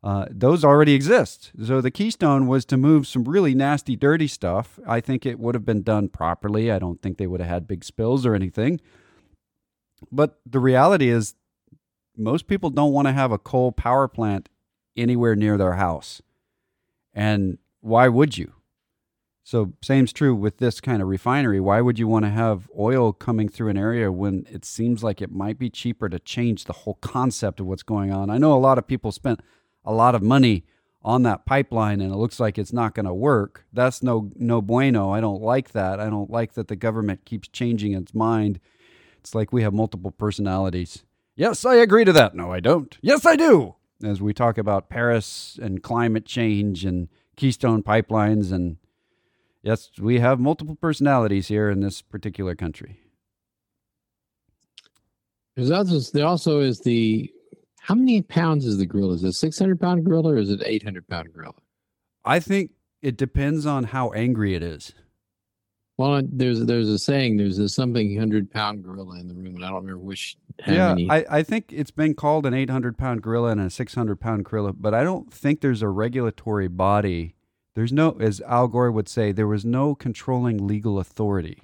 Uh, 0.03 0.25
those 0.29 0.65
already 0.65 0.93
exist. 0.93 1.53
So 1.63 1.79
the 1.79 1.89
Keystone 1.89 2.47
was 2.47 2.65
to 2.65 2.75
move 2.75 3.07
some 3.07 3.23
really 3.23 3.55
nasty, 3.55 3.95
dirty 3.95 4.27
stuff. 4.27 4.77
I 4.85 4.99
think 4.99 5.25
it 5.25 5.39
would 5.39 5.55
have 5.55 5.65
been 5.65 5.83
done 5.83 6.09
properly. 6.09 6.69
I 6.69 6.79
don't 6.79 7.01
think 7.01 7.17
they 7.17 7.27
would 7.27 7.39
have 7.39 7.49
had 7.49 7.65
big 7.65 7.85
spills 7.85 8.25
or 8.25 8.35
anything. 8.35 8.81
But 10.11 10.37
the 10.45 10.59
reality 10.59 11.07
is, 11.07 11.35
most 12.17 12.47
people 12.47 12.69
don't 12.69 12.93
want 12.93 13.07
to 13.07 13.13
have 13.13 13.31
a 13.31 13.37
coal 13.37 13.71
power 13.71 14.07
plant 14.07 14.49
anywhere 14.95 15.35
near 15.35 15.57
their 15.57 15.73
house. 15.73 16.21
And 17.13 17.57
why 17.81 18.07
would 18.07 18.37
you? 18.37 18.53
So, 19.43 19.73
same's 19.83 20.11
true 20.11 20.33
with 20.33 20.57
this 20.57 20.81
kind 20.81 21.03
of 21.03 21.07
refinery. 21.07 21.59
Why 21.59 21.79
would 21.79 21.99
you 21.99 22.07
want 22.07 22.25
to 22.25 22.31
have 22.31 22.67
oil 22.77 23.13
coming 23.13 23.47
through 23.47 23.69
an 23.69 23.77
area 23.77 24.11
when 24.11 24.47
it 24.49 24.65
seems 24.65 25.03
like 25.03 25.21
it 25.21 25.31
might 25.31 25.59
be 25.59 25.69
cheaper 25.69 26.09
to 26.09 26.17
change 26.17 26.63
the 26.63 26.73
whole 26.73 26.95
concept 26.95 27.59
of 27.59 27.67
what's 27.67 27.83
going 27.83 28.11
on? 28.11 28.31
I 28.31 28.39
know 28.39 28.53
a 28.53 28.57
lot 28.57 28.79
of 28.79 28.87
people 28.87 29.11
spent 29.11 29.41
a 29.85 29.93
lot 29.93 30.15
of 30.15 30.23
money 30.23 30.65
on 31.03 31.21
that 31.21 31.45
pipeline 31.45 32.01
and 32.01 32.11
it 32.11 32.15
looks 32.15 32.39
like 32.39 32.57
it's 32.57 32.73
not 32.73 32.95
going 32.95 33.05
to 33.05 33.13
work. 33.13 33.65
That's 33.71 34.01
no 34.01 34.31
no 34.35 34.63
bueno. 34.63 35.11
I 35.11 35.21
don't 35.21 35.43
like 35.43 35.73
that. 35.73 35.99
I 35.99 36.09
don't 36.09 36.31
like 36.31 36.53
that 36.53 36.67
the 36.67 36.75
government 36.75 37.23
keeps 37.25 37.47
changing 37.47 37.93
its 37.93 38.15
mind. 38.15 38.59
It's 39.19 39.35
like 39.35 39.53
we 39.53 39.61
have 39.61 39.73
multiple 39.73 40.09
personalities. 40.09 41.04
Yes, 41.35 41.65
I 41.65 41.75
agree 41.75 42.05
to 42.05 42.13
that. 42.13 42.35
No, 42.35 42.51
I 42.51 42.59
don't. 42.59 42.97
Yes, 43.01 43.25
I 43.25 43.35
do. 43.35 43.75
As 44.03 44.21
we 44.21 44.33
talk 44.33 44.57
about 44.57 44.89
Paris 44.89 45.59
and 45.61 45.83
climate 45.83 46.25
change 46.25 46.85
and 46.85 47.09
Keystone 47.35 47.83
pipelines, 47.83 48.51
and 48.51 48.77
yes, 49.61 49.89
we 49.99 50.19
have 50.19 50.39
multiple 50.39 50.75
personalities 50.75 51.47
here 51.47 51.69
in 51.69 51.81
this 51.81 52.01
particular 52.01 52.55
country. 52.55 52.99
There's 55.55 55.71
also, 55.71 55.99
there 56.11 56.25
also 56.25 56.59
is 56.59 56.81
the 56.81 57.31
how 57.85 57.95
many 57.95 58.21
pounds 58.23 58.65
is 58.65 58.77
the 58.77 58.85
grill? 58.85 59.11
Is 59.11 59.23
it 59.23 59.33
600 59.33 59.79
pound 59.79 60.03
grill 60.05 60.27
or 60.27 60.37
is 60.37 60.49
it 60.49 60.61
800 60.65 61.07
pound 61.07 61.31
grill? 61.31 61.55
I 62.25 62.39
think 62.39 62.71
it 63.01 63.15
depends 63.15 63.65
on 63.65 63.85
how 63.85 64.11
angry 64.11 64.55
it 64.55 64.63
is. 64.63 64.93
Well, 65.97 66.21
there's 66.29 66.65
there's 66.65 66.89
a 66.89 66.99
saying 66.99 67.37
there's 67.37 67.57
a 67.57 67.69
something 67.69 68.17
hundred 68.17 68.51
pound 68.51 68.83
gorilla 68.83 69.19
in 69.19 69.29
the 69.29 69.33
room, 69.33 69.55
and 69.55 69.63
I 69.63 69.69
don't 69.69 69.83
remember 69.83 70.03
which. 70.03 70.35
Yeah, 70.67 70.89
many. 70.89 71.09
I, 71.09 71.25
I 71.29 71.43
think 71.43 71.71
it's 71.71 71.91
been 71.91 72.15
called 72.15 72.45
an 72.45 72.53
eight 72.53 72.69
hundred 72.69 72.97
pound 72.97 73.21
gorilla 73.21 73.51
and 73.51 73.61
a 73.61 73.69
six 73.69 73.95
hundred 73.95 74.19
pound 74.19 74.43
gorilla, 74.43 74.73
but 74.73 74.93
I 74.93 75.03
don't 75.03 75.31
think 75.31 75.61
there's 75.61 75.81
a 75.81 75.87
regulatory 75.87 76.67
body. 76.67 77.35
There's 77.75 77.93
no, 77.93 78.17
as 78.19 78.41
Al 78.41 78.67
Gore 78.67 78.91
would 78.91 79.09
say, 79.09 79.31
there 79.31 79.47
was 79.47 79.65
no 79.65 79.95
controlling 79.95 80.65
legal 80.65 80.99
authority. 80.99 81.63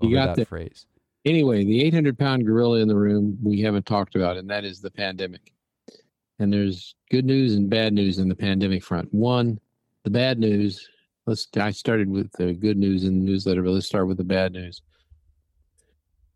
you 0.00 0.14
got 0.14 0.26
that 0.26 0.36
the, 0.36 0.44
phrase. 0.44 0.86
Anyway, 1.24 1.64
the 1.64 1.84
eight 1.84 1.94
hundred 1.94 2.18
pound 2.18 2.46
gorilla 2.46 2.80
in 2.80 2.88
the 2.88 2.96
room 2.96 3.38
we 3.40 3.60
haven't 3.60 3.86
talked 3.86 4.16
about, 4.16 4.36
and 4.36 4.50
that 4.50 4.64
is 4.64 4.80
the 4.80 4.90
pandemic. 4.90 5.52
And 6.40 6.52
there's 6.52 6.96
good 7.10 7.24
news 7.24 7.54
and 7.54 7.70
bad 7.70 7.92
news 7.92 8.18
in 8.18 8.28
the 8.28 8.34
pandemic 8.34 8.82
front. 8.82 9.12
One, 9.12 9.60
the 10.02 10.10
bad 10.10 10.38
news 10.38 10.88
let's 11.30 11.46
i 11.58 11.70
started 11.70 12.10
with 12.10 12.30
the 12.32 12.52
good 12.52 12.76
news 12.76 13.04
in 13.04 13.20
the 13.20 13.24
newsletter 13.24 13.62
but 13.62 13.70
let's 13.70 13.86
start 13.86 14.08
with 14.08 14.18
the 14.18 14.24
bad 14.24 14.52
news 14.52 14.82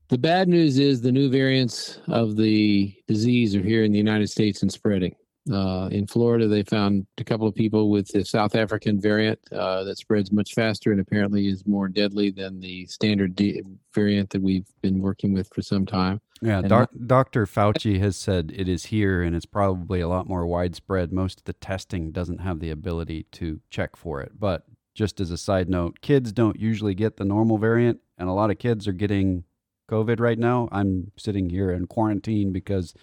the 0.09 0.19
bad 0.19 0.49
news 0.49 0.79
is 0.79 1.01
the 1.01 1.11
new 1.11 1.29
variants 1.29 1.99
of 2.09 2.37
the 2.37 2.95
disease 3.09 3.57
are 3.57 3.63
here 3.63 3.83
in 3.83 3.91
the 3.91 3.99
united 3.99 4.31
states 4.31 4.63
and 4.63 4.73
spreading 4.73 5.15
uh, 5.53 5.89
in 5.91 6.07
florida 6.07 6.47
they 6.47 6.63
found 6.63 7.05
a 7.19 7.25
couple 7.25 7.47
of 7.47 7.55
people 7.57 7.91
with 7.91 8.07
the 8.13 8.25
south 8.25 8.55
african 8.55 9.01
variant 9.01 9.39
uh, 9.53 9.83
that 9.83 9.99
spreads 9.99 10.31
much 10.31 10.55
faster 10.55 10.93
and 10.93 11.01
apparently 11.01 11.49
is 11.49 11.67
more 11.67 11.89
deadly 11.89 12.31
than 12.31 12.61
the 12.61 12.87
standard 12.87 13.35
D- 13.35 13.63
variant 13.93 14.31
that 14.31 14.41
we've 14.41 14.69
been 14.81 15.01
working 15.01 15.35
with 15.35 15.49
for 15.53 15.61
some 15.61 15.85
time 15.85 16.21
yeah, 16.43 16.61
doc, 16.61 16.91
Dr. 17.07 17.47
Fauci 17.47 18.01
has 18.01 18.19
said 18.19 18.53
it 18.55 18.69
is 18.69 18.87
here 18.87 19.23
and 19.23 19.35
it's 19.35 19.47
probably 19.47 20.01
a 20.01 20.09
lot 20.09 20.29
more 20.29 20.47
widespread. 20.47 21.11
Most 21.11 21.39
of 21.39 21.45
the 21.45 21.55
testing 21.55 22.13
doesn't 22.13 22.41
have 22.41 22.61
the 22.61 22.69
ability 22.69 23.27
to 23.33 23.61
check 23.71 23.97
for 23.97 24.21
it. 24.21 24.33
But 24.39 24.67
just 24.95 25.21
as 25.21 25.31
a 25.31 25.37
side 25.37 25.69
note, 25.69 26.01
kids 26.01 26.33
don't 26.33 26.59
usually 26.59 26.95
get 26.95 27.17
the 27.17 27.25
normal 27.25 27.59
variant, 27.59 28.01
and 28.17 28.29
a 28.29 28.33
lot 28.33 28.51
of 28.51 28.59
kids 28.59 28.87
are 28.87 28.93
getting 28.93 29.45
COVID 29.91 30.21
right 30.21 30.39
now. 30.39 30.69
I'm 30.73 31.13
sitting 31.17 31.51
here 31.51 31.71
in 31.71 31.87
quarantine 31.87 32.53
because 32.53 32.95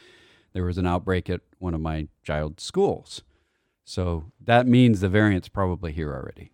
there 0.54 0.66
was 0.66 0.78
an 0.78 0.88
outbreak 0.88 1.30
at 1.30 1.42
one 1.60 1.74
of 1.74 1.82
my 1.82 2.08
child's 2.24 2.64
schools. 2.64 3.22
So 3.84 4.32
that 4.44 4.68
means 4.68 5.00
the 5.00 5.10
variant's 5.10 5.50
probably 5.50 5.92
here 5.92 6.14
already. 6.14 6.52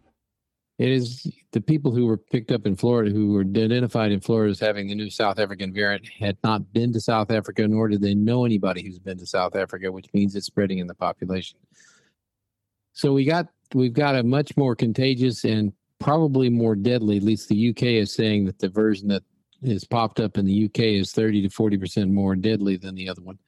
It 0.80 0.90
is 0.90 1.26
the 1.54 1.62
people 1.62 1.92
who 1.92 2.06
were 2.06 2.18
picked 2.18 2.52
up 2.52 2.68
in 2.68 2.76
Florida, 2.76 3.10
who 3.10 3.34
were 3.34 3.42
identified 3.42 4.12
in 4.12 4.20
Florida 4.20 4.52
as 4.52 4.60
having 4.60 4.88
the 4.88 4.96
new 4.96 5.10
South 5.10 5.40
African 5.40 5.74
variant, 5.74 6.08
had 6.20 6.38
not 6.44 6.72
been 6.72 6.94
to 6.94 7.02
South 7.02 7.32
Africa, 7.32 7.68
nor 7.68 7.88
did 7.88 8.02
they 8.02 8.14
know 8.14 8.46
anybody 8.46 8.84
who's 8.84 9.00
been 9.00 9.18
to 9.18 9.26
South 9.26 9.56
Africa, 9.56 9.92
which 9.92 10.06
means 10.14 10.36
it's 10.36 10.46
spreading 10.46 10.78
in 10.78 10.86
the 10.86 10.94
population. 10.94 11.58
So 12.94 13.12
we 13.12 13.26
got 13.26 13.48
we've 13.74 13.94
got 13.94 14.16
a 14.16 14.24
much 14.24 14.56
more 14.58 14.76
contagious 14.76 15.44
and 15.44 15.74
probably 16.00 16.50
more 16.50 16.76
deadly. 16.76 17.18
At 17.18 17.24
least 17.24 17.50
the 17.50 17.70
UK 17.70 17.84
is 17.84 18.14
saying 18.14 18.46
that 18.46 18.60
the 18.60 18.70
version 18.70 19.08
that 19.10 19.24
has 19.66 19.84
popped 19.84 20.20
up 20.20 20.38
in 20.38 20.46
the 20.46 20.66
UK 20.66 20.80
is 20.80 21.12
30 21.12 21.42
to 21.44 21.50
40% 21.50 22.12
more 22.12 22.36
deadly 22.36 22.78
than 22.78 22.96
the 22.96 23.10
other 23.10 23.22
one. 23.22 23.40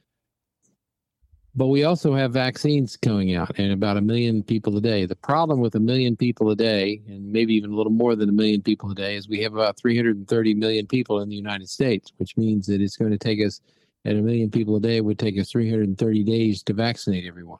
But 1.55 1.67
we 1.67 1.83
also 1.83 2.13
have 2.13 2.31
vaccines 2.31 2.95
coming 2.95 3.35
out 3.35 3.57
and 3.57 3.73
about 3.73 3.97
a 3.97 4.01
million 4.01 4.43
people 4.43 4.77
a 4.77 4.81
day. 4.81 5.05
The 5.05 5.15
problem 5.15 5.59
with 5.59 5.75
a 5.75 5.79
million 5.79 6.15
people 6.15 6.51
a 6.51 6.55
day, 6.55 7.01
and 7.07 7.31
maybe 7.31 7.55
even 7.55 7.71
a 7.71 7.75
little 7.75 7.91
more 7.91 8.15
than 8.15 8.29
a 8.29 8.33
million 8.33 8.61
people 8.61 8.91
a 8.91 8.95
day, 8.95 9.15
is 9.15 9.27
we 9.27 9.41
have 9.41 9.53
about 9.53 9.77
330 9.77 10.53
million 10.53 10.87
people 10.87 11.19
in 11.21 11.29
the 11.29 11.35
United 11.35 11.67
States, 11.67 12.13
which 12.17 12.37
means 12.37 12.67
that 12.67 12.81
it's 12.81 12.97
going 12.97 13.11
to 13.11 13.17
take 13.17 13.43
us, 13.43 13.61
at 14.05 14.15
a 14.15 14.21
million 14.21 14.49
people 14.49 14.75
a 14.75 14.79
day, 14.79 14.97
it 14.97 15.05
would 15.05 15.19
take 15.19 15.37
us 15.39 15.51
330 15.51 16.23
days 16.23 16.63
to 16.63 16.73
vaccinate 16.73 17.25
everyone. 17.25 17.59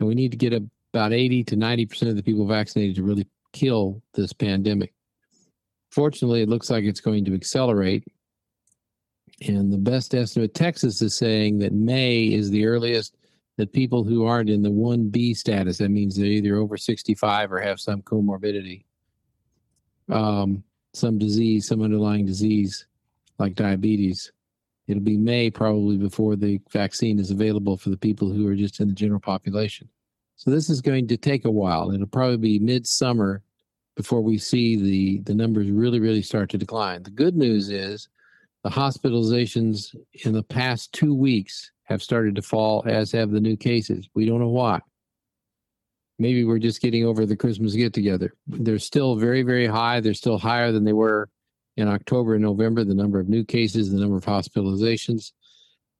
And 0.00 0.08
we 0.08 0.14
need 0.14 0.32
to 0.32 0.36
get 0.36 0.52
about 0.94 1.12
80 1.12 1.44
to 1.44 1.56
90% 1.56 2.08
of 2.08 2.16
the 2.16 2.22
people 2.22 2.46
vaccinated 2.46 2.96
to 2.96 3.02
really 3.02 3.26
kill 3.52 4.00
this 4.14 4.32
pandemic. 4.32 4.92
Fortunately, 5.90 6.42
it 6.42 6.48
looks 6.48 6.70
like 6.70 6.84
it's 6.84 7.00
going 7.00 7.24
to 7.24 7.34
accelerate 7.34 8.04
and 9.42 9.72
the 9.72 9.78
best 9.78 10.14
estimate, 10.14 10.54
Texas 10.54 11.02
is 11.02 11.14
saying 11.14 11.58
that 11.58 11.72
May 11.72 12.24
is 12.24 12.50
the 12.50 12.66
earliest 12.66 13.16
that 13.56 13.72
people 13.72 14.04
who 14.04 14.24
aren't 14.24 14.50
in 14.50 14.62
the 14.62 14.70
1B 14.70 15.36
status, 15.36 15.78
that 15.78 15.90
means 15.90 16.16
they're 16.16 16.26
either 16.26 16.56
over 16.56 16.76
65 16.76 17.52
or 17.52 17.60
have 17.60 17.78
some 17.78 18.02
comorbidity, 18.02 18.84
um, 20.10 20.62
some 20.92 21.18
disease, 21.18 21.66
some 21.66 21.82
underlying 21.82 22.26
disease 22.26 22.86
like 23.38 23.54
diabetes. 23.54 24.32
It'll 24.86 25.02
be 25.02 25.16
May 25.16 25.50
probably 25.50 25.96
before 25.96 26.36
the 26.36 26.60
vaccine 26.70 27.18
is 27.18 27.30
available 27.30 27.76
for 27.76 27.90
the 27.90 27.96
people 27.96 28.30
who 28.30 28.48
are 28.48 28.56
just 28.56 28.80
in 28.80 28.88
the 28.88 28.94
general 28.94 29.20
population. 29.20 29.88
So 30.36 30.50
this 30.50 30.68
is 30.68 30.80
going 30.80 31.06
to 31.08 31.16
take 31.16 31.44
a 31.44 31.50
while. 31.50 31.90
It'll 31.92 32.06
probably 32.06 32.36
be 32.36 32.58
midsummer 32.58 33.42
before 33.96 34.20
we 34.20 34.38
see 34.38 34.76
the, 34.76 35.20
the 35.20 35.34
numbers 35.34 35.70
really, 35.70 36.00
really 36.00 36.22
start 36.22 36.50
to 36.50 36.58
decline. 36.58 37.02
The 37.02 37.10
good 37.10 37.36
news 37.36 37.70
is 37.70 38.08
the 38.64 38.70
hospitalizations 38.70 39.94
in 40.24 40.32
the 40.32 40.42
past 40.42 40.92
two 40.92 41.14
weeks 41.14 41.70
have 41.84 42.02
started 42.02 42.34
to 42.34 42.42
fall, 42.42 42.82
as 42.86 43.12
have 43.12 43.30
the 43.30 43.40
new 43.40 43.56
cases. 43.56 44.08
We 44.14 44.26
don't 44.26 44.40
know 44.40 44.48
why. 44.48 44.80
Maybe 46.18 46.44
we're 46.44 46.58
just 46.58 46.80
getting 46.80 47.04
over 47.04 47.26
the 47.26 47.36
Christmas 47.36 47.74
get 47.74 47.92
together. 47.92 48.34
They're 48.46 48.78
still 48.78 49.16
very, 49.16 49.42
very 49.42 49.66
high. 49.66 50.00
They're 50.00 50.14
still 50.14 50.38
higher 50.38 50.72
than 50.72 50.84
they 50.84 50.92
were 50.92 51.28
in 51.76 51.88
October 51.88 52.34
and 52.34 52.42
November, 52.42 52.84
the 52.84 52.94
number 52.94 53.18
of 53.18 53.28
new 53.28 53.44
cases, 53.44 53.90
the 53.90 53.98
number 53.98 54.16
of 54.16 54.24
hospitalizations. 54.24 55.32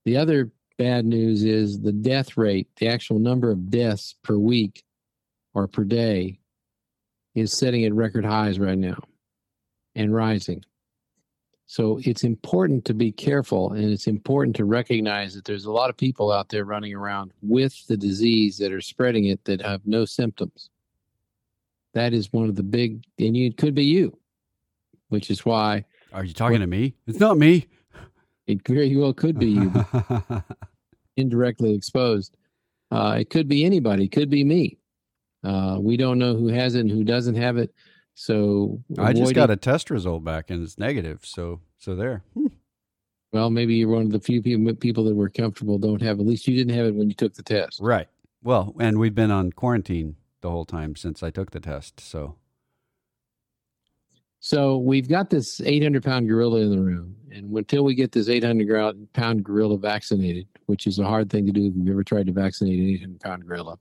The 0.05 0.17
other 0.17 0.51
bad 0.77 1.05
news 1.05 1.45
is 1.45 1.81
the 1.81 1.93
death 1.93 2.37
rate, 2.37 2.69
the 2.77 2.89
actual 2.89 3.19
number 3.19 3.51
of 3.51 3.71
deaths 3.71 4.15
per 4.23 4.37
week 4.37 4.85
or 5.55 5.67
per 5.69 5.85
day 5.85 6.39
is 7.35 7.57
setting 7.57 7.85
at 7.85 7.93
record 7.93 8.25
highs 8.25 8.59
right 8.59 8.79
now 8.79 8.99
and 9.95 10.15
rising. 10.15 10.65
So 11.67 11.99
it's 12.05 12.25
important 12.25 12.85
to 12.85 12.95
be 12.95 13.11
careful 13.11 13.73
and 13.73 13.85
it's 13.85 14.07
important 14.07 14.55
to 14.57 14.65
recognize 14.65 15.35
that 15.35 15.45
there's 15.45 15.65
a 15.65 15.73
lot 15.73 15.91
of 15.91 15.97
people 15.97 16.31
out 16.31 16.51
there 16.51 16.65
running 16.65 16.95
around 16.95 17.33
with 17.43 17.87
the 17.87 17.97
disease 17.97 18.59
that 18.59 18.73
are 18.73 18.81
spreading 18.81 19.27
it 19.27 19.45
that 19.45 19.63
have 19.63 19.87
no 19.87 20.05
symptoms. 20.05 20.71
That 21.95 22.13
is 22.13 22.33
one 22.33 22.49
of 22.49 22.57
the 22.57 22.63
big, 22.63 23.05
and 23.19 23.37
it 23.37 23.57
could 23.57 23.75
be 23.75 23.85
you, 23.85 24.19
which 25.09 25.31
is 25.31 25.45
why. 25.45 25.85
Are 26.13 26.25
you 26.25 26.35
talking 26.35 26.61
to 26.61 26.67
me? 26.67 26.95
It's 27.07 27.21
not 27.21 27.39
me. 27.39 27.67
It 28.47 28.67
very 28.67 28.95
well 28.97 29.13
could 29.13 29.39
be 29.39 29.51
you, 29.51 29.73
indirectly 31.17 31.75
exposed. 31.75 32.37
Uh, 32.91 33.17
it 33.21 33.31
could 33.31 33.49
be 33.49 33.65
anybody. 33.65 34.05
It 34.05 34.13
could 34.13 34.31
be 34.31 34.45
me. 34.45 34.79
Uh, 35.43 35.79
we 35.81 35.97
don't 35.97 36.19
know 36.19 36.35
who 36.35 36.49
has 36.49 36.75
it 36.75 36.81
and 36.81 36.91
who 36.91 37.05
doesn't 37.05 37.35
have 37.35 37.57
it. 37.57 37.75
So 38.15 38.81
I 38.99 39.13
just 39.13 39.35
got 39.35 39.51
a 39.51 39.57
test 39.57 39.91
result 39.91 40.25
back 40.25 40.51
and 40.51 40.63
it's 40.63 40.79
negative. 40.79 41.21
So 41.25 41.61
so 41.79 41.95
there. 41.95 42.23
Hmm. 42.35 42.47
Well, 43.33 43.51
maybe 43.51 43.75
you're 43.75 43.89
one 43.89 44.03
of 44.03 44.13
the 44.13 44.21
few 44.21 44.41
people 44.41 45.05
that 45.05 45.15
were 45.15 45.29
comfortable 45.29 45.77
don't 45.77 46.01
have. 46.03 46.21
At 46.21 46.27
least 46.27 46.47
you 46.47 46.55
didn't 46.55 46.77
have 46.77 46.87
it 46.87 46.95
when 46.95 47.09
you 47.09 47.17
took 47.17 47.35
the 47.35 47.43
test. 47.43 47.81
Right. 47.81 48.07
Well, 48.45 48.77
and 48.79 48.99
we've 48.99 49.15
been 49.15 49.33
on 49.33 49.51
quarantine 49.51 50.15
the 50.41 50.51
whole 50.51 50.65
time 50.65 50.95
since 50.95 51.23
I 51.23 51.31
took 51.31 51.51
the 51.51 51.61
test. 51.61 51.99
So. 51.99 52.37
So 54.45 54.77
we've 54.77 55.09
got 55.09 55.31
this 55.31 55.63
800 55.63 56.05
pound 56.05 56.29
gorilla 56.29 56.61
in 56.61 56.69
the 56.69 56.79
room, 56.79 57.17
and 57.33 57.51
until 57.57 57.83
we 57.83 57.95
get 57.95 58.13
this 58.13 58.29
800 58.29 59.11
pound 59.15 59.43
gorilla 59.43 59.79
vaccinated, 59.79 60.47
which 60.67 60.87
is 60.87 60.99
a 60.99 61.05
hard 61.07 61.31
thing 61.31 61.47
to 61.47 61.53
do 61.53 61.69
if 61.69 61.73
you've 61.75 61.89
ever 61.89 62.05
tried 62.05 62.27
to 62.27 62.33
vaccinate 62.33 62.79
an 62.79 62.91
800 62.91 63.21
pound 63.23 63.47
gorilla, 63.47 63.79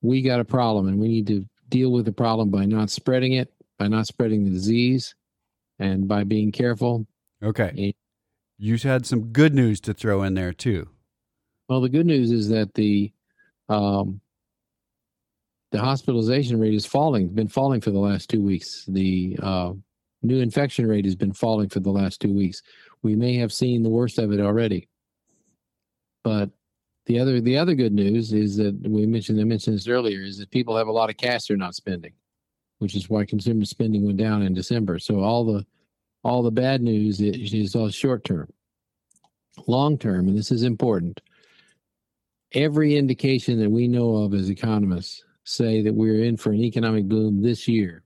we 0.00 0.22
got 0.22 0.38
a 0.38 0.44
problem, 0.44 0.86
and 0.86 1.00
we 1.00 1.08
need 1.08 1.26
to 1.26 1.44
deal 1.68 1.90
with 1.90 2.04
the 2.04 2.12
problem 2.12 2.50
by 2.50 2.66
not 2.66 2.88
spreading 2.88 3.32
it, 3.32 3.52
by 3.80 3.88
not 3.88 4.06
spreading 4.06 4.44
the 4.44 4.50
disease, 4.50 5.16
and 5.80 6.06
by 6.06 6.22
being 6.22 6.52
careful. 6.52 7.04
Okay. 7.42 7.72
And, 7.76 7.94
you 8.58 8.76
had 8.76 9.06
some 9.06 9.32
good 9.32 9.52
news 9.52 9.80
to 9.80 9.92
throw 9.92 10.22
in 10.22 10.34
there 10.34 10.52
too. 10.52 10.88
Well, 11.68 11.80
the 11.80 11.88
good 11.88 12.06
news 12.06 12.30
is 12.30 12.48
that 12.50 12.74
the 12.74 13.12
um, 13.68 14.20
the 15.72 15.80
hospitalization 15.80 16.60
rate 16.60 16.74
is 16.74 16.86
falling. 16.86 17.28
Been 17.28 17.48
falling 17.48 17.80
for 17.80 17.90
the 17.90 17.98
last 17.98 18.30
two 18.30 18.42
weeks. 18.42 18.84
The 18.86 19.38
uh, 19.42 19.72
new 20.22 20.40
infection 20.40 20.86
rate 20.86 21.04
has 21.04 21.16
been 21.16 21.32
falling 21.32 21.68
for 21.68 21.80
the 21.80 21.90
last 21.90 22.20
two 22.20 22.32
weeks. 22.32 22.62
We 23.02 23.16
may 23.16 23.36
have 23.36 23.52
seen 23.52 23.82
the 23.82 23.88
worst 23.88 24.18
of 24.18 24.32
it 24.32 24.40
already, 24.40 24.88
but 26.22 26.50
the 27.06 27.18
other 27.18 27.40
the 27.40 27.56
other 27.56 27.74
good 27.74 27.92
news 27.92 28.32
is 28.32 28.56
that 28.56 28.76
we 28.82 29.06
mentioned 29.06 29.40
I 29.40 29.44
mentioned 29.44 29.76
this 29.76 29.88
earlier 29.88 30.22
is 30.22 30.38
that 30.38 30.50
people 30.50 30.76
have 30.76 30.88
a 30.88 30.92
lot 30.92 31.10
of 31.10 31.16
cash 31.16 31.46
they're 31.46 31.56
not 31.56 31.74
spending, 31.74 32.12
which 32.78 32.96
is 32.96 33.08
why 33.08 33.24
consumer 33.24 33.64
spending 33.64 34.04
went 34.04 34.18
down 34.18 34.42
in 34.42 34.54
December. 34.54 34.98
So 34.98 35.20
all 35.20 35.44
the 35.44 35.64
all 36.24 36.42
the 36.42 36.50
bad 36.50 36.82
news 36.82 37.20
is, 37.20 37.54
is 37.54 37.76
all 37.76 37.88
short 37.90 38.24
term. 38.24 38.48
Long 39.68 39.96
term, 39.96 40.28
and 40.28 40.36
this 40.36 40.50
is 40.50 40.64
important, 40.64 41.20
every 42.52 42.96
indication 42.96 43.58
that 43.60 43.70
we 43.70 43.88
know 43.88 44.16
of 44.16 44.34
as 44.34 44.50
economists 44.50 45.24
say 45.46 45.80
that 45.82 45.94
we're 45.94 46.24
in 46.24 46.36
for 46.36 46.50
an 46.50 46.60
economic 46.60 47.06
boom 47.06 47.40
this 47.40 47.66
year 47.66 48.02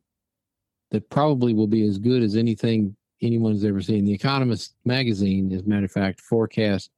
that 0.91 1.09
probably 1.11 1.55
will 1.55 1.66
be 1.66 1.86
as 1.86 1.99
good 1.99 2.22
as 2.22 2.36
anything 2.36 2.95
anyone's 3.22 3.64
ever 3.64 3.80
seen. 3.80 4.05
The 4.05 4.12
Economist 4.12 4.74
magazine, 4.84 5.53
as 5.53 5.62
a 5.62 5.68
matter 5.68 5.86
of 5.86 5.93
fact, 5.93 6.20
forecast 6.20 6.91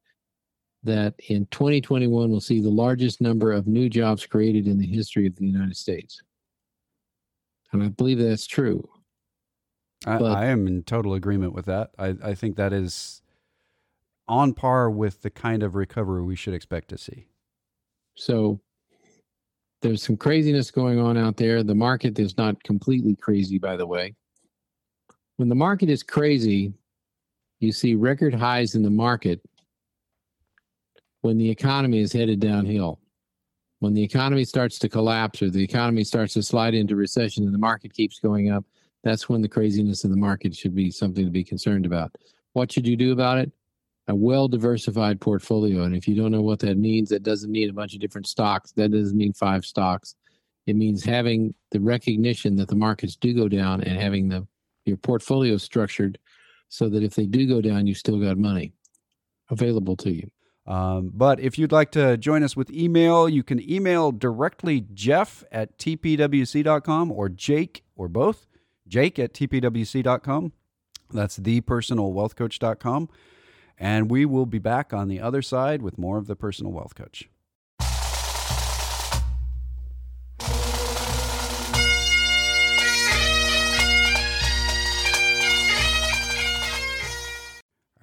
that 0.83 1.15
in 1.29 1.47
2021 1.47 2.31
we'll 2.31 2.41
see 2.41 2.61
the 2.61 2.69
largest 2.69 3.21
number 3.21 3.53
of 3.53 3.67
new 3.67 3.89
jobs 3.89 4.27
created 4.27 4.67
in 4.67 4.79
the 4.79 4.87
history 4.87 5.27
of 5.27 5.37
the 5.37 5.47
United 5.47 5.77
States. 5.77 6.21
And 7.73 7.83
I 7.83 7.89
believe 7.89 8.19
that's 8.19 8.47
true. 8.47 8.89
I, 10.05 10.19
but, 10.19 10.37
I 10.37 10.47
am 10.47 10.67
in 10.67 10.83
total 10.83 11.15
agreement 11.15 11.53
with 11.53 11.67
that. 11.67 11.91
I, 11.99 12.17
I 12.23 12.35
think 12.35 12.57
that 12.57 12.73
is 12.73 13.23
on 14.27 14.55
par 14.55 14.91
with 14.91 15.23
the 15.23 15.31
kind 15.31 15.63
of 15.63 15.77
recovery 15.77 16.23
we 16.23 16.35
should 16.35 16.55
expect 16.55 16.89
to 16.89 16.99
see. 16.99 17.29
So 18.15 18.61
there's 19.83 20.03
some 20.03 20.17
craziness 20.17 20.71
going 20.71 20.99
on 20.99 21.19
out 21.19 21.37
there. 21.37 21.63
The 21.63 21.75
market 21.75 22.19
is 22.19 22.39
not 22.39 22.63
completely 22.63 23.17
crazy, 23.17 23.59
by 23.59 23.77
the 23.77 23.87
way. 23.87 24.15
When 25.37 25.49
the 25.49 25.55
market 25.55 25.91
is 25.91 26.03
crazy, 26.03 26.73
you 27.59 27.73
see 27.73 27.95
record 27.97 28.35
highs 28.35 28.75
in 28.75 28.83
the 28.83 28.91
market 28.91 29.41
when 31.21 31.37
the 31.37 31.51
economy 31.51 31.99
is 31.99 32.13
headed 32.13 32.41
downhill. 32.41 33.01
When 33.81 33.95
the 33.95 34.03
economy 34.03 34.45
starts 34.45 34.79
to 34.79 34.89
collapse 34.89 35.43
or 35.43 35.51
the 35.51 35.63
economy 35.63 36.05
starts 36.05 36.35
to 36.35 36.43
slide 36.43 36.75
into 36.75 36.95
recession 36.95 37.45
and 37.45 37.53
the 37.53 37.59
market 37.59 37.93
keeps 37.93 38.21
going 38.21 38.51
up, 38.51 38.65
that's 39.03 39.29
when 39.29 39.43
the 39.43 39.49
craziness 39.49 40.05
in 40.05 40.13
the 40.13 40.17
market 40.17 40.55
should 40.55 40.75
be 40.75 40.93
something 40.93 41.25
to 41.25 41.31
be 41.31 41.43
concerned 41.43 41.85
about. 41.85 42.15
What 42.53 42.71
should 42.71 42.87
you 42.87 42.97
do 42.97 43.11
about 43.11 43.39
it? 43.39 43.51
A 44.09 44.15
well 44.15 44.49
diversified 44.49 45.21
portfolio. 45.21 45.83
And 45.83 45.95
if 45.95 46.09
you 46.09 46.15
don't 46.15 46.33
know 46.33 46.43
what 46.43 46.59
that 46.61 46.77
means, 46.77 47.11
that 47.11 47.23
doesn't 47.23 47.51
mean 47.51 47.71
a 47.71 47.73
bunch 47.73 47.95
of 47.95 48.01
different 48.01 48.27
stocks. 48.27 48.73
That 48.73 48.91
doesn't 48.91 49.17
mean 49.17 49.33
five 49.33 49.65
stocks. 49.65 50.17
It 50.67 50.77
means 50.77 51.05
having 51.05 51.55
the 51.71 51.81
recognition 51.81 52.57
that 52.57 52.69
the 52.69 52.77
markets 52.77 53.17
do 53.17 53.35
go 53.35 53.49
down 53.49 53.83
and 53.83 54.01
having 54.01 54.29
the 54.29 54.47
your 54.85 54.97
portfolio 54.97 55.57
structured 55.57 56.19
so 56.69 56.89
that 56.89 57.03
if 57.03 57.15
they 57.15 57.27
do 57.27 57.47
go 57.47 57.61
down, 57.61 57.87
you 57.87 57.95
still 57.95 58.19
got 58.19 58.37
money 58.37 58.73
available 59.51 59.97
to 59.97 60.11
you. 60.11 60.29
Um, 60.67 61.11
but 61.13 61.41
if 61.41 61.59
you'd 61.59 61.73
like 61.73 61.91
to 61.93 62.17
join 62.17 62.43
us 62.43 62.57
with 62.57 62.71
email, 62.71 63.29
you 63.29 63.43
can 63.43 63.61
email 63.71 64.13
directly 64.13 64.85
Jeff 64.95 65.45
at 65.51 65.77
tpwc.com 65.79 67.11
or 67.13 67.29
Jake 67.29 67.85
or 67.97 68.09
both, 68.09 68.47
Jake 68.87 69.19
at 69.19 69.35
tpwc.com. 69.35 70.53
That's 71.11 71.39
thepersonalwealthcoach.com. 71.39 73.09
And 73.79 74.11
we 74.11 74.25
will 74.25 74.47
be 74.47 74.59
back 74.59 74.93
on 74.93 75.09
the 75.09 75.21
other 75.21 75.43
side 75.43 75.83
with 75.83 75.99
more 75.99 76.19
of 76.19 76.27
the 76.27 76.37
Personal 76.37 76.73
Wealth 76.73 76.95
Coach. 76.95 77.29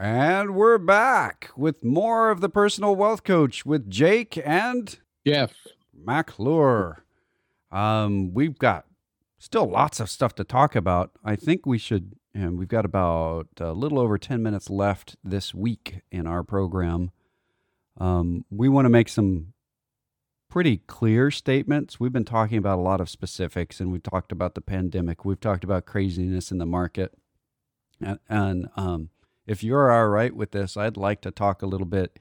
And 0.01 0.55
we're 0.55 0.78
back 0.78 1.49
with 1.57 1.84
more 1.84 2.32
of 2.32 2.39
the 2.39 2.47
Personal 2.47 2.95
Wealth 2.95 3.26
Coach 3.26 3.65
with 3.65 3.89
Jake 3.89 4.41
and 4.45 4.97
Jeff 5.28 5.53
McClure. 5.93 7.03
Um, 7.70 8.34
we've 8.34 8.57
got 8.57 8.86
still 9.39 9.67
lots 9.67 9.99
of 9.99 10.09
stuff 10.09 10.35
to 10.35 10.43
talk 10.43 10.75
about. 10.75 11.11
I 11.23 11.35
think 11.35 11.65
we 11.65 11.77
should, 11.77 12.15
and 12.33 12.59
we've 12.59 12.67
got 12.67 12.85
about 12.85 13.47
a 13.59 13.71
little 13.71 13.97
over 13.97 14.17
10 14.17 14.43
minutes 14.43 14.69
left 14.69 15.15
this 15.23 15.53
week 15.53 16.01
in 16.11 16.27
our 16.27 16.43
program. 16.43 17.11
Um, 17.97 18.45
we 18.51 18.69
want 18.69 18.85
to 18.85 18.89
make 18.89 19.09
some 19.09 19.53
pretty 20.49 20.77
clear 20.77 21.31
statements. 21.31 21.99
We've 21.99 22.13
been 22.13 22.25
talking 22.25 22.57
about 22.57 22.79
a 22.79 22.81
lot 22.81 23.01
of 23.01 23.09
specifics, 23.09 23.79
and 23.79 23.91
we've 23.91 24.03
talked 24.03 24.31
about 24.31 24.55
the 24.55 24.61
pandemic. 24.61 25.23
We've 25.23 25.39
talked 25.39 25.63
about 25.63 25.85
craziness 25.85 26.51
in 26.51 26.57
the 26.57 26.65
market. 26.65 27.13
And, 28.01 28.19
and 28.27 28.69
um, 28.75 29.09
if 29.47 29.63
you're 29.63 29.91
all 29.91 30.07
right 30.07 30.35
with 30.35 30.51
this, 30.51 30.75
I'd 30.75 30.97
like 30.97 31.21
to 31.21 31.31
talk 31.31 31.61
a 31.61 31.67
little 31.67 31.87
bit, 31.87 32.19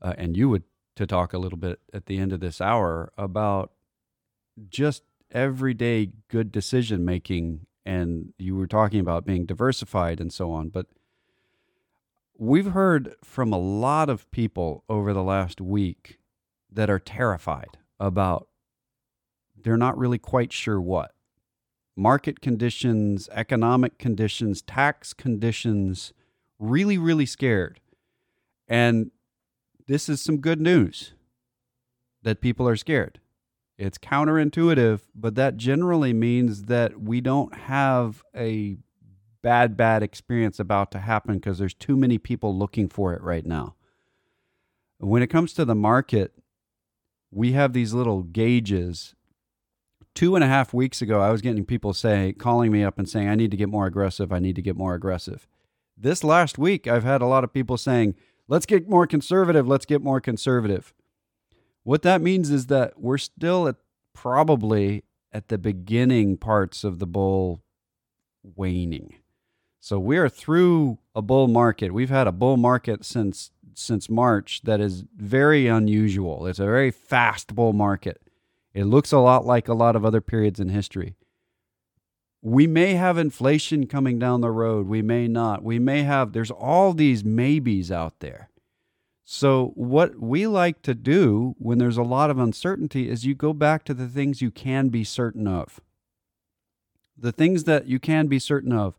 uh, 0.00 0.14
and 0.16 0.36
you 0.36 0.48
would 0.48 0.62
to 0.96 1.06
talk 1.06 1.32
a 1.32 1.38
little 1.38 1.58
bit 1.58 1.80
at 1.92 2.06
the 2.06 2.18
end 2.18 2.32
of 2.32 2.40
this 2.40 2.60
hour 2.60 3.12
about 3.16 3.72
just 4.68 5.02
everyday 5.32 6.10
good 6.28 6.52
decision 6.52 7.04
making. 7.04 7.66
And 7.84 8.32
you 8.38 8.54
were 8.54 8.66
talking 8.66 9.00
about 9.00 9.24
being 9.24 9.46
diversified 9.46 10.20
and 10.20 10.32
so 10.32 10.50
on. 10.52 10.68
But 10.68 10.86
we've 12.36 12.72
heard 12.72 13.14
from 13.24 13.52
a 13.52 13.58
lot 13.58 14.08
of 14.08 14.30
people 14.30 14.84
over 14.88 15.12
the 15.12 15.22
last 15.22 15.60
week 15.60 16.18
that 16.70 16.90
are 16.90 16.98
terrified 16.98 17.78
about 17.98 18.48
they're 19.56 19.76
not 19.76 19.98
really 19.98 20.18
quite 20.18 20.52
sure 20.52 20.80
what 20.80 21.12
market 21.96 22.40
conditions, 22.40 23.28
economic 23.32 23.98
conditions, 23.98 24.62
tax 24.62 25.12
conditions, 25.12 26.12
really, 26.58 26.96
really 26.96 27.26
scared. 27.26 27.80
And 28.68 29.10
this 29.88 30.08
is 30.08 30.20
some 30.20 30.38
good 30.38 30.60
news 30.60 31.14
that 32.22 32.40
people 32.40 32.68
are 32.68 32.76
scared. 32.76 33.18
It's 33.78 33.96
counterintuitive, 33.96 35.02
but 35.14 35.36
that 35.36 35.56
generally 35.56 36.12
means 36.12 36.64
that 36.64 37.00
we 37.00 37.20
don't 37.20 37.54
have 37.54 38.24
a 38.34 38.76
bad, 39.40 39.76
bad 39.76 40.02
experience 40.02 40.58
about 40.58 40.90
to 40.90 40.98
happen 40.98 41.34
because 41.34 41.58
there's 41.58 41.74
too 41.74 41.96
many 41.96 42.18
people 42.18 42.58
looking 42.58 42.88
for 42.88 43.14
it 43.14 43.22
right 43.22 43.46
now. 43.46 43.76
When 44.98 45.22
it 45.22 45.28
comes 45.28 45.52
to 45.52 45.64
the 45.64 45.76
market, 45.76 46.32
we 47.30 47.52
have 47.52 47.72
these 47.72 47.94
little 47.94 48.24
gauges. 48.24 49.14
Two 50.12 50.34
and 50.34 50.42
a 50.42 50.48
half 50.48 50.74
weeks 50.74 51.00
ago, 51.00 51.20
I 51.20 51.30
was 51.30 51.40
getting 51.40 51.64
people 51.64 51.94
say, 51.94 52.34
calling 52.36 52.72
me 52.72 52.82
up 52.82 52.98
and 52.98 53.08
saying, 53.08 53.28
I 53.28 53.36
need 53.36 53.52
to 53.52 53.56
get 53.56 53.68
more 53.68 53.86
aggressive. 53.86 54.32
I 54.32 54.40
need 54.40 54.56
to 54.56 54.62
get 54.62 54.76
more 54.76 54.94
aggressive. 54.94 55.46
This 55.96 56.24
last 56.24 56.58
week, 56.58 56.88
I've 56.88 57.04
had 57.04 57.22
a 57.22 57.26
lot 57.26 57.44
of 57.44 57.52
people 57.52 57.76
saying, 57.76 58.16
let's 58.48 58.66
get 58.66 58.88
more 58.88 59.06
conservative. 59.06 59.68
Let's 59.68 59.86
get 59.86 60.02
more 60.02 60.20
conservative. 60.20 60.92
What 61.88 62.02
that 62.02 62.20
means 62.20 62.50
is 62.50 62.66
that 62.66 63.00
we're 63.00 63.16
still 63.16 63.66
at 63.66 63.76
probably 64.12 65.04
at 65.32 65.48
the 65.48 65.56
beginning 65.56 66.36
parts 66.36 66.84
of 66.84 66.98
the 66.98 67.06
bull 67.06 67.62
waning. 68.42 69.14
So 69.80 69.98
we 69.98 70.18
are 70.18 70.28
through 70.28 70.98
a 71.14 71.22
bull 71.22 71.48
market. 71.48 71.94
We've 71.94 72.10
had 72.10 72.26
a 72.26 72.32
bull 72.32 72.58
market 72.58 73.06
since 73.06 73.52
since 73.72 74.10
March 74.10 74.60
that 74.64 74.82
is 74.82 75.04
very 75.16 75.66
unusual. 75.66 76.46
It's 76.46 76.58
a 76.58 76.66
very 76.66 76.90
fast 76.90 77.54
bull 77.54 77.72
market. 77.72 78.20
It 78.74 78.84
looks 78.84 79.10
a 79.10 79.18
lot 79.18 79.46
like 79.46 79.66
a 79.66 79.72
lot 79.72 79.96
of 79.96 80.04
other 80.04 80.20
periods 80.20 80.60
in 80.60 80.68
history. 80.68 81.14
We 82.42 82.66
may 82.66 82.96
have 82.96 83.16
inflation 83.16 83.86
coming 83.86 84.18
down 84.18 84.42
the 84.42 84.50
road. 84.50 84.88
We 84.88 85.00
may 85.00 85.26
not. 85.26 85.64
We 85.64 85.78
may 85.78 86.02
have, 86.02 86.34
there's 86.34 86.50
all 86.50 86.92
these 86.92 87.24
maybes 87.24 87.90
out 87.90 88.20
there. 88.20 88.50
So, 89.30 89.72
what 89.74 90.18
we 90.18 90.46
like 90.46 90.80
to 90.80 90.94
do 90.94 91.54
when 91.58 91.76
there's 91.76 91.98
a 91.98 92.02
lot 92.02 92.30
of 92.30 92.38
uncertainty 92.38 93.10
is 93.10 93.26
you 93.26 93.34
go 93.34 93.52
back 93.52 93.84
to 93.84 93.92
the 93.92 94.08
things 94.08 94.40
you 94.40 94.50
can 94.50 94.88
be 94.88 95.04
certain 95.04 95.46
of. 95.46 95.82
The 97.14 97.30
things 97.30 97.64
that 97.64 97.86
you 97.86 97.98
can 97.98 98.28
be 98.28 98.38
certain 98.38 98.72
of 98.72 98.94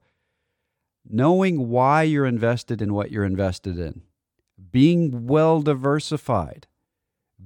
knowing 1.03 1.69
why 1.69 2.03
you're 2.03 2.27
invested 2.27 2.79
in 2.79 2.93
what 2.93 3.09
you're 3.09 3.25
invested 3.25 3.79
in 3.79 4.03
being 4.69 5.25
well 5.25 5.63
diversified, 5.63 6.67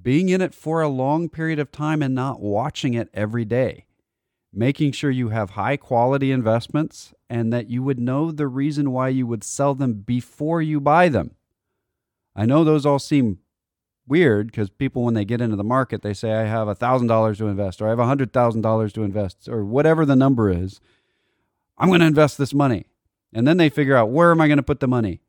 being 0.02 0.28
in 0.28 0.42
it 0.42 0.54
for 0.54 0.82
a 0.82 0.90
long 0.90 1.30
period 1.30 1.60
of 1.60 1.72
time 1.72 2.02
and 2.02 2.14
not 2.14 2.42
watching 2.42 2.96
it 2.96 3.08
every 3.14 3.46
day, 3.46 3.86
making 4.52 4.92
sure 4.92 5.10
you 5.10 5.30
have 5.30 5.52
high 5.52 5.78
quality 5.78 6.34
investments 6.34 7.14
and 7.30 7.54
that 7.54 7.70
you 7.70 7.82
would 7.82 7.98
know 7.98 8.30
the 8.30 8.48
reason 8.48 8.92
why 8.92 9.08
you 9.08 9.26
would 9.26 9.46
sell 9.46 9.74
them 9.74 9.94
before 9.94 10.62
you 10.62 10.82
buy 10.82 11.08
them. 11.08 11.38
I 12.36 12.46
know 12.46 12.64
those 12.64 12.86
all 12.86 13.00
seem 13.00 13.40
weird 14.08 14.48
because 14.48 14.70
people, 14.70 15.04
when 15.04 15.14
they 15.14 15.26
get 15.26 15.42
into 15.42 15.56
the 15.56 15.64
market, 15.64 16.02
they 16.02 16.14
say, 16.14 16.34
I 16.34 16.44
have 16.44 16.68
$1,000 16.68 17.38
to 17.38 17.48
invest 17.48 17.82
or 17.82 17.88
I 17.88 17.90
have 17.92 18.00
$100,000 18.00 18.94
to 18.94 19.04
invest 19.04 19.48
or 19.48 19.64
whatever 19.64 20.06
the 20.06 20.16
number 20.16 20.50
is. 20.50 20.82
I'm 21.78 21.90
going 21.90 22.02
to 22.02 22.06
invest 22.06 22.38
this 22.38 22.54
money. 22.54 22.88
And 23.34 23.48
then 23.48 23.58
they 23.58 23.70
figure 23.70 23.96
out 23.96 24.10
where 24.10 24.32
am 24.32 24.42
I 24.42 24.48
going 24.48 24.58
to 24.58 24.64
put 24.64 24.80
the 24.80 24.88
money? 24.88 25.22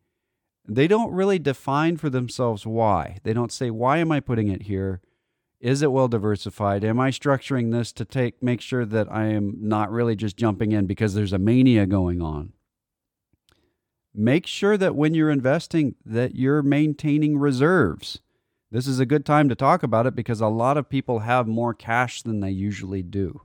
they 0.67 0.89
don't 0.89 1.13
really 1.13 1.39
define 1.39 1.97
for 1.97 2.09
themselves 2.09 2.67
why. 2.67 3.19
They 3.23 3.33
don't 3.33 3.53
say, 3.53 3.71
why 3.71 3.99
am 3.99 4.11
I 4.11 4.21
putting 4.21 4.49
it 4.49 4.63
here? 4.63 5.01
Is 5.61 5.83
it 5.83 5.93
well 5.93 6.09
diversified? 6.09 6.85
Am 6.85 7.01
I 7.01 7.11
structuring 7.11 7.73
this 7.73 7.93
to 7.93 8.05
take 8.05 8.43
make 8.43 8.61
sure 8.61 8.85
that 8.85 9.11
I 9.11 9.27
am 9.27 9.57
not 9.61 9.91
really 9.91 10.17
just 10.17 10.37
jumping 10.37 10.73
in 10.73 10.87
because 10.87 11.15
there's 11.15 11.33
a 11.33 11.39
mania 11.39 11.87
going 11.87 12.21
on? 12.21 12.53
Make 14.15 14.47
sure 14.47 14.77
that 14.77 14.95
when 14.95 15.15
you're 15.15 15.31
investing 15.31 15.97
that 16.05 16.37
you're 16.37 16.63
maintaining 16.63 17.39
reserves. 17.39 18.21
This 18.71 18.87
is 18.87 18.99
a 18.99 19.07
good 19.07 19.25
time 19.25 19.49
to 19.49 19.55
talk 19.55 19.83
about 19.83 20.07
it 20.07 20.17
because 20.17 20.41
a 20.41 20.49
lot 20.49 20.77
of 20.77 20.89
people 20.89 21.21
have 21.21 21.47
more 21.47 21.75
cash 21.75 22.23
than 22.23 22.41
they 22.41 22.51
usually 22.51 23.03
do. 23.03 23.43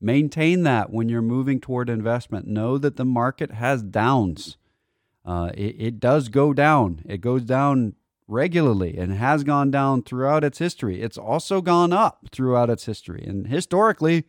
Maintain 0.00 0.62
that 0.62 0.90
when 0.90 1.08
you're 1.08 1.22
moving 1.22 1.60
toward 1.60 1.88
investment. 1.90 2.46
Know 2.46 2.78
that 2.78 2.96
the 2.96 3.04
market 3.04 3.52
has 3.52 3.82
downs 3.82 4.56
uh, 5.24 5.50
it, 5.54 5.76
it 5.78 6.00
does 6.00 6.28
go 6.28 6.52
down. 6.52 7.02
It 7.06 7.20
goes 7.20 7.44
down 7.44 7.94
regularly 8.28 8.96
and 8.96 9.12
has 9.14 9.44
gone 9.44 9.70
down 9.70 10.02
throughout 10.02 10.44
its 10.44 10.58
history. 10.58 11.00
It's 11.00 11.18
also 11.18 11.60
gone 11.60 11.92
up 11.92 12.28
throughout 12.30 12.70
its 12.70 12.84
history. 12.84 13.24
And 13.26 13.46
historically, 13.46 14.24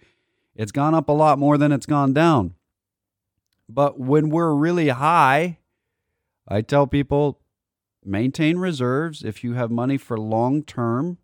it's 0.55 0.71
gone 0.71 0.95
up 0.95 1.09
a 1.09 1.13
lot 1.13 1.39
more 1.39 1.57
than 1.57 1.71
it's 1.71 1.85
gone 1.85 2.13
down. 2.13 2.54
But 3.67 3.99
when 3.99 4.29
we're 4.29 4.53
really 4.53 4.89
high, 4.89 5.59
I 6.47 6.61
tell 6.61 6.87
people 6.87 7.41
maintain 8.03 8.57
reserves. 8.57 9.23
If 9.23 9.43
you 9.43 9.53
have 9.53 9.71
money 9.71 9.97
for 9.97 10.17
long 10.17 10.63
term, 10.63 11.17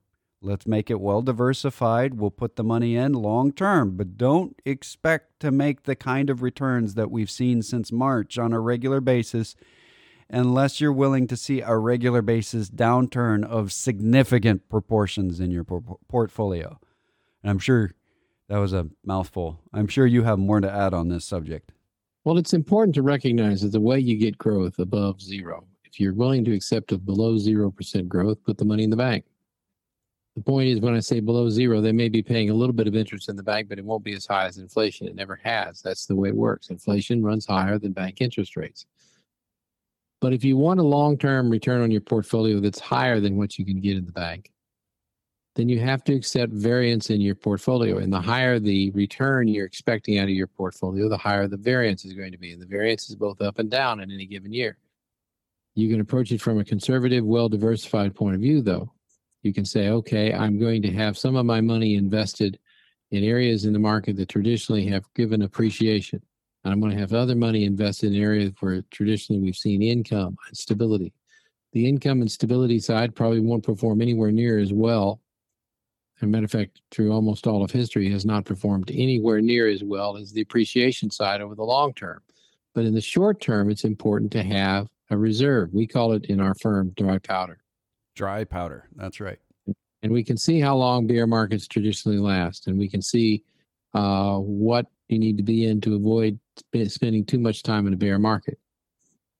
Let's 0.43 0.65
make 0.65 0.89
it 0.89 0.99
well 0.99 1.21
diversified. 1.21 2.15
We'll 2.15 2.31
put 2.31 2.55
the 2.55 2.63
money 2.63 2.95
in 2.95 3.13
long 3.13 3.51
term, 3.51 3.95
but 3.95 4.17
don't 4.17 4.59
expect 4.65 5.39
to 5.41 5.51
make 5.51 5.83
the 5.83 5.95
kind 5.95 6.31
of 6.31 6.41
returns 6.41 6.95
that 6.95 7.11
we've 7.11 7.29
seen 7.29 7.61
since 7.61 7.91
March 7.91 8.39
on 8.39 8.51
a 8.51 8.59
regular 8.59 9.01
basis 9.01 9.55
unless 10.31 10.81
you're 10.81 10.91
willing 10.93 11.27
to 11.27 11.37
see 11.37 11.61
a 11.61 11.77
regular 11.77 12.23
basis 12.23 12.71
downturn 12.71 13.45
of 13.45 13.71
significant 13.71 14.67
proportions 14.67 15.39
in 15.39 15.51
your 15.51 15.63
por- 15.63 15.99
portfolio. 16.07 16.79
And 17.43 17.51
I'm 17.51 17.59
sure 17.59 17.91
that 18.47 18.57
was 18.57 18.73
a 18.73 18.87
mouthful. 19.05 19.59
I'm 19.71 19.87
sure 19.87 20.07
you 20.07 20.23
have 20.23 20.39
more 20.39 20.59
to 20.59 20.71
add 20.71 20.95
on 20.95 21.09
this 21.09 21.25
subject. 21.25 21.71
Well, 22.23 22.37
it's 22.37 22.53
important 22.53 22.93
to 22.95 23.01
recognize 23.01 23.61
that 23.61 23.71
the 23.71 23.79
way 23.79 23.99
you 23.99 24.15
get 24.15 24.37
growth 24.37 24.77
above 24.77 25.19
zero, 25.19 25.65
if 25.83 25.99
you're 25.99 26.13
willing 26.13 26.45
to 26.45 26.53
accept 26.53 26.91
a 26.91 26.97
below 26.97 27.35
0% 27.35 28.07
growth, 28.07 28.43
put 28.43 28.59
the 28.59 28.65
money 28.65 28.83
in 28.83 28.91
the 28.91 28.95
bank. 28.95 29.25
The 30.35 30.41
point 30.41 30.69
is, 30.69 30.79
when 30.79 30.95
I 30.95 30.99
say 30.99 31.19
below 31.19 31.49
zero, 31.49 31.81
they 31.81 31.91
may 31.91 32.09
be 32.09 32.21
paying 32.21 32.51
a 32.51 32.53
little 32.53 32.73
bit 32.73 32.87
of 32.87 32.95
interest 32.95 33.27
in 33.27 33.35
the 33.35 33.43
bank, 33.43 33.67
but 33.67 33.79
it 33.79 33.83
won't 33.83 34.03
be 34.03 34.13
as 34.13 34.25
high 34.25 34.45
as 34.45 34.59
inflation. 34.59 35.07
It 35.07 35.15
never 35.15 35.35
has. 35.43 35.81
That's 35.81 36.05
the 36.05 36.15
way 36.15 36.29
it 36.29 36.35
works. 36.35 36.69
Inflation 36.69 37.23
runs 37.23 37.45
higher 37.45 37.79
than 37.79 37.91
bank 37.91 38.21
interest 38.21 38.55
rates. 38.55 38.85
But 40.21 40.31
if 40.31 40.43
you 40.43 40.55
want 40.55 40.79
a 40.79 40.83
long 40.83 41.17
term 41.17 41.49
return 41.49 41.81
on 41.81 41.91
your 41.91 42.01
portfolio 42.01 42.59
that's 42.59 42.79
higher 42.79 43.19
than 43.19 43.35
what 43.35 43.57
you 43.57 43.65
can 43.65 43.81
get 43.81 43.97
in 43.97 44.05
the 44.05 44.11
bank, 44.11 44.51
then 45.55 45.67
you 45.67 45.79
have 45.79 46.03
to 46.05 46.13
accept 46.13 46.53
variance 46.53 47.09
in 47.09 47.19
your 47.19 47.35
portfolio. 47.35 47.97
And 47.97 48.11
the 48.11 48.21
higher 48.21 48.57
the 48.59 48.91
return 48.91 49.47
you're 49.47 49.65
expecting 49.65 50.17
out 50.17 50.25
of 50.25 50.29
your 50.29 50.47
portfolio, 50.47 51.09
the 51.09 51.17
higher 51.17 51.47
the 51.47 51.57
variance 51.57 52.05
is 52.05 52.13
going 52.13 52.31
to 52.31 52.37
be. 52.37 52.53
And 52.53 52.61
the 52.61 52.65
variance 52.65 53.09
is 53.09 53.15
both 53.15 53.41
up 53.41 53.59
and 53.59 53.69
down 53.69 53.99
in 53.99 54.11
any 54.11 54.25
given 54.25 54.53
year. 54.53 54.77
You 55.75 55.89
can 55.89 55.99
approach 55.99 56.31
it 56.31 56.41
from 56.41 56.59
a 56.59 56.63
conservative, 56.63 57.25
well 57.25 57.49
diversified 57.49 58.15
point 58.15 58.35
of 58.35 58.41
view, 58.41 58.61
though 58.61 58.91
you 59.43 59.53
can 59.53 59.65
say, 59.65 59.89
okay, 59.89 60.33
I'm 60.33 60.59
going 60.59 60.81
to 60.83 60.91
have 60.91 61.17
some 61.17 61.35
of 61.35 61.45
my 61.45 61.61
money 61.61 61.95
invested 61.95 62.59
in 63.11 63.23
areas 63.23 63.65
in 63.65 63.73
the 63.73 63.79
market 63.79 64.15
that 64.17 64.29
traditionally 64.29 64.85
have 64.87 65.03
given 65.15 65.41
appreciation. 65.41 66.21
And 66.63 66.71
I'm 66.71 66.79
going 66.79 66.93
to 66.93 66.99
have 66.99 67.13
other 67.13 67.35
money 67.35 67.65
invested 67.65 68.13
in 68.13 68.21
areas 68.21 68.53
where 68.59 68.83
traditionally 68.91 69.41
we've 69.41 69.55
seen 69.55 69.81
income 69.81 70.37
and 70.47 70.57
stability. 70.57 71.13
The 71.73 71.87
income 71.87 72.21
and 72.21 72.31
stability 72.31 72.79
side 72.79 73.15
probably 73.15 73.39
won't 73.39 73.63
perform 73.63 74.01
anywhere 74.01 74.31
near 74.31 74.59
as 74.59 74.71
well. 74.71 75.21
As 76.21 76.27
a 76.27 76.29
matter 76.29 76.45
of 76.45 76.51
fact, 76.51 76.81
through 76.91 77.11
almost 77.11 77.47
all 77.47 77.63
of 77.63 77.71
history, 77.71 78.11
has 78.11 78.25
not 78.25 78.45
performed 78.45 78.91
anywhere 78.91 79.41
near 79.41 79.67
as 79.67 79.83
well 79.83 80.17
as 80.17 80.31
the 80.31 80.41
appreciation 80.41 81.09
side 81.09 81.41
over 81.41 81.55
the 81.55 81.63
long 81.63 81.95
term. 81.95 82.21
But 82.75 82.85
in 82.85 82.93
the 82.93 83.01
short 83.01 83.41
term, 83.41 83.71
it's 83.71 83.85
important 83.85 84.31
to 84.33 84.43
have 84.43 84.87
a 85.09 85.17
reserve. 85.17 85.73
We 85.73 85.87
call 85.87 86.13
it 86.13 86.25
in 86.25 86.39
our 86.39 86.53
firm 86.53 86.93
dry 86.95 87.17
powder. 87.17 87.57
Dry 88.15 88.43
powder. 88.43 88.87
That's 88.95 89.19
right. 89.19 89.39
And 90.03 90.11
we 90.11 90.23
can 90.23 90.37
see 90.37 90.59
how 90.59 90.75
long 90.75 91.07
bear 91.07 91.25
markets 91.25 91.67
traditionally 91.67 92.19
last. 92.19 92.67
And 92.67 92.77
we 92.77 92.87
can 92.87 93.01
see 93.01 93.43
uh, 93.95 94.37
what 94.37 94.85
you 95.09 95.17
need 95.17 95.37
to 95.37 95.43
be 95.43 95.65
in 95.65 95.81
to 95.81 95.95
avoid 95.95 96.39
sp- 96.61 96.85
spending 96.87 97.25
too 97.25 97.39
much 97.39 97.63
time 97.63 97.87
in 97.87 97.93
a 97.93 97.97
bear 97.97 98.19
market. 98.19 98.59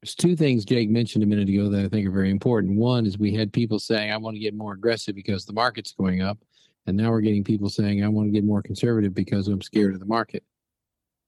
There's 0.01 0.15
two 0.15 0.35
things 0.35 0.65
Jake 0.65 0.89
mentioned 0.89 1.23
a 1.23 1.27
minute 1.27 1.47
ago 1.47 1.69
that 1.69 1.85
I 1.85 1.89
think 1.89 2.07
are 2.07 2.11
very 2.11 2.31
important. 2.31 2.75
One 2.75 3.05
is 3.05 3.19
we 3.19 3.35
had 3.35 3.53
people 3.53 3.77
saying, 3.77 4.11
I 4.11 4.17
want 4.17 4.35
to 4.35 4.39
get 4.39 4.55
more 4.55 4.73
aggressive 4.73 5.13
because 5.13 5.45
the 5.45 5.53
market's 5.53 5.91
going 5.91 6.23
up. 6.23 6.39
And 6.87 6.97
now 6.97 7.11
we're 7.11 7.21
getting 7.21 7.43
people 7.43 7.69
saying, 7.69 8.03
I 8.03 8.07
want 8.07 8.27
to 8.27 8.31
get 8.31 8.43
more 8.43 8.61
conservative 8.61 9.13
because 9.13 9.47
I'm 9.47 9.61
scared 9.61 9.93
of 9.93 9.99
the 9.99 10.05
market. 10.05 10.43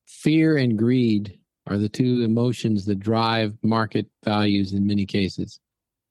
Fear 0.07 0.57
and 0.57 0.77
greed 0.77 1.39
are 1.67 1.77
the 1.77 1.89
two 1.89 2.21
emotions 2.21 2.85
that 2.85 2.99
drive 2.99 3.55
market 3.61 4.07
values 4.23 4.73
in 4.73 4.85
many 4.85 5.05
cases. 5.05 5.59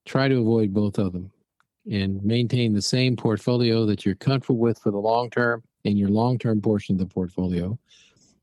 Try 0.07 0.29
to 0.29 0.41
avoid 0.41 0.73
both 0.73 0.99
of 0.99 1.13
them 1.13 1.31
and 1.91 2.23
maintain 2.25 2.73
the 2.73 2.83
same 2.83 3.17
portfolio 3.17 3.85
that 3.87 4.07
you're 4.07 4.15
comfortable 4.15 4.61
with 4.61 4.79
for 4.79 4.91
the 4.91 4.99
long 4.99 5.29
term 5.31 5.63
in 5.85 5.97
your 5.97 6.09
long 6.09 6.39
term 6.39 6.61
portion 6.61 6.95
of 6.95 7.01
the 7.01 7.13
portfolio. 7.13 7.79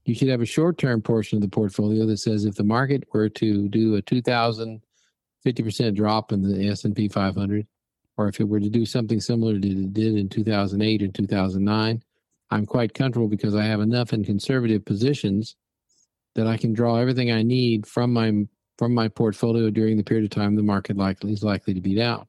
You 0.06 0.14
should 0.16 0.28
have 0.28 0.42
a 0.42 0.46
short 0.46 0.78
term 0.78 1.02
portion 1.02 1.38
of 1.38 1.42
the 1.42 1.50
portfolio 1.50 2.06
that 2.06 2.18
says 2.18 2.46
if 2.46 2.56
the 2.56 2.64
market 2.64 3.04
were 3.14 3.30
to 3.30 3.70
do 3.70 3.96
a 3.96 4.02
2000 4.02 4.82
50% 5.46 5.96
drop 5.96 6.32
in 6.32 6.42
the 6.42 6.68
S&P 6.70 7.08
500 7.08 7.66
or 8.20 8.28
if 8.28 8.42
it 8.42 8.50
were 8.50 8.60
to 8.60 8.70
do 8.70 8.86
something 8.86 9.22
similar 9.22 9.58
to 9.58 9.68
it 9.68 9.94
did 9.94 10.16
in 10.16 10.28
2008 10.28 11.02
and 11.02 11.16
2009 11.16 12.04
I'm 12.52 12.66
quite 12.66 12.94
comfortable 12.94 13.30
because 13.30 13.56
I 13.56 13.64
have 13.64 13.80
enough 13.80 14.12
in 14.12 14.26
conservative 14.26 14.84
positions 14.84 15.56
that 16.36 16.46
I 16.46 16.58
can 16.58 16.74
draw 16.74 16.98
everything 16.98 17.32
I 17.32 17.44
need 17.44 17.88
from 17.88 18.12
my 18.12 18.46
from 18.78 18.94
my 18.94 19.08
portfolio 19.08 19.70
during 19.70 19.96
the 19.98 20.04
period 20.04 20.26
of 20.26 20.32
time 20.32 20.56
the 20.56 20.64
market 20.64 20.98
likely 20.98 21.32
is 21.32 21.44
likely 21.44 21.74
to 21.74 21.82
be 21.82 21.96
down. 21.96 22.26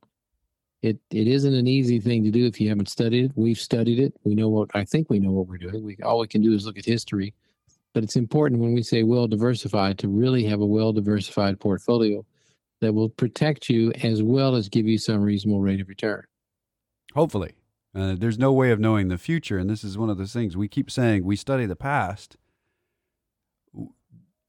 It 0.82 0.98
it 1.10 1.26
isn't 1.26 1.54
an 1.54 1.66
easy 1.66 1.98
thing 1.98 2.22
to 2.22 2.30
do 2.30 2.46
if 2.46 2.60
you 2.60 2.68
haven't 2.68 2.88
studied 2.88 3.24
it. 3.26 3.32
We've 3.34 3.58
studied 3.58 3.98
it. 3.98 4.14
We 4.22 4.36
know 4.36 4.48
what 4.48 4.70
I 4.74 4.84
think 4.84 5.10
we 5.10 5.18
know 5.18 5.32
what 5.32 5.48
we're 5.48 5.58
doing. 5.58 5.82
We 5.84 5.96
all 6.04 6.20
we 6.20 6.28
can 6.28 6.42
do 6.42 6.52
is 6.52 6.66
look 6.66 6.78
at 6.78 6.84
history. 6.84 7.34
But 7.94 8.04
it's 8.04 8.16
important 8.16 8.60
when 8.60 8.74
we 8.74 8.84
say 8.84 9.02
well 9.02 9.26
diversified 9.26 9.98
to 9.98 10.08
really 10.08 10.44
have 10.44 10.60
a 10.60 10.66
well 10.66 10.92
diversified 10.92 11.58
portfolio 11.58 12.24
that 12.80 12.92
will 12.94 13.08
protect 13.08 13.68
you 13.68 13.92
as 14.02 14.22
well 14.22 14.54
as 14.54 14.68
give 14.68 14.86
you 14.86 14.98
some 14.98 15.22
reasonable 15.22 15.60
rate 15.60 15.80
of 15.80 15.88
return. 15.88 16.24
Hopefully. 17.14 17.52
Uh, 17.94 18.14
there's 18.16 18.38
no 18.38 18.52
way 18.52 18.70
of 18.70 18.78
knowing 18.78 19.08
the 19.08 19.18
future. 19.18 19.58
And 19.58 19.68
this 19.68 19.82
is 19.82 19.98
one 19.98 20.10
of 20.10 20.18
those 20.18 20.32
things 20.32 20.56
we 20.56 20.68
keep 20.68 20.90
saying 20.90 21.24
we 21.24 21.36
study 21.36 21.66
the 21.66 21.76
past. 21.76 22.36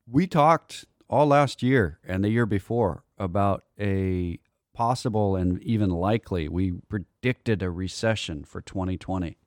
We 0.07 0.27
talked 0.27 0.85
all 1.09 1.25
last 1.25 1.63
year 1.63 1.99
and 2.05 2.23
the 2.23 2.29
year 2.29 2.45
before 2.45 3.03
about 3.17 3.63
a 3.79 4.39
possible 4.73 5.35
and 5.35 5.61
even 5.63 5.89
likely, 5.89 6.47
we 6.47 6.71
predicted 6.71 7.61
a 7.61 7.69
recession 7.69 8.43
for 8.43 8.61
2020. 8.61 9.37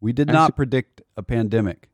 We 0.00 0.12
did 0.12 0.28
not 0.28 0.56
predict 0.56 1.02
a 1.16 1.22
pandemic. 1.22 1.89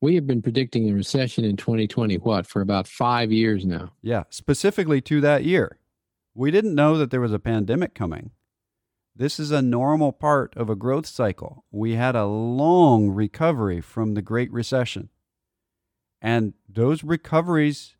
We 0.00 0.14
have 0.14 0.26
been 0.26 0.42
predicting 0.42 0.88
a 0.88 0.94
recession 0.94 1.44
in 1.44 1.56
2020, 1.56 2.16
what, 2.18 2.46
for 2.46 2.60
about 2.60 2.86
five 2.86 3.32
years 3.32 3.64
now? 3.64 3.92
Yeah, 4.02 4.24
specifically 4.28 5.00
to 5.02 5.20
that 5.22 5.44
year. 5.44 5.78
We 6.34 6.50
didn't 6.50 6.74
know 6.74 6.98
that 6.98 7.10
there 7.10 7.20
was 7.20 7.32
a 7.32 7.38
pandemic 7.38 7.94
coming. 7.94 8.32
This 9.14 9.40
is 9.40 9.50
a 9.50 9.62
normal 9.62 10.12
part 10.12 10.54
of 10.56 10.68
a 10.68 10.76
growth 10.76 11.06
cycle. 11.06 11.64
We 11.70 11.94
had 11.94 12.14
a 12.14 12.26
long 12.26 13.08
recovery 13.08 13.80
from 13.80 14.12
the 14.12 14.20
Great 14.20 14.52
Recession. 14.52 15.08
And 16.20 16.52
those 16.68 17.02
recoveries 17.02 17.96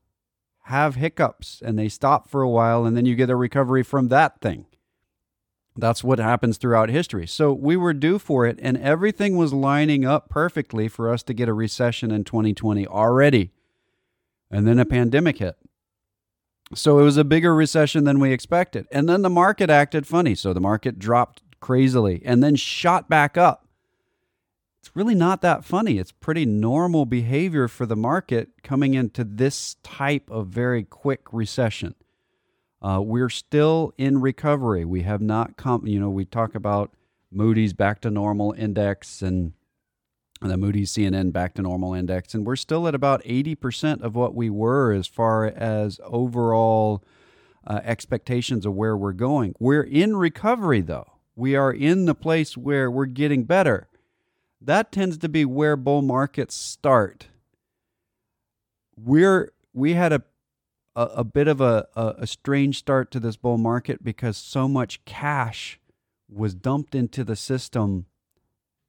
have 0.65 0.97
hiccups 0.97 1.63
and 1.65 1.79
they 1.79 1.89
stop 1.89 2.29
for 2.29 2.43
a 2.43 2.49
while 2.49 2.85
and 2.85 2.97
then 2.97 3.07
you 3.07 3.15
get 3.15 3.31
a 3.31 3.37
recovery 3.37 3.83
from 3.83 4.09
that 4.09 4.41
thing. 4.43 4.67
That's 5.77 6.03
what 6.03 6.19
happens 6.19 6.57
throughout 6.57 6.89
history. 6.89 7.27
So 7.27 7.53
we 7.53 7.77
were 7.77 7.93
due 7.93 8.19
for 8.19 8.47
it 8.47 8.59
and 8.63 8.79
everything 8.79 9.37
was 9.37 9.53
lining 9.53 10.05
up 10.05 10.29
perfectly 10.29 10.89
for 10.89 11.13
us 11.13 11.23
to 11.25 11.35
get 11.35 11.49
a 11.49 11.53
recession 11.53 12.11
in 12.11 12.25
2020 12.25 12.87
already. 12.87 13.51
And 14.51 14.67
then 14.67 14.79
a 14.79 14.85
pandemic 14.85 15.39
hit. 15.39 15.57
So 16.75 16.99
it 16.99 17.03
was 17.05 17.17
a 17.17 17.25
bigger 17.25 17.55
recession 17.55 18.05
than 18.05 18.21
we 18.21 18.33
expected. 18.33 18.87
And 18.91 19.09
then 19.09 19.23
the 19.23 19.31
market 19.31 19.71
acted 19.71 20.07
funny. 20.07 20.35
So 20.35 20.53
the 20.53 20.61
market 20.61 20.99
dropped 20.99 21.43
crazily 21.61 22.23
and 22.25 22.43
then 22.43 22.57
shot 22.57 23.09
back 23.09 23.37
up 23.37 23.67
it's 24.87 24.95
really 24.95 25.17
not 25.17 25.43
that 25.43 25.65
funny. 25.65 25.99
It's 25.99 26.13
pretty 26.13 26.47
normal 26.47 27.07
behavior 27.07 27.67
for 27.67 27.87
the 27.87 27.97
market 27.97 28.51
coming 28.63 28.95
into 28.95 29.25
this 29.25 29.75
type 29.83 30.31
of 30.31 30.47
very 30.47 30.85
quick 30.85 31.23
recession. 31.33 31.97
Uh, 32.87 33.01
we're 33.01 33.29
still 33.29 33.93
in 33.99 34.21
recovery. 34.21 34.85
We 34.85 35.03
have 35.03 35.21
not 35.21 35.57
come, 35.57 35.89
you 35.89 35.99
know, 35.99 36.09
we 36.09 36.25
talk 36.25 36.55
about 36.55 36.93
Moody's 37.33 37.73
back 37.73 38.01
to 38.03 38.11
normal 38.11 38.53
index 38.53 39.23
and 39.23 39.55
the 40.41 40.57
Moody's 40.57 40.93
CNN 40.93 41.33
back 41.33 41.55
to 41.55 41.63
normal 41.63 41.95
index, 41.95 42.33
and 42.33 42.47
we're 42.47 42.55
still 42.55 42.87
at 42.87 42.95
about 42.95 43.25
80% 43.25 44.03
of 44.03 44.15
what 44.15 44.37
we 44.37 44.51
were 44.51 44.93
as 44.93 45.09
far 45.09 45.47
as 45.47 45.99
overall 46.05 47.03
uh, 47.67 47.81
expectations 47.83 48.65
of 48.65 48.75
where 48.75 48.97
we're 48.97 49.13
going. 49.13 49.55
We're 49.59 49.83
in 49.83 50.15
recovery, 50.17 50.83
though. 50.83 51.11
We 51.35 51.57
are 51.57 51.73
in 51.73 52.05
the 52.05 52.15
place 52.15 52.57
where 52.57 52.89
we're 52.89 53.07
getting 53.07 53.43
better 53.45 53.89
that 54.61 54.93
tends 54.93 55.19
to 55.19 55.29
be 55.29 55.45
where 55.45 55.77
bull 55.77 56.03
markets 56.03 56.55
start. 56.55 57.27
We're 58.97 59.53
we 59.73 59.95
had 59.95 60.13
a 60.13 60.23
a, 60.97 61.03
a 61.17 61.25
bit 61.25 61.47
of 61.47 61.61
a, 61.61 61.87
a, 61.95 62.15
a 62.21 62.27
strange 62.27 62.79
start 62.79 63.11
to 63.13 63.21
this 63.21 63.37
bull 63.37 63.59
market 63.59 64.03
because 64.03 64.37
so 64.37 64.67
much 64.67 65.05
cash 65.05 65.79
was 66.29 66.55
dumped 66.55 66.95
into 66.95 67.23
the 67.23 67.37
system, 67.37 68.07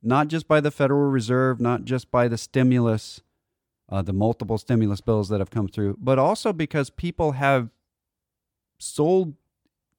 not 0.01 0.29
just 0.29 0.47
by 0.47 0.61
the 0.61 0.71
Federal 0.71 1.11
Reserve, 1.11 1.59
not 1.59 1.83
just 1.83 2.09
by 2.09 2.27
the 2.27 2.37
stimulus, 2.37 3.21
uh, 3.89 4.01
the 4.01 4.13
multiple 4.13 4.57
stimulus 4.57 5.01
bills 5.01 5.29
that 5.29 5.39
have 5.39 5.51
come 5.51 5.67
through, 5.67 5.97
but 5.99 6.17
also 6.17 6.53
because 6.53 6.89
people 6.89 7.33
have 7.33 7.69
sold 8.79 9.35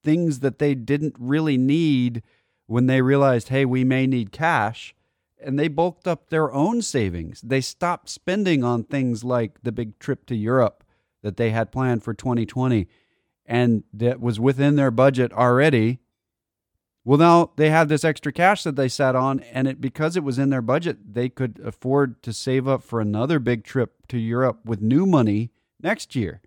things 0.03 0.39
that 0.39 0.59
they 0.59 0.73
didn't 0.73 1.15
really 1.19 1.57
need 1.57 2.23
when 2.65 2.87
they 2.87 3.01
realized, 3.01 3.49
hey, 3.49 3.65
we 3.65 3.83
may 3.83 4.07
need 4.07 4.31
cash 4.31 4.95
and 5.41 5.57
they 5.57 5.67
bulked 5.67 6.07
up 6.07 6.29
their 6.29 6.51
own 6.51 6.81
savings. 6.81 7.41
They 7.41 7.61
stopped 7.61 8.09
spending 8.09 8.63
on 8.63 8.83
things 8.83 9.23
like 9.23 9.61
the 9.63 9.71
big 9.71 9.97
trip 9.99 10.25
to 10.25 10.35
Europe 10.35 10.83
that 11.21 11.37
they 11.37 11.51
had 11.51 11.71
planned 11.71 12.03
for 12.03 12.13
2020 12.13 12.87
and 13.49 13.83
that 13.91 14.21
was 14.21 14.39
within 14.39 14.75
their 14.75 14.91
budget 14.91 15.33
already. 15.33 15.99
Well, 17.03 17.17
now 17.17 17.51
they 17.55 17.71
had 17.71 17.89
this 17.89 18.03
extra 18.03 18.31
cash 18.31 18.63
that 18.63 18.75
they 18.75 18.87
sat 18.87 19.15
on, 19.15 19.39
and 19.39 19.67
it 19.67 19.81
because 19.81 20.15
it 20.15 20.23
was 20.23 20.37
in 20.37 20.51
their 20.51 20.61
budget, 20.61 21.13
they 21.13 21.27
could 21.29 21.59
afford 21.65 22.21
to 22.21 22.31
save 22.31 22.67
up 22.67 22.83
for 22.83 23.01
another 23.01 23.39
big 23.39 23.63
trip 23.63 24.05
to 24.09 24.19
Europe 24.19 24.59
with 24.63 24.81
new 24.81 25.07
money 25.07 25.49
next 25.81 26.15
year. 26.15 26.41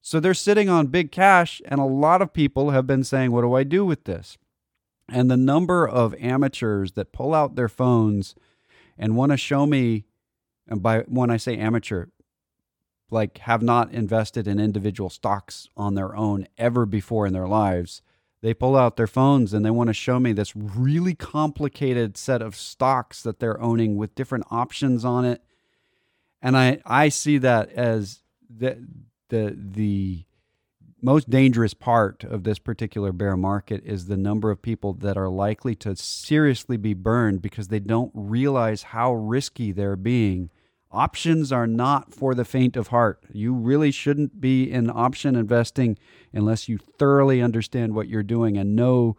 So 0.00 0.20
they're 0.20 0.34
sitting 0.34 0.68
on 0.68 0.86
big 0.86 1.10
cash, 1.10 1.60
and 1.64 1.80
a 1.80 1.84
lot 1.84 2.22
of 2.22 2.32
people 2.32 2.70
have 2.70 2.86
been 2.86 3.02
saying, 3.02 3.32
What 3.32 3.42
do 3.42 3.54
I 3.54 3.64
do 3.64 3.84
with 3.84 4.04
this? 4.04 4.38
And 5.08 5.28
the 5.28 5.36
number 5.36 5.88
of 5.88 6.14
amateurs 6.14 6.92
that 6.92 7.12
pull 7.12 7.34
out 7.34 7.56
their 7.56 7.68
phones 7.68 8.36
and 8.96 9.16
want 9.16 9.32
to 9.32 9.36
show 9.36 9.66
me, 9.66 10.04
and 10.68 10.80
by 10.80 11.00
when 11.08 11.30
I 11.30 11.38
say 11.38 11.56
amateur, 11.56 12.06
like 13.10 13.38
have 13.38 13.62
not 13.62 13.92
invested 13.92 14.48
in 14.48 14.58
individual 14.58 15.10
stocks 15.10 15.68
on 15.76 15.94
their 15.94 16.16
own 16.16 16.46
ever 16.58 16.86
before 16.86 17.26
in 17.26 17.32
their 17.32 17.48
lives. 17.48 18.02
They 18.42 18.54
pull 18.54 18.76
out 18.76 18.96
their 18.96 19.06
phones 19.06 19.52
and 19.52 19.64
they 19.64 19.70
want 19.70 19.88
to 19.88 19.94
show 19.94 20.20
me 20.20 20.32
this 20.32 20.54
really 20.54 21.14
complicated 21.14 22.16
set 22.16 22.42
of 22.42 22.54
stocks 22.54 23.22
that 23.22 23.40
they're 23.40 23.60
owning 23.60 23.96
with 23.96 24.14
different 24.14 24.44
options 24.50 25.04
on 25.04 25.24
it. 25.24 25.42
And 26.42 26.56
I, 26.56 26.80
I 26.84 27.08
see 27.08 27.38
that 27.38 27.72
as 27.72 28.20
the 28.48 28.86
the 29.28 29.56
the 29.56 30.24
most 31.02 31.28
dangerous 31.30 31.74
part 31.74 32.24
of 32.24 32.44
this 32.44 32.58
particular 32.58 33.12
bear 33.12 33.36
market 33.36 33.82
is 33.84 34.06
the 34.06 34.16
number 34.16 34.50
of 34.50 34.62
people 34.62 34.92
that 34.94 35.16
are 35.16 35.28
likely 35.28 35.74
to 35.74 35.94
seriously 35.94 36.76
be 36.76 36.94
burned 36.94 37.42
because 37.42 37.68
they 37.68 37.78
don't 37.78 38.10
realize 38.14 38.82
how 38.84 39.12
risky 39.12 39.72
they're 39.72 39.96
being. 39.96 40.50
Options 40.92 41.52
are 41.52 41.66
not 41.66 42.14
for 42.14 42.34
the 42.34 42.44
faint 42.44 42.76
of 42.76 42.88
heart. 42.88 43.22
You 43.32 43.52
really 43.52 43.90
shouldn't 43.90 44.40
be 44.40 44.70
in 44.70 44.88
option 44.88 45.34
investing 45.36 45.98
unless 46.32 46.68
you 46.68 46.78
thoroughly 46.78 47.42
understand 47.42 47.94
what 47.94 48.08
you're 48.08 48.22
doing 48.22 48.56
and 48.56 48.76
know 48.76 49.16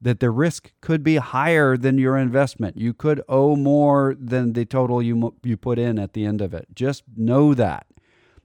that 0.00 0.20
the 0.20 0.30
risk 0.30 0.72
could 0.80 1.02
be 1.02 1.16
higher 1.16 1.76
than 1.76 1.98
your 1.98 2.16
investment. 2.16 2.76
You 2.76 2.92
could 2.92 3.22
owe 3.28 3.56
more 3.56 4.16
than 4.18 4.52
the 4.52 4.64
total 4.64 5.00
you 5.00 5.34
you 5.42 5.56
put 5.56 5.78
in 5.78 5.98
at 5.98 6.12
the 6.12 6.24
end 6.24 6.40
of 6.40 6.52
it. 6.54 6.68
Just 6.74 7.04
know 7.16 7.54
that. 7.54 7.86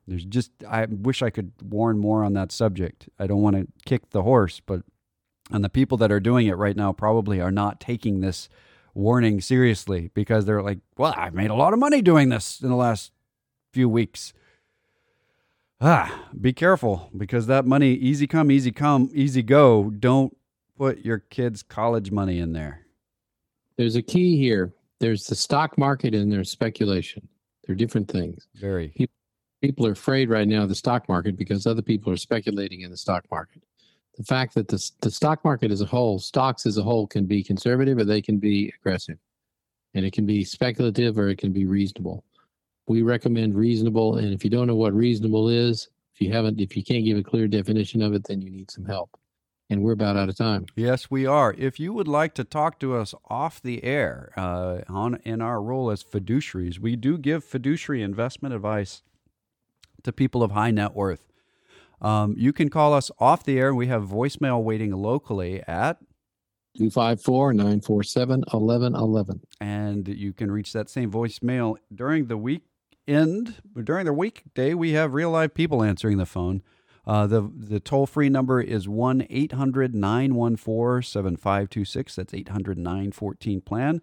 There's 0.07 0.25
just 0.25 0.51
I 0.67 0.85
wish 0.85 1.21
I 1.21 1.29
could 1.29 1.51
warn 1.61 1.97
more 1.97 2.23
on 2.23 2.33
that 2.33 2.51
subject. 2.51 3.09
I 3.19 3.27
don't 3.27 3.41
want 3.41 3.55
to 3.55 3.67
kick 3.85 4.11
the 4.11 4.23
horse, 4.23 4.61
but 4.65 4.83
and 5.51 5.63
the 5.63 5.69
people 5.69 5.97
that 5.97 6.11
are 6.11 6.19
doing 6.19 6.47
it 6.47 6.57
right 6.57 6.75
now 6.75 6.93
probably 6.93 7.41
are 7.41 7.51
not 7.51 7.79
taking 7.79 8.19
this 8.21 8.49
warning 8.97 9.39
seriously 9.41 10.11
because 10.13 10.45
they're 10.45 10.61
like, 10.61 10.79
"Well, 10.97 11.13
I've 11.15 11.33
made 11.33 11.49
a 11.49 11.55
lot 11.55 11.73
of 11.73 11.79
money 11.79 12.01
doing 12.01 12.29
this 12.29 12.61
in 12.61 12.69
the 12.69 12.75
last 12.75 13.11
few 13.71 13.87
weeks." 13.87 14.33
Ah, 15.79 16.29
be 16.39 16.53
careful 16.53 17.09
because 17.15 17.47
that 17.47 17.65
money 17.65 17.93
easy 17.93 18.25
come, 18.25 18.51
easy 18.51 18.71
come, 18.71 19.09
easy 19.13 19.43
go. 19.43 19.91
Don't 19.91 20.35
put 20.75 21.05
your 21.05 21.19
kids' 21.19 21.61
college 21.61 22.11
money 22.11 22.39
in 22.39 22.53
there. 22.53 22.87
There's 23.77 23.95
a 23.95 24.01
key 24.01 24.37
here 24.37 24.73
there's 24.99 25.27
the 25.27 25.35
stock 25.35 25.77
market 25.77 26.15
and 26.15 26.31
there's 26.31 26.51
speculation. 26.51 27.27
They're 27.65 27.75
different 27.75 28.09
things. 28.09 28.47
Very. 28.55 28.93
People 29.61 29.87
are 29.87 29.91
afraid 29.91 30.29
right 30.29 30.47
now 30.47 30.63
of 30.63 30.69
the 30.69 30.75
stock 30.75 31.09
market 31.09 31.37
because 31.37 31.65
other 31.65 31.81
people 31.81 32.11
are 32.11 32.17
speculating 32.17 32.81
in 32.81 32.91
the 32.91 32.97
stock 32.97 33.25
market. 33.31 33.61
The 34.17 34.23
fact 34.23 34.55
that 34.55 34.67
the, 34.67 34.91
the 35.01 35.11
stock 35.11 35.43
market 35.45 35.71
as 35.71 35.81
a 35.81 35.85
whole, 35.85 36.19
stocks 36.19 36.65
as 36.65 36.77
a 36.77 36.83
whole, 36.83 37.07
can 37.07 37.25
be 37.25 37.43
conservative 37.43 37.97
or 37.97 38.03
they 38.03 38.21
can 38.21 38.37
be 38.37 38.73
aggressive. 38.79 39.17
And 39.93 40.05
it 40.05 40.13
can 40.13 40.25
be 40.25 40.43
speculative 40.43 41.17
or 41.17 41.29
it 41.29 41.37
can 41.37 41.53
be 41.53 41.65
reasonable. 41.65 42.23
We 42.87 43.01
recommend 43.03 43.55
reasonable. 43.55 44.17
And 44.17 44.33
if 44.33 44.43
you 44.43 44.49
don't 44.49 44.67
know 44.67 44.75
what 44.75 44.93
reasonable 44.93 45.49
is, 45.49 45.89
if 46.13 46.21
you 46.21 46.31
haven't, 46.31 46.59
if 46.59 46.75
you 46.75 46.83
can't 46.83 47.05
give 47.05 47.17
a 47.17 47.23
clear 47.23 47.47
definition 47.47 48.01
of 48.01 48.13
it, 48.13 48.23
then 48.23 48.41
you 48.41 48.49
need 48.49 48.71
some 48.71 48.85
help 48.85 49.17
and 49.69 49.83
we're 49.83 49.93
about 49.93 50.15
out 50.15 50.29
of 50.29 50.37
time. 50.37 50.65
Yes, 50.75 51.11
we 51.11 51.25
are. 51.25 51.53
If 51.57 51.79
you 51.79 51.93
would 51.93 52.07
like 52.07 52.33
to 52.35 52.43
talk 52.43 52.79
to 52.79 52.95
us 52.95 53.13
off 53.29 53.61
the 53.61 53.83
air 53.83 54.31
uh, 54.37 54.79
on 54.87 55.19
in 55.23 55.41
our 55.41 55.61
role 55.61 55.91
as 55.91 56.03
fiduciaries, 56.03 56.79
we 56.79 56.95
do 56.95 57.17
give 57.17 57.43
fiduciary 57.43 58.01
investment 58.01 58.55
advice 58.55 59.01
to 60.03 60.11
people 60.11 60.43
of 60.43 60.51
high 60.51 60.71
net 60.71 60.93
worth. 60.93 61.25
Um, 62.01 62.35
you 62.37 62.53
can 62.53 62.69
call 62.69 62.93
us 62.93 63.09
off 63.19 63.43
the 63.43 63.59
air. 63.59 63.73
We 63.73 63.87
have 63.87 64.03
voicemail 64.03 64.63
waiting 64.63 64.91
locally 64.91 65.61
at 65.67 65.97
254 66.77 67.53
947 67.53 68.43
1111. 68.51 69.41
And 69.59 70.07
you 70.07 70.31
can 70.33 70.51
reach 70.51 70.73
that 70.73 70.89
same 70.89 71.11
voicemail 71.11 71.77
during 71.93 72.27
the 72.27 72.37
weekend. 72.37 73.55
During 73.83 74.05
the 74.05 74.13
weekday, 74.13 74.73
we 74.73 74.91
have 74.91 75.13
real 75.13 75.31
live 75.31 75.53
people 75.53 75.81
answering 75.81 76.17
the 76.17 76.25
phone. 76.25 76.61
Uh, 77.05 77.25
the 77.25 77.49
the 77.55 77.79
toll 77.79 78.05
free 78.05 78.27
number 78.27 78.59
is 78.61 78.89
1 78.89 79.25
800 79.29 79.95
914 79.95 81.01
7526. 81.01 82.17
That's 82.17 82.33
800 82.33 82.77
914 82.77 83.61
plan. 83.61 84.01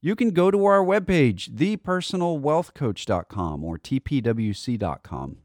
You 0.00 0.14
can 0.14 0.30
go 0.30 0.52
to 0.52 0.64
our 0.64 0.84
webpage, 0.84 1.50
thepersonalwealthcoach.com 1.50 3.64
or 3.64 3.78
tpwc.com. 3.78 5.38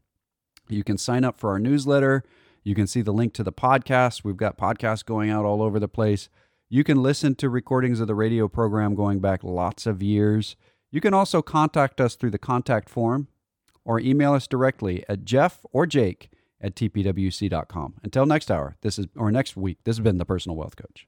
You 0.72 0.84
can 0.84 0.98
sign 0.98 1.24
up 1.24 1.38
for 1.38 1.50
our 1.50 1.58
newsletter. 1.58 2.24
You 2.64 2.74
can 2.74 2.86
see 2.86 3.02
the 3.02 3.12
link 3.12 3.32
to 3.34 3.42
the 3.42 3.52
podcast. 3.52 4.24
We've 4.24 4.36
got 4.36 4.56
podcasts 4.58 5.04
going 5.04 5.30
out 5.30 5.44
all 5.44 5.62
over 5.62 5.78
the 5.78 5.88
place. 5.88 6.28
You 6.68 6.84
can 6.84 7.02
listen 7.02 7.34
to 7.36 7.48
recordings 7.48 8.00
of 8.00 8.06
the 8.06 8.14
radio 8.14 8.48
program 8.48 8.94
going 8.94 9.20
back 9.20 9.44
lots 9.44 9.86
of 9.86 10.02
years. 10.02 10.56
You 10.90 11.00
can 11.00 11.14
also 11.14 11.42
contact 11.42 12.00
us 12.00 12.14
through 12.14 12.30
the 12.30 12.38
contact 12.38 12.88
form 12.88 13.28
or 13.84 14.00
email 14.00 14.32
us 14.32 14.46
directly 14.46 15.04
at 15.08 15.24
Jeff 15.24 15.66
or 15.72 15.86
Jake 15.86 16.30
at 16.60 16.74
tpwc.com. 16.74 17.94
Until 18.02 18.26
next 18.26 18.50
hour, 18.50 18.76
this 18.82 18.98
is 18.98 19.06
or 19.16 19.32
next 19.32 19.56
week, 19.56 19.78
this 19.84 19.96
has 19.96 20.04
been 20.04 20.18
the 20.18 20.24
Personal 20.24 20.56
Wealth 20.56 20.76
Coach. 20.76 21.06